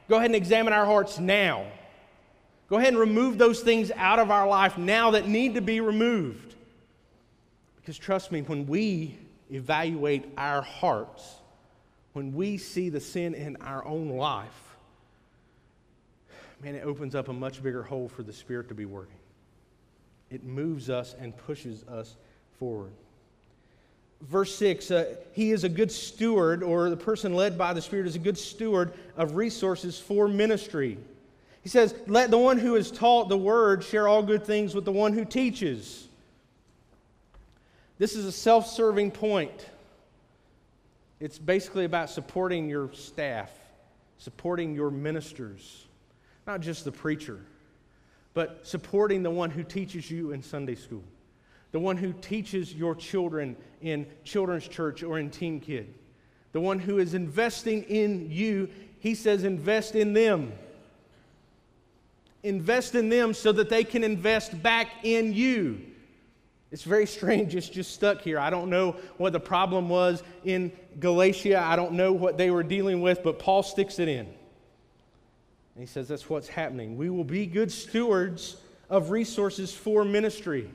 Go 0.09 0.17
ahead 0.17 0.27
and 0.27 0.37
examine 0.37 0.73
our 0.73 0.85
hearts 0.85 1.19
now. 1.19 1.67
Go 2.69 2.77
ahead 2.77 2.89
and 2.89 2.99
remove 2.99 3.39
those 3.39 3.61
things 3.61 3.91
out 3.97 4.19
of 4.19 4.31
our 4.31 4.47
life 4.47 4.77
now 4.77 5.13
that 5.13 5.29
need 5.29 5.55
to 5.55 5.61
be 5.61 5.81
removed. 5.81 6.55
Because 7.77 7.99
trust 7.99 8.33
me, 8.33 8.43
when 8.43 8.67
we 8.67 9.19
evaluate 9.51 10.25
our 10.37 10.63
hearts, 10.63 11.37
when 12.13 12.35
we 12.35 12.59
see 12.59 12.89
the 12.89 13.01
sin 13.01 13.35
in 13.35 13.57
our 13.57 13.85
own 13.85 14.11
life, 14.11 14.77
man, 16.63 16.75
it 16.75 16.85
opens 16.85 17.15
up 17.15 17.29
a 17.29 17.33
much 17.33 17.63
bigger 17.63 17.83
hole 17.83 18.09
for 18.09 18.23
the 18.23 18.33
Spirit 18.33 18.69
to 18.69 18.75
be 18.75 18.87
working. 18.87 19.17
It 20.31 20.45
moves 20.45 20.89
us 20.91 21.15
and 21.19 21.37
pushes 21.37 21.85
us 21.85 22.17
forward. 22.65 22.93
Verse 24.23 24.55
6 24.55 24.91
uh, 24.91 25.17
He 25.33 25.51
is 25.51 25.65
a 25.65 25.69
good 25.69 25.93
steward, 25.93 26.63
or 26.63 26.89
the 26.89 26.97
person 26.97 27.35
led 27.35 27.59
by 27.59 27.75
the 27.75 27.83
Spirit 27.83 28.07
is 28.07 28.17
a 28.17 28.21
good 28.21 28.39
steward 28.39 28.95
of 29.19 29.37
resources 29.37 29.99
for 29.99 30.29
ministry. 30.29 30.97
He 31.63 31.69
says, 31.69 31.95
Let 32.07 32.31
the 32.31 32.39
one 32.39 32.57
who 32.57 32.77
is 32.77 32.91
taught 32.91 33.29
the 33.29 33.37
word 33.37 33.85
share 33.85 34.09
all 34.09 34.23
good 34.23 34.47
things 34.47 34.75
with 34.75 34.87
the 34.87 34.93
one 34.93 35.13
who 35.13 35.27
teaches. 35.27 36.09
This 37.99 38.17
is 38.17 38.25
a 38.25 38.33
self 38.33 38.67
serving 38.67 39.11
point. 39.11 39.69
It's 41.21 41.39
basically 41.39 41.85
about 41.85 42.09
supporting 42.09 42.67
your 42.67 42.93
staff, 42.95 43.51
supporting 44.17 44.75
your 44.75 44.91
ministers, 44.91 45.85
not 46.47 46.61
just 46.61 46.87
the 46.87 46.93
preacher, 46.93 47.41
but 48.33 48.67
supporting 48.67 49.23
the 49.23 49.31
one 49.31 49.51
who 49.51 49.63
teaches 49.63 50.11
you 50.11 50.33
in 50.33 50.43
Sunday 50.43 50.77
school 50.77 51.05
the 51.75 51.81
one 51.81 51.97
who 51.97 52.13
teaches 52.13 52.73
your 52.73 52.95
children 52.95 53.57
in 53.83 54.07
children's 54.23 54.69
church 54.69 55.03
or 55.03 55.19
in 55.19 55.29
Team 55.29 55.59
Kid, 55.59 55.93
the 56.53 56.61
one 56.61 56.79
who 56.79 56.99
is 56.99 57.15
investing 57.15 57.83
in 57.83 58.31
you, 58.31 58.69
he 59.01 59.13
says, 59.13 59.43
invest 59.43 59.97
in 59.97 60.13
them. 60.13 60.53
Invest 62.45 62.95
in 62.95 63.09
them 63.09 63.35
so 63.35 63.51
that 63.51 63.71
they 63.71 63.83
can 63.83 64.05
invest 64.05 64.63
back 64.63 64.87
in 65.03 65.33
you. 65.33 65.81
It's 66.71 66.85
very 66.85 67.07
strange. 67.07 67.57
It's 67.57 67.69
just 67.69 67.93
stuck 67.93 68.21
here. 68.21 68.39
I 68.39 68.51
don't 68.51 68.71
know 68.71 68.95
what 69.17 69.33
the 69.33 69.41
problem 69.41 69.89
was 69.89 70.23
in 70.45 70.71
Galatia. 71.01 71.61
I 71.61 71.75
don't 71.75 71.95
know 71.95 72.13
what 72.13 72.39
they 72.39 72.53
were 72.53 72.63
dealing 72.63 73.03
with, 73.03 73.25
but 73.25 73.41
Paul 73.41 73.65
sticks 73.65 73.99
it 73.99 74.07
in. 74.07 74.27
And 74.27 74.29
he 75.75 75.87
says 75.87 76.07
that's 76.07 76.31
what's 76.31 76.47
happening. 76.47 76.97
We 76.97 77.11
will 77.11 77.25
be 77.25 77.47
good 77.47 77.73
stewards 77.73 78.59
of 78.89 79.11
resources 79.11 79.75
for 79.75 80.05
ministry. 80.05 80.71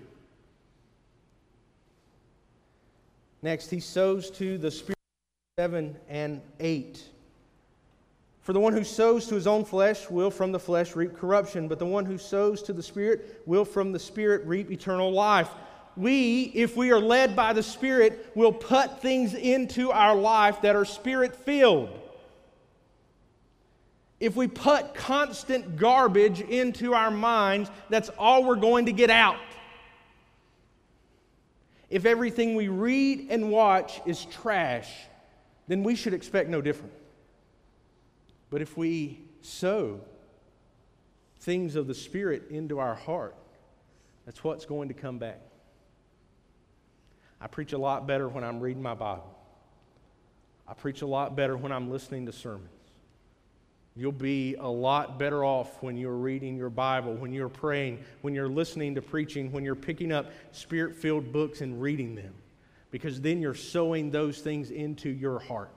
Next, 3.42 3.70
he 3.70 3.80
sows 3.80 4.30
to 4.32 4.58
the 4.58 4.70
Spirit 4.70 4.98
7 5.58 5.96
and 6.10 6.42
8. 6.60 7.02
For 8.42 8.54
the 8.54 8.60
one 8.60 8.74
who 8.74 8.84
sows 8.84 9.28
to 9.28 9.36
his 9.36 9.48
own 9.48 9.64
flesh 9.64 10.10
will 10.10 10.32
from 10.32 10.52
the 10.52 10.60
flesh 10.60 10.96
reap 10.96 11.16
corruption, 11.16 11.68
but 11.68 11.80
the 11.80 11.86
one 11.86 12.06
who 12.06 12.18
sows 12.18 12.62
to 12.64 12.74
the 12.74 12.84
Spirit 12.84 13.42
will 13.46 13.64
from 13.64 13.92
the 13.92 14.00
Spirit 14.00 14.46
reap 14.46 14.72
eternal 14.72 15.12
life. 15.12 15.50
We, 15.96 16.44
if 16.56 16.76
we 16.76 16.92
are 16.92 17.00
led 17.00 17.36
by 17.36 17.54
the 17.54 17.64
Spirit, 17.64 18.32
will 18.36 18.54
put 18.54 19.02
things 19.02 19.34
into 19.34 19.92
our 19.92 20.16
life 20.16 20.62
that 20.62 20.76
are 20.76 20.86
Spirit 20.86 21.36
filled. 21.36 21.90
If 24.20 24.36
we 24.36 24.48
put 24.48 24.94
constant 24.94 25.78
garbage 25.78 26.42
into 26.42 26.94
our 26.94 27.12
minds, 27.12 27.70
that's 27.90 28.10
all 28.18 28.44
we're 28.44 28.56
going 28.56 28.86
to 28.88 28.92
get 28.92 29.10
out 29.10 29.38
if 31.90 32.06
everything 32.06 32.56
we 32.56 32.68
read 32.68 33.28
and 33.30 33.50
watch 33.50 34.00
is 34.06 34.26
trash, 34.26 34.92
then 35.68 35.84
we 35.84 35.96
should 35.96 36.14
expect 36.14 36.50
no 36.50 36.62
different. 36.62 36.94
But 38.50 38.62
if 38.62 38.78
we 38.78 39.22
sow 39.42 40.02
things 41.40 41.76
of 41.76 41.88
the 41.88 41.94
Spirit 41.94 42.44
into 42.50 42.80
our 42.80 42.96
heart, 42.96 43.36
that's 44.26 44.44
what's 44.44 44.66
going 44.66 44.90
to 44.90 44.94
come 44.94 45.18
back. 45.18 45.40
I 47.42 47.48
preach 47.48 47.74
a 47.74 47.78
lot 47.78 48.06
better 48.06 48.28
when 48.28 48.44
I'm 48.44 48.60
reading 48.60 48.84
my 48.84 48.96
Bible. 48.96 49.36
I 50.68 50.74
preach 50.74 51.02
a 51.02 51.08
lot 51.08 51.36
better 51.36 51.58
when 51.58 51.72
I'm 51.72 51.90
listening 51.90 52.26
to 52.26 52.32
sermons. 52.32 52.70
You'll 54.00 54.14
be 54.14 54.56
a 54.56 54.68
lot 54.68 55.20
better 55.20 55.44
off 55.44 55.84
when 55.84 55.98
you're 55.98 56.16
reading 56.16 56.56
your 56.56 56.70
Bible, 56.70 57.16
when 57.16 57.34
you're 57.34 57.50
praying, 57.50 58.00
when 58.22 58.34
you're 58.34 58.48
listening 58.48 58.96
to 58.96 59.02
preaching, 59.02 59.52
when 59.52 59.66
you're 59.66 59.76
picking 59.76 60.14
up 60.14 60.32
spirit 60.54 60.96
filled 60.96 61.34
books 61.34 61.60
and 61.60 61.82
reading 61.82 62.16
them, 62.16 62.34
because 62.92 63.20
then 63.20 63.42
you're 63.42 63.54
sowing 63.54 64.10
those 64.10 64.40
things 64.40 64.72
into 64.72 65.10
your 65.10 65.38
heart. 65.38 65.76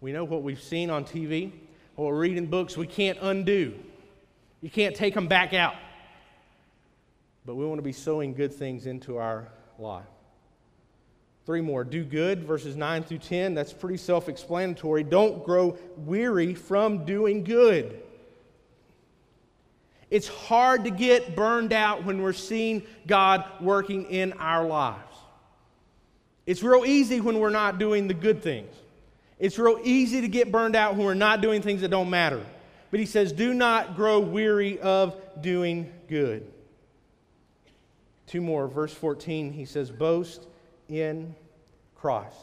We 0.00 0.10
know 0.10 0.24
what 0.24 0.42
we've 0.42 0.60
seen 0.60 0.90
on 0.90 1.04
TV, 1.04 1.52
what 1.94 2.10
reading 2.10 2.46
books, 2.46 2.76
we 2.76 2.88
can't 2.88 3.18
undo. 3.22 3.74
You 4.62 4.68
can't 4.68 4.96
take 4.96 5.14
them 5.14 5.28
back 5.28 5.54
out. 5.54 5.76
but 7.44 7.54
we 7.54 7.64
want 7.64 7.78
to 7.78 7.82
be 7.82 7.92
sowing 7.92 8.34
good 8.34 8.52
things 8.52 8.86
into 8.86 9.18
our 9.18 9.46
life. 9.78 10.02
Three 11.46 11.60
more. 11.60 11.84
Do 11.84 12.04
good, 12.04 12.42
verses 12.42 12.74
9 12.74 13.04
through 13.04 13.18
10. 13.18 13.54
That's 13.54 13.72
pretty 13.72 13.98
self 13.98 14.28
explanatory. 14.28 15.04
Don't 15.04 15.44
grow 15.44 15.78
weary 15.96 16.54
from 16.54 17.04
doing 17.04 17.44
good. 17.44 18.02
It's 20.10 20.26
hard 20.26 20.84
to 20.84 20.90
get 20.90 21.36
burned 21.36 21.72
out 21.72 22.04
when 22.04 22.20
we're 22.20 22.32
seeing 22.32 22.82
God 23.06 23.44
working 23.60 24.06
in 24.06 24.32
our 24.34 24.66
lives. 24.66 25.02
It's 26.46 26.64
real 26.64 26.84
easy 26.84 27.20
when 27.20 27.38
we're 27.38 27.50
not 27.50 27.78
doing 27.78 28.08
the 28.08 28.14
good 28.14 28.42
things. 28.42 28.74
It's 29.38 29.58
real 29.58 29.78
easy 29.84 30.20
to 30.20 30.28
get 30.28 30.50
burned 30.50 30.74
out 30.74 30.96
when 30.96 31.06
we're 31.06 31.14
not 31.14 31.40
doing 31.40 31.62
things 31.62 31.80
that 31.82 31.88
don't 31.88 32.10
matter. 32.10 32.44
But 32.90 33.00
he 33.00 33.06
says, 33.06 33.32
do 33.32 33.52
not 33.54 33.94
grow 33.94 34.18
weary 34.18 34.80
of 34.80 35.20
doing 35.40 35.92
good. 36.08 36.50
Two 38.26 38.40
more. 38.40 38.66
Verse 38.66 38.92
14, 38.92 39.52
he 39.52 39.64
says, 39.64 39.90
boast 39.90 40.46
in 40.88 41.34
Christ. 41.94 42.36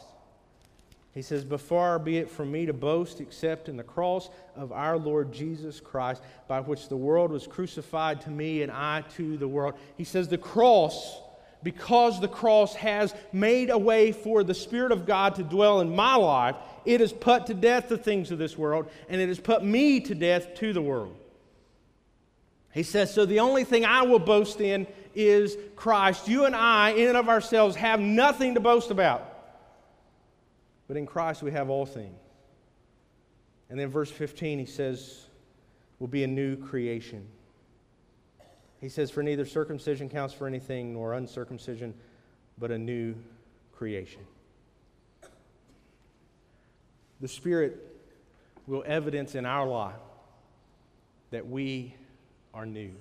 He 1.14 1.22
says, 1.22 1.44
But 1.44 1.60
far 1.60 1.98
be 1.98 2.18
it 2.18 2.28
from 2.28 2.50
me 2.50 2.66
to 2.66 2.72
boast 2.72 3.20
except 3.20 3.68
in 3.68 3.76
the 3.76 3.84
cross 3.84 4.28
of 4.56 4.72
our 4.72 4.98
Lord 4.98 5.32
Jesus 5.32 5.78
Christ, 5.80 6.22
by 6.48 6.60
which 6.60 6.88
the 6.88 6.96
world 6.96 7.30
was 7.30 7.46
crucified 7.46 8.20
to 8.22 8.30
me 8.30 8.62
and 8.62 8.72
I 8.72 9.04
to 9.16 9.36
the 9.36 9.48
world. 9.48 9.74
He 9.96 10.04
says, 10.04 10.26
The 10.26 10.38
cross, 10.38 11.20
because 11.62 12.20
the 12.20 12.28
cross 12.28 12.74
has 12.74 13.14
made 13.32 13.70
a 13.70 13.78
way 13.78 14.10
for 14.10 14.42
the 14.42 14.54
Spirit 14.54 14.90
of 14.90 15.06
God 15.06 15.36
to 15.36 15.44
dwell 15.44 15.80
in 15.80 15.94
my 15.94 16.16
life, 16.16 16.56
it 16.84 17.00
has 17.00 17.12
put 17.12 17.46
to 17.46 17.54
death 17.54 17.88
the 17.88 17.96
things 17.96 18.32
of 18.32 18.38
this 18.38 18.58
world, 18.58 18.90
and 19.08 19.20
it 19.20 19.28
has 19.28 19.38
put 19.38 19.64
me 19.64 20.00
to 20.00 20.16
death 20.16 20.54
to 20.56 20.72
the 20.72 20.82
world. 20.82 21.16
He 22.74 22.82
says, 22.82 23.14
So 23.14 23.24
the 23.24 23.40
only 23.40 23.62
thing 23.62 23.84
I 23.84 24.02
will 24.02 24.18
boast 24.18 24.60
in 24.60 24.88
is 25.14 25.56
Christ. 25.76 26.26
You 26.26 26.44
and 26.44 26.56
I, 26.56 26.90
in 26.90 27.08
and 27.08 27.16
of 27.16 27.28
ourselves, 27.28 27.76
have 27.76 28.00
nothing 28.00 28.54
to 28.54 28.60
boast 28.60 28.90
about. 28.90 29.30
But 30.88 30.96
in 30.96 31.06
Christ 31.06 31.42
we 31.42 31.52
have 31.52 31.70
all 31.70 31.86
things. 31.86 32.18
And 33.70 33.78
then 33.78 33.88
verse 33.88 34.10
15, 34.10 34.58
he 34.58 34.66
says, 34.66 35.26
will 35.98 36.08
be 36.08 36.24
a 36.24 36.28
new 36.28 36.56
creation. 36.56 37.26
He 38.80 38.88
says, 38.88 39.10
For 39.10 39.22
neither 39.22 39.46
circumcision 39.46 40.08
counts 40.08 40.34
for 40.34 40.46
anything, 40.46 40.92
nor 40.92 41.14
uncircumcision, 41.14 41.94
but 42.58 42.70
a 42.70 42.78
new 42.78 43.14
creation. 43.72 44.20
The 47.20 47.28
Spirit 47.28 47.80
will 48.66 48.82
evidence 48.84 49.34
in 49.34 49.46
our 49.46 49.66
life 49.66 49.94
that 51.30 51.48
we 51.48 51.94
are 52.54 52.64
new. 52.64 52.92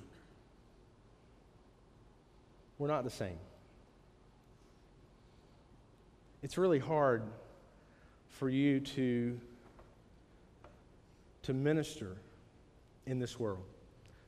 We're 2.80 2.88
not 2.88 3.04
the 3.04 3.10
same. 3.10 3.38
It's 6.42 6.58
really 6.58 6.80
hard 6.80 7.22
for 8.28 8.50
you 8.50 8.80
to, 8.82 9.40
to 11.44 11.54
minister 11.54 12.18
in 13.06 13.20
this 13.20 13.40
world, 13.40 13.64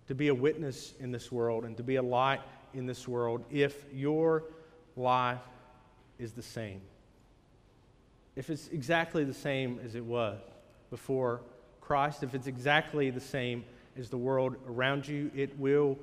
to 0.08 0.16
be 0.16 0.30
a 0.30 0.36
witness 0.36 0.94
in 1.00 1.12
this 1.12 1.32
world, 1.32 1.66
and 1.66 1.76
to 1.76 1.84
be 1.84 1.96
a 1.96 2.02
light 2.02 2.42
in 2.74 2.86
this 2.86 3.08
world 3.08 3.44
if 3.52 3.84
your 3.92 4.44
life 4.96 5.42
is 6.20 6.32
the 6.34 6.42
same. 6.42 6.80
If 8.36 8.50
it's 8.50 8.68
exactly 8.70 9.24
the 9.24 9.34
same 9.34 9.80
as 9.84 9.96
it 9.96 10.06
was 10.06 10.40
before 10.90 11.42
Christ, 11.82 12.24
if 12.24 12.36
it's 12.36 12.48
exactly 12.48 13.10
the 13.10 13.20
same 13.20 13.66
as 13.98 14.10
the 14.10 14.18
world 14.18 14.56
around 14.68 15.08
you, 15.08 15.32
it 15.36 15.58
will, 15.58 15.98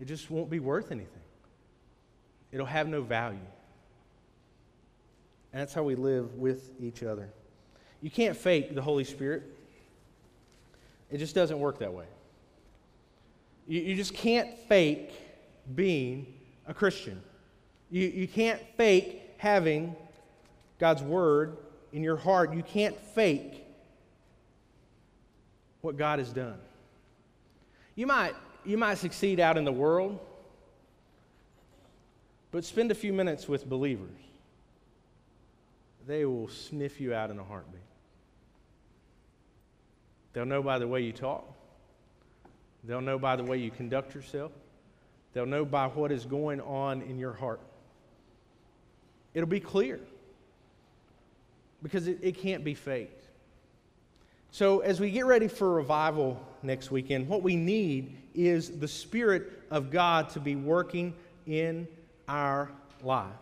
it 0.00 0.06
just 0.06 0.30
won't 0.30 0.50
be 0.50 0.60
worth 0.60 0.92
anything. 0.92 1.22
It'll 2.52 2.66
have 2.66 2.88
no 2.88 3.02
value. 3.02 3.38
And 5.52 5.60
that's 5.60 5.74
how 5.74 5.82
we 5.82 5.94
live 5.94 6.34
with 6.34 6.70
each 6.80 7.02
other. 7.02 7.30
You 8.00 8.10
can't 8.10 8.36
fake 8.36 8.74
the 8.74 8.82
Holy 8.82 9.04
Spirit, 9.04 9.42
it 11.10 11.18
just 11.18 11.34
doesn't 11.34 11.58
work 11.58 11.78
that 11.78 11.92
way. 11.92 12.04
You, 13.66 13.80
you 13.80 13.96
just 13.96 14.14
can't 14.14 14.58
fake 14.68 15.12
being 15.74 16.34
a 16.66 16.74
Christian. 16.74 17.22
You, 17.90 18.06
you 18.08 18.28
can't 18.28 18.60
fake 18.76 19.22
having 19.38 19.96
God's 20.78 21.02
Word 21.02 21.56
in 21.92 22.02
your 22.02 22.16
heart. 22.16 22.52
You 22.52 22.62
can't 22.62 22.98
fake 22.98 23.64
what 25.80 25.96
God 25.96 26.18
has 26.18 26.32
done. 26.32 26.58
You 27.94 28.06
might, 28.06 28.34
you 28.64 28.76
might 28.76 28.98
succeed 28.98 29.40
out 29.40 29.56
in 29.56 29.64
the 29.64 29.72
world, 29.72 30.18
but 32.50 32.64
spend 32.64 32.90
a 32.90 32.94
few 32.94 33.12
minutes 33.12 33.48
with 33.48 33.68
believers 33.68 34.18
they 36.08 36.24
will 36.24 36.48
sniff 36.48 37.00
you 37.00 37.14
out 37.14 37.30
in 37.30 37.38
a 37.38 37.44
heartbeat. 37.44 37.82
They'll 40.32 40.46
know 40.46 40.62
by 40.62 40.78
the 40.78 40.88
way 40.88 41.02
you 41.02 41.12
talk, 41.12 41.44
they'll 42.82 43.02
know 43.02 43.18
by 43.18 43.36
the 43.36 43.44
way 43.44 43.58
you 43.58 43.70
conduct 43.70 44.14
yourself, 44.14 44.50
they'll 45.34 45.46
know 45.46 45.64
by 45.64 45.86
what 45.86 46.10
is 46.10 46.24
going 46.24 46.60
on 46.62 47.02
in 47.02 47.18
your 47.18 47.34
heart. 47.34 47.60
It'll 49.34 49.48
be 49.48 49.60
clear 49.60 50.00
because 51.82 52.08
it, 52.08 52.18
it 52.22 52.32
can't 52.38 52.64
be 52.64 52.74
faked. 52.74 53.17
So, 54.50 54.80
as 54.80 54.98
we 54.98 55.10
get 55.10 55.26
ready 55.26 55.48
for 55.48 55.74
revival 55.74 56.40
next 56.62 56.90
weekend, 56.90 57.28
what 57.28 57.42
we 57.42 57.54
need 57.54 58.16
is 58.34 58.78
the 58.78 58.88
Spirit 58.88 59.62
of 59.70 59.90
God 59.90 60.30
to 60.30 60.40
be 60.40 60.56
working 60.56 61.14
in 61.46 61.86
our 62.26 62.70
lives. 63.02 63.34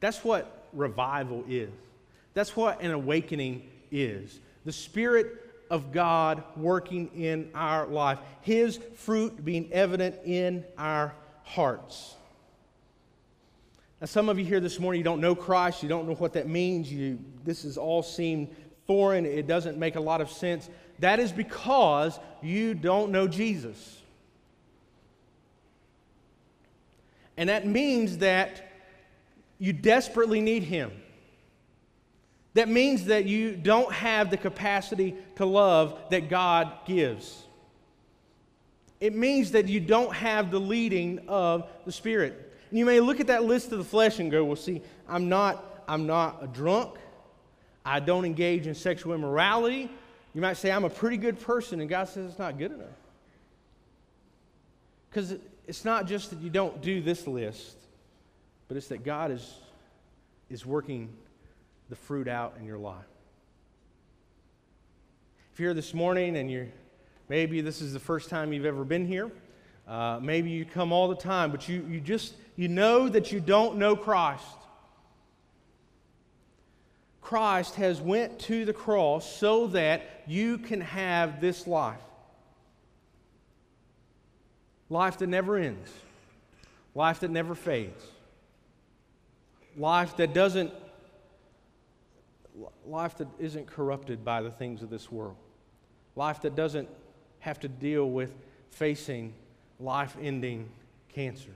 That's 0.00 0.24
what 0.24 0.68
revival 0.72 1.44
is. 1.48 1.70
That's 2.32 2.56
what 2.56 2.80
an 2.80 2.90
awakening 2.90 3.68
is. 3.90 4.40
The 4.64 4.72
Spirit 4.72 5.50
of 5.70 5.92
God 5.92 6.42
working 6.56 7.10
in 7.14 7.50
our 7.54 7.86
life, 7.86 8.18
His 8.40 8.78
fruit 8.96 9.44
being 9.44 9.70
evident 9.72 10.16
in 10.24 10.64
our 10.78 11.14
hearts. 11.44 12.14
Now, 14.00 14.06
some 14.06 14.30
of 14.30 14.38
you 14.38 14.44
here 14.44 14.60
this 14.60 14.80
morning, 14.80 14.98
you 14.98 15.04
don't 15.04 15.20
know 15.20 15.34
Christ, 15.34 15.82
you 15.82 15.88
don't 15.88 16.08
know 16.08 16.14
what 16.14 16.32
that 16.32 16.48
means. 16.48 16.90
You, 16.90 17.18
this 17.44 17.64
is 17.64 17.76
all 17.76 18.02
seem 18.02 18.48
foreign, 18.90 19.24
it 19.24 19.46
doesn't 19.46 19.78
make 19.78 19.94
a 19.94 20.00
lot 20.00 20.20
of 20.20 20.28
sense. 20.32 20.68
That 20.98 21.20
is 21.20 21.30
because 21.30 22.18
you 22.42 22.74
don't 22.74 23.12
know 23.12 23.28
Jesus. 23.28 24.02
And 27.36 27.48
that 27.48 27.68
means 27.68 28.18
that 28.18 28.68
you 29.60 29.72
desperately 29.72 30.40
need 30.40 30.64
Him. 30.64 30.90
That 32.54 32.68
means 32.68 33.04
that 33.04 33.26
you 33.26 33.54
don't 33.54 33.92
have 33.92 34.28
the 34.28 34.36
capacity 34.36 35.14
to 35.36 35.46
love 35.46 35.96
that 36.10 36.28
God 36.28 36.72
gives. 36.84 37.44
It 39.00 39.14
means 39.14 39.52
that 39.52 39.68
you 39.68 39.78
don't 39.78 40.12
have 40.12 40.50
the 40.50 40.58
leading 40.58 41.20
of 41.28 41.70
the 41.86 41.92
Spirit. 41.92 42.56
And 42.70 42.78
you 42.80 42.84
may 42.84 42.98
look 42.98 43.20
at 43.20 43.28
that 43.28 43.44
list 43.44 43.70
of 43.70 43.78
the 43.78 43.84
flesh 43.84 44.18
and 44.18 44.32
go, 44.32 44.44
well, 44.44 44.56
see, 44.56 44.82
I'm 45.08 45.28
not, 45.28 45.84
I'm 45.86 46.08
not 46.08 46.42
a 46.42 46.48
drunk. 46.48 46.96
I 47.90 47.98
don't 47.98 48.24
engage 48.24 48.68
in 48.68 48.76
sexual 48.76 49.14
immorality. 49.14 49.90
You 50.32 50.40
might 50.40 50.56
say, 50.56 50.70
I'm 50.70 50.84
a 50.84 50.90
pretty 50.90 51.16
good 51.16 51.40
person, 51.40 51.80
and 51.80 51.90
God 51.90 52.08
says 52.08 52.30
it's 52.30 52.38
not 52.38 52.56
good 52.56 52.70
enough. 52.70 52.86
Because 55.10 55.34
it's 55.66 55.84
not 55.84 56.06
just 56.06 56.30
that 56.30 56.38
you 56.38 56.50
don't 56.50 56.80
do 56.82 57.02
this 57.02 57.26
list, 57.26 57.76
but 58.68 58.76
it's 58.76 58.86
that 58.88 59.02
God 59.02 59.32
is, 59.32 59.54
is 60.48 60.64
working 60.64 61.08
the 61.88 61.96
fruit 61.96 62.28
out 62.28 62.54
in 62.60 62.64
your 62.64 62.78
life. 62.78 62.94
If 65.52 65.58
you're 65.58 65.70
here 65.70 65.74
this 65.74 65.92
morning 65.92 66.36
and 66.36 66.48
you're 66.48 66.68
maybe 67.28 67.60
this 67.60 67.80
is 67.80 67.92
the 67.92 67.98
first 67.98 68.30
time 68.30 68.52
you've 68.52 68.66
ever 68.66 68.84
been 68.84 69.04
here, 69.04 69.32
uh, 69.88 70.20
maybe 70.22 70.50
you 70.50 70.64
come 70.64 70.92
all 70.92 71.08
the 71.08 71.16
time, 71.16 71.50
but 71.50 71.68
you, 71.68 71.84
you 71.90 72.00
just 72.00 72.34
you 72.54 72.68
know 72.68 73.08
that 73.08 73.32
you 73.32 73.40
don't 73.40 73.78
know 73.78 73.96
Christ. 73.96 74.44
Christ 77.30 77.76
has 77.76 78.00
went 78.00 78.38
to 78.40 78.64
the 78.64 78.72
cross 78.72 79.24
so 79.38 79.68
that 79.68 80.02
you 80.26 80.58
can 80.58 80.80
have 80.80 81.40
this 81.40 81.66
life. 81.66 82.02
Life 84.88 85.18
that 85.18 85.28
never 85.28 85.56
ends. 85.56 85.90
Life 86.94 87.20
that 87.20 87.30
never 87.30 87.54
fades 87.54 88.04
life 89.76 90.16
that 90.16 90.34
doesn't 90.34 90.72
life 92.86 93.16
that 93.18 93.28
isn't 93.38 93.66
corrupted 93.66 94.24
by 94.24 94.42
the 94.42 94.50
things 94.50 94.82
of 94.82 94.90
this 94.90 95.10
world 95.10 95.36
life 96.16 96.42
that 96.42 96.54
doesn't 96.54 96.88
have 97.38 97.58
to 97.60 97.68
deal 97.68 98.10
with 98.10 98.32
facing 98.70 99.32
life-ending 99.78 100.68
cancer 101.08 101.50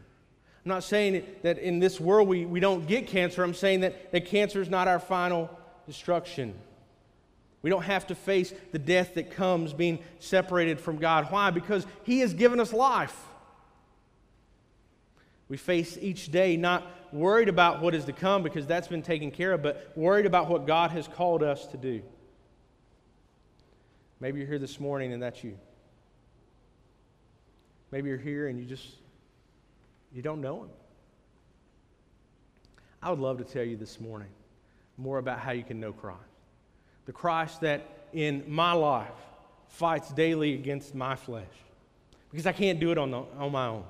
i'm 0.65 0.69
not 0.69 0.85
saying 0.85 1.25
that 1.43 1.59
in 1.59 1.79
this 1.79 2.01
world 2.01 2.29
we, 2.29 2.47
we 2.47 2.61
don't 2.61 2.87
get 2.87 3.07
cancer 3.07 3.43
i'm 3.43 3.55
saying 3.55 3.81
that, 3.81 4.13
that 4.13 4.27
cancer 4.27 4.63
is 4.63 4.69
not 4.69 4.89
our 4.89 5.01
final 5.01 5.51
destruction 5.87 6.55
We 7.63 7.71
don't 7.71 7.83
have 7.83 8.07
to 8.09 8.15
face 8.15 8.53
the 8.73 8.79
death 8.79 9.15
that 9.15 9.31
comes 9.31 9.73
being 9.73 10.01
separated 10.19 10.79
from 10.81 10.99
God. 10.99 11.31
Why? 11.31 11.51
Because 11.51 11.87
He 12.03 12.21
has 12.21 12.35
given 12.35 12.61
us 12.61 12.73
life. 12.73 13.17
We 15.49 15.57
face 15.57 15.97
each 16.01 16.31
day 16.31 16.57
not 16.57 16.87
worried 17.13 17.49
about 17.49 17.81
what 17.81 17.95
is 17.95 18.05
to 18.07 18.13
come 18.13 18.43
because 18.43 18.67
that's 18.67 18.89
been 18.89 19.03
taken 19.03 19.31
care 19.31 19.53
of, 19.53 19.63
but 19.63 19.93
worried 19.97 20.27
about 20.27 20.49
what 20.49 20.67
God 20.67 20.91
has 20.91 21.07
called 21.07 21.43
us 21.43 21.67
to 21.69 21.77
do. 21.77 22.03
Maybe 24.21 24.41
you're 24.41 24.49
here 24.49 24.59
this 24.59 24.81
morning 24.81 25.13
and 25.13 25.23
that's 25.23 25.45
you. 25.45 25.57
Maybe 27.91 28.09
you're 28.09 28.19
here 28.19 28.49
and 28.49 28.59
you 28.59 28.65
just 28.65 28.87
you 30.13 30.23
don't 30.23 30.41
know 30.41 30.65
him. 30.65 30.71
I 33.03 33.11
would 33.11 33.19
love 33.19 33.39
to 33.39 33.45
tell 33.45 33.65
you 33.65 33.77
this 33.77 34.01
morning 34.01 34.29
more 34.97 35.19
about 35.19 35.39
how 35.39 35.53
you 35.53 35.63
can 35.63 35.81
know 35.81 35.93
Christ. 35.93 36.21
The 37.07 37.13
Christ 37.13 37.61
that 37.63 38.09
in 38.13 38.45
my 38.47 38.73
life 38.73 39.09
fights 39.69 40.11
daily 40.11 40.55
against 40.55 40.95
my 40.95 41.17
flesh 41.17 41.45
because 42.31 42.47
I 42.47 42.53
can't 42.53 42.81
do 42.81 42.91
it 42.91 42.99
on, 42.99 43.11
the, 43.11 43.23
on 43.39 43.53
my 43.53 43.67
own. 43.67 43.85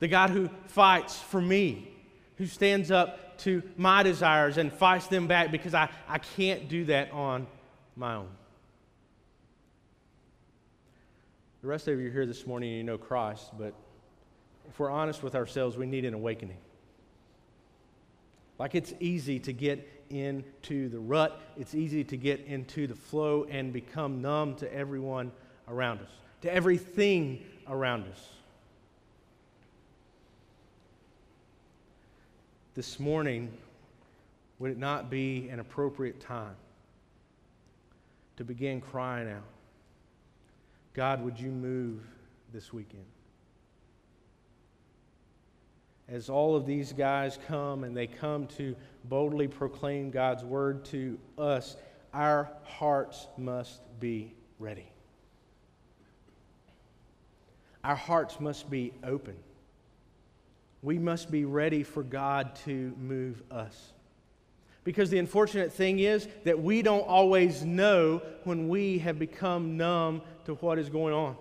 The 0.00 0.08
God 0.08 0.30
who 0.30 0.48
fights 0.66 1.18
for 1.18 1.40
me, 1.40 1.88
who 2.36 2.46
stands 2.46 2.90
up 2.90 3.38
to 3.38 3.62
my 3.76 4.02
desires 4.02 4.58
and 4.58 4.72
fights 4.72 5.06
them 5.06 5.26
back 5.26 5.50
because 5.50 5.74
I, 5.74 5.88
I 6.08 6.18
can't 6.18 6.68
do 6.68 6.84
that 6.86 7.10
on 7.12 7.46
my 7.96 8.14
own. 8.14 8.28
The 11.62 11.68
rest 11.68 11.88
of 11.88 11.98
you 11.98 12.08
are 12.08 12.12
here 12.12 12.26
this 12.26 12.46
morning 12.46 12.70
and 12.70 12.78
you 12.78 12.84
know 12.84 12.98
Christ, 12.98 13.50
but 13.58 13.74
if 14.68 14.78
we're 14.78 14.90
honest 14.90 15.22
with 15.22 15.34
ourselves, 15.34 15.76
we 15.76 15.86
need 15.86 16.04
an 16.04 16.14
awakening. 16.14 16.58
Like 18.58 18.74
it's 18.74 18.92
easy 19.00 19.38
to 19.40 19.52
get 19.52 19.86
into 20.10 20.88
the 20.88 20.98
rut, 20.98 21.40
it's 21.56 21.74
easy 21.74 22.04
to 22.04 22.16
get 22.16 22.44
into 22.46 22.86
the 22.86 22.94
flow 22.94 23.44
and 23.50 23.72
become 23.72 24.22
numb 24.22 24.54
to 24.56 24.72
everyone 24.72 25.32
around 25.68 26.00
us, 26.00 26.10
to 26.42 26.52
everything 26.52 27.44
around 27.68 28.04
us. 28.04 28.28
This 32.74 33.00
morning, 33.00 33.52
would 34.58 34.70
it 34.70 34.78
not 34.78 35.10
be 35.10 35.48
an 35.48 35.60
appropriate 35.60 36.20
time 36.20 36.56
to 38.36 38.44
begin 38.44 38.80
crying 38.80 39.28
out, 39.28 39.42
God, 40.94 41.24
would 41.24 41.38
you 41.38 41.50
move 41.50 42.00
this 42.52 42.72
weekend? 42.72 43.04
As 46.08 46.30
all 46.30 46.56
of 46.56 46.64
these 46.64 46.92
guys 46.92 47.38
come 47.46 47.84
and 47.84 47.96
they 47.96 48.06
come 48.06 48.46
to 48.46 48.74
boldly 49.04 49.46
proclaim 49.46 50.10
God's 50.10 50.44
word 50.44 50.84
to 50.86 51.18
us, 51.36 51.76
our 52.14 52.50
hearts 52.62 53.26
must 53.36 53.80
be 54.00 54.34
ready. 54.58 54.90
Our 57.84 57.94
hearts 57.94 58.40
must 58.40 58.70
be 58.70 58.92
open. 59.04 59.36
We 60.82 60.98
must 60.98 61.30
be 61.30 61.44
ready 61.44 61.82
for 61.82 62.02
God 62.02 62.54
to 62.64 62.94
move 62.98 63.42
us. 63.50 63.92
Because 64.84 65.10
the 65.10 65.18
unfortunate 65.18 65.72
thing 65.72 65.98
is 65.98 66.28
that 66.44 66.58
we 66.58 66.82
don't 66.82 67.06
always 67.06 67.64
know 67.64 68.22
when 68.44 68.68
we 68.68 68.98
have 68.98 69.18
become 69.18 69.76
numb 69.76 70.22
to 70.46 70.54
what 70.54 70.78
is 70.78 70.88
going 70.88 71.12
on. 71.12 71.36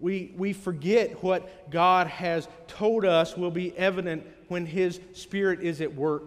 We, 0.00 0.32
we 0.36 0.52
forget 0.52 1.22
what 1.22 1.70
God 1.70 2.08
has 2.08 2.48
told 2.66 3.04
us 3.04 3.36
will 3.36 3.50
be 3.50 3.76
evident 3.76 4.26
when 4.48 4.66
His 4.66 5.00
Spirit 5.12 5.60
is 5.60 5.80
at 5.80 5.94
work. 5.94 6.24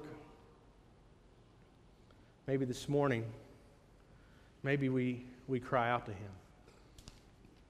Maybe 2.48 2.66
this 2.66 2.88
morning, 2.88 3.26
maybe 4.64 4.90
we, 4.90 5.26
we 5.48 5.60
cry 5.60 5.90
out 5.90 6.06
to 6.06 6.12
Him. 6.12 6.32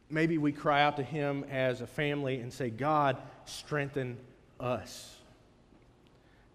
Maybe 0.09 0.37
we 0.37 0.51
cry 0.51 0.83
out 0.83 0.97
to 0.97 1.03
Him 1.03 1.43
as 1.49 1.81
a 1.81 1.87
family 1.87 2.39
and 2.39 2.53
say, 2.53 2.69
God, 2.69 3.17
strengthen 3.45 4.17
us. 4.59 5.15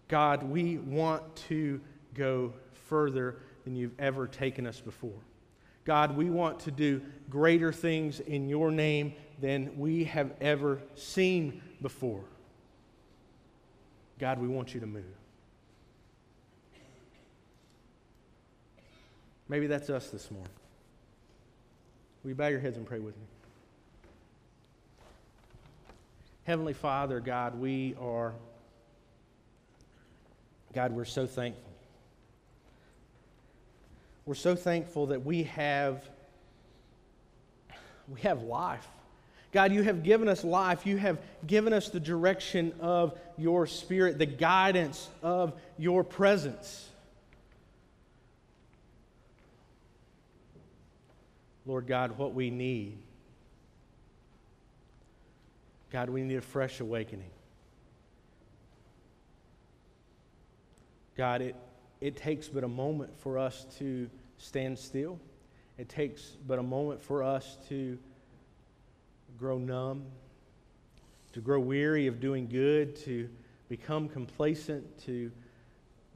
God, 0.07 0.43
we 0.43 0.77
want 0.77 1.35
to 1.47 1.79
go 2.13 2.53
further 2.87 3.37
than 3.63 3.75
you've 3.75 3.99
ever 3.99 4.27
taken 4.27 4.65
us 4.65 4.79
before. 4.79 5.19
God, 5.85 6.15
we 6.15 6.29
want 6.29 6.61
to 6.61 6.71
do 6.71 7.01
greater 7.29 7.73
things 7.73 8.19
in 8.21 8.47
your 8.47 8.71
name 8.71 9.13
than 9.43 9.77
we 9.77 10.05
have 10.05 10.31
ever 10.39 10.79
seen 10.95 11.61
before. 11.81 12.23
God, 14.17 14.39
we 14.39 14.47
want 14.47 14.73
you 14.73 14.79
to 14.79 14.85
move. 14.85 15.03
Maybe 19.49 19.67
that's 19.67 19.89
us 19.89 20.07
this 20.11 20.31
morning. 20.31 20.49
Will 22.23 22.29
you 22.29 22.35
bow 22.35 22.47
your 22.47 22.61
heads 22.61 22.77
and 22.77 22.85
pray 22.85 22.99
with 22.99 23.17
me? 23.17 23.25
Heavenly 26.45 26.71
Father, 26.71 27.19
God, 27.19 27.59
we 27.59 27.95
are, 27.99 28.31
God, 30.73 30.93
we're 30.93 31.03
so 31.03 31.27
thankful. 31.27 31.73
We're 34.25 34.35
so 34.35 34.55
thankful 34.55 35.07
that 35.07 35.25
we 35.25 35.43
have, 35.43 36.09
we 38.07 38.21
have 38.21 38.43
life. 38.43 38.87
God, 39.53 39.71
you 39.71 39.83
have 39.83 40.01
given 40.01 40.27
us 40.27 40.43
life. 40.43 40.85
You 40.85 40.97
have 40.97 41.19
given 41.45 41.73
us 41.73 41.89
the 41.89 41.99
direction 41.99 42.73
of 42.81 43.17
your 43.37 43.67
Spirit, 43.67 44.17
the 44.17 44.25
guidance 44.25 45.07
of 45.21 45.53
your 45.77 46.03
presence. 46.03 46.89
Lord 51.67 51.85
God, 51.85 52.17
what 52.17 52.33
we 52.33 52.49
need. 52.49 52.97
God, 55.91 56.09
we 56.09 56.23
need 56.23 56.35
a 56.37 56.41
fresh 56.41 56.79
awakening. 56.79 57.29
God, 61.15 61.43
it, 61.43 61.55
it 62.01 62.17
takes 62.17 62.47
but 62.47 62.63
a 62.63 62.67
moment 62.67 63.15
for 63.19 63.37
us 63.37 63.67
to 63.77 64.09
stand 64.39 64.79
still. 64.79 65.19
It 65.77 65.89
takes 65.89 66.23
but 66.47 66.57
a 66.57 66.63
moment 66.63 67.03
for 67.03 67.21
us 67.21 67.57
to 67.69 67.99
grow 69.43 69.57
numb, 69.57 70.05
to 71.33 71.41
grow 71.41 71.59
weary 71.59 72.07
of 72.07 72.21
doing 72.21 72.47
good, 72.47 72.95
to 72.95 73.27
become 73.67 74.07
complacent, 74.07 74.85
to 74.97 75.29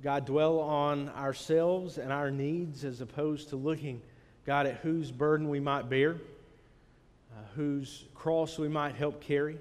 God 0.02 0.26
dwell 0.26 0.62
on 0.62 1.10
ourselves 1.10 1.98
and 1.98 2.14
our 2.14 2.32
needs 2.32 2.86
as 2.86 3.02
opposed 3.02 3.50
to 3.50 3.58
looking, 3.58 4.02
God, 4.46 4.66
at 4.66 4.76
whose 4.76 5.12
burden 5.12 5.50
we 5.50 5.60
might 5.60 5.90
bear, 5.90 6.12
uh, 6.12 7.42
whose 7.54 8.06
cross 8.16 8.58
we 8.58 8.70
might 8.70 8.96
help 8.96 9.20
carry. 9.20 9.58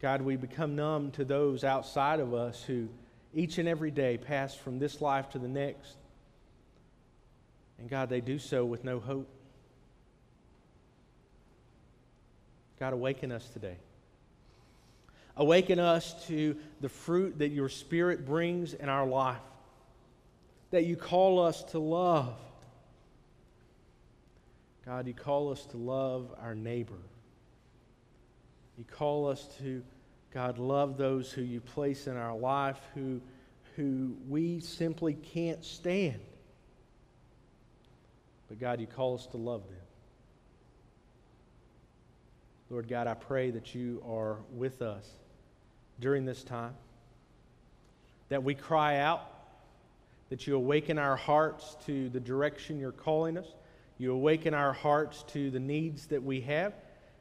God, 0.00 0.22
we 0.22 0.36
become 0.36 0.74
numb 0.74 1.10
to 1.10 1.26
those 1.26 1.62
outside 1.62 2.20
of 2.20 2.32
us 2.32 2.62
who 2.62 2.88
each 3.34 3.58
and 3.58 3.68
every 3.68 3.90
day 3.90 4.16
pass 4.16 4.54
from 4.54 4.78
this 4.78 5.02
life 5.02 5.28
to 5.32 5.38
the 5.38 5.46
next. 5.46 5.96
And 7.78 7.90
God, 7.90 8.08
they 8.08 8.22
do 8.22 8.38
so 8.38 8.64
with 8.64 8.82
no 8.82 8.98
hope. 8.98 9.28
God, 12.82 12.94
awaken 12.94 13.30
us 13.30 13.48
today. 13.48 13.76
Awaken 15.36 15.78
us 15.78 16.26
to 16.26 16.56
the 16.80 16.88
fruit 16.88 17.38
that 17.38 17.50
your 17.50 17.68
Spirit 17.68 18.26
brings 18.26 18.74
in 18.74 18.88
our 18.88 19.06
life, 19.06 19.38
that 20.72 20.84
you 20.84 20.96
call 20.96 21.38
us 21.38 21.62
to 21.62 21.78
love. 21.78 22.34
God, 24.84 25.06
you 25.06 25.14
call 25.14 25.52
us 25.52 25.64
to 25.66 25.76
love 25.76 26.34
our 26.42 26.56
neighbor. 26.56 26.98
You 28.76 28.84
call 28.90 29.28
us 29.28 29.46
to, 29.58 29.84
God, 30.34 30.58
love 30.58 30.96
those 30.96 31.30
who 31.30 31.42
you 31.42 31.60
place 31.60 32.08
in 32.08 32.16
our 32.16 32.36
life 32.36 32.80
who, 32.96 33.20
who 33.76 34.16
we 34.28 34.58
simply 34.58 35.14
can't 35.14 35.64
stand. 35.64 36.18
But 38.48 38.58
God, 38.58 38.80
you 38.80 38.88
call 38.88 39.14
us 39.14 39.28
to 39.28 39.36
love 39.36 39.62
them. 39.68 39.81
Lord 42.72 42.88
God, 42.88 43.06
I 43.06 43.12
pray 43.12 43.50
that 43.50 43.74
you 43.74 44.02
are 44.08 44.38
with 44.54 44.80
us 44.80 45.06
during 46.00 46.24
this 46.24 46.42
time, 46.42 46.72
that 48.30 48.42
we 48.42 48.54
cry 48.54 48.96
out, 48.96 49.28
that 50.30 50.46
you 50.46 50.56
awaken 50.56 50.96
our 50.98 51.16
hearts 51.16 51.76
to 51.84 52.08
the 52.08 52.18
direction 52.18 52.80
you're 52.80 52.90
calling 52.90 53.36
us. 53.36 53.44
You 53.98 54.12
awaken 54.12 54.54
our 54.54 54.72
hearts 54.72 55.22
to 55.34 55.50
the 55.50 55.60
needs 55.60 56.06
that 56.06 56.22
we 56.22 56.40
have. 56.40 56.72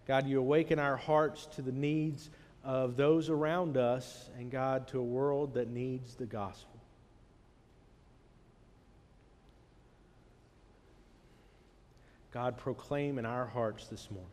God, 0.08 0.26
you 0.26 0.40
awaken 0.40 0.80
our 0.80 0.96
hearts 0.96 1.48
to 1.58 1.62
the 1.62 1.74
needs 1.74 2.30
of 2.64 2.96
those 2.96 3.30
around 3.30 3.76
us, 3.76 4.30
and 4.40 4.50
God, 4.50 4.88
to 4.90 5.00
a 5.00 5.04
world 5.04 5.56
that 5.56 5.70
needs 5.70 6.16
the 6.16 6.26
gospel. 6.26 6.80
God, 12.32 12.58
proclaim 12.58 13.20
in 13.20 13.26
our 13.26 13.48
hearts 13.48 13.88
this 13.88 14.10
morning 14.10 14.32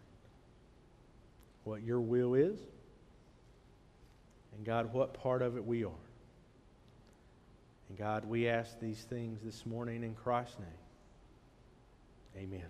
what 1.68 1.82
your 1.82 2.00
will 2.00 2.34
is, 2.34 2.58
and 4.56 4.64
God, 4.64 4.90
what 4.94 5.12
part 5.12 5.42
of 5.42 5.58
it 5.58 5.66
we 5.66 5.84
are. 5.84 5.90
And 7.90 7.98
God, 7.98 8.24
we 8.24 8.48
ask 8.48 8.80
these 8.80 9.00
things 9.02 9.40
this 9.44 9.66
morning 9.66 10.02
in 10.02 10.14
Christ's 10.14 10.56
name. 10.58 12.44
Amen. 12.44 12.64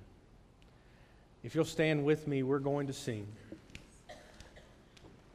If 1.45 1.55
you'll 1.55 1.65
stand 1.65 2.05
with 2.05 2.27
me, 2.27 2.43
we're 2.43 2.59
going 2.59 2.89
to 2.89 2.93
sing. 2.93 3.29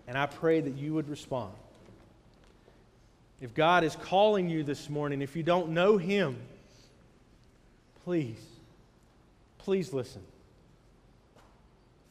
And 0.09 0.17
I 0.17 0.25
pray 0.25 0.59
that 0.59 0.75
you 0.75 0.93
would 0.95 1.07
respond. 1.07 1.53
If 3.39 3.53
God 3.53 3.85
is 3.85 3.95
calling 3.95 4.49
you 4.49 4.63
this 4.63 4.89
morning, 4.89 5.21
if 5.21 5.37
you 5.37 5.43
don't 5.43 5.69
know 5.69 5.97
Him, 5.97 6.35
please, 8.03 8.43
please 9.59 9.93
listen. 9.93 10.21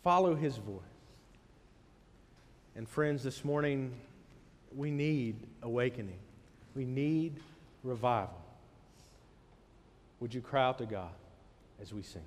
Follow 0.02 0.34
His 0.34 0.56
voice. 0.56 0.91
And 2.74 2.88
friends, 2.88 3.22
this 3.22 3.44
morning, 3.44 3.92
we 4.74 4.90
need 4.90 5.36
awakening. 5.62 6.18
We 6.74 6.84
need 6.84 7.38
revival. 7.82 8.40
Would 10.20 10.32
you 10.32 10.40
cry 10.40 10.64
out 10.64 10.78
to 10.78 10.86
God 10.86 11.12
as 11.80 11.92
we 11.92 12.02
sing? 12.02 12.22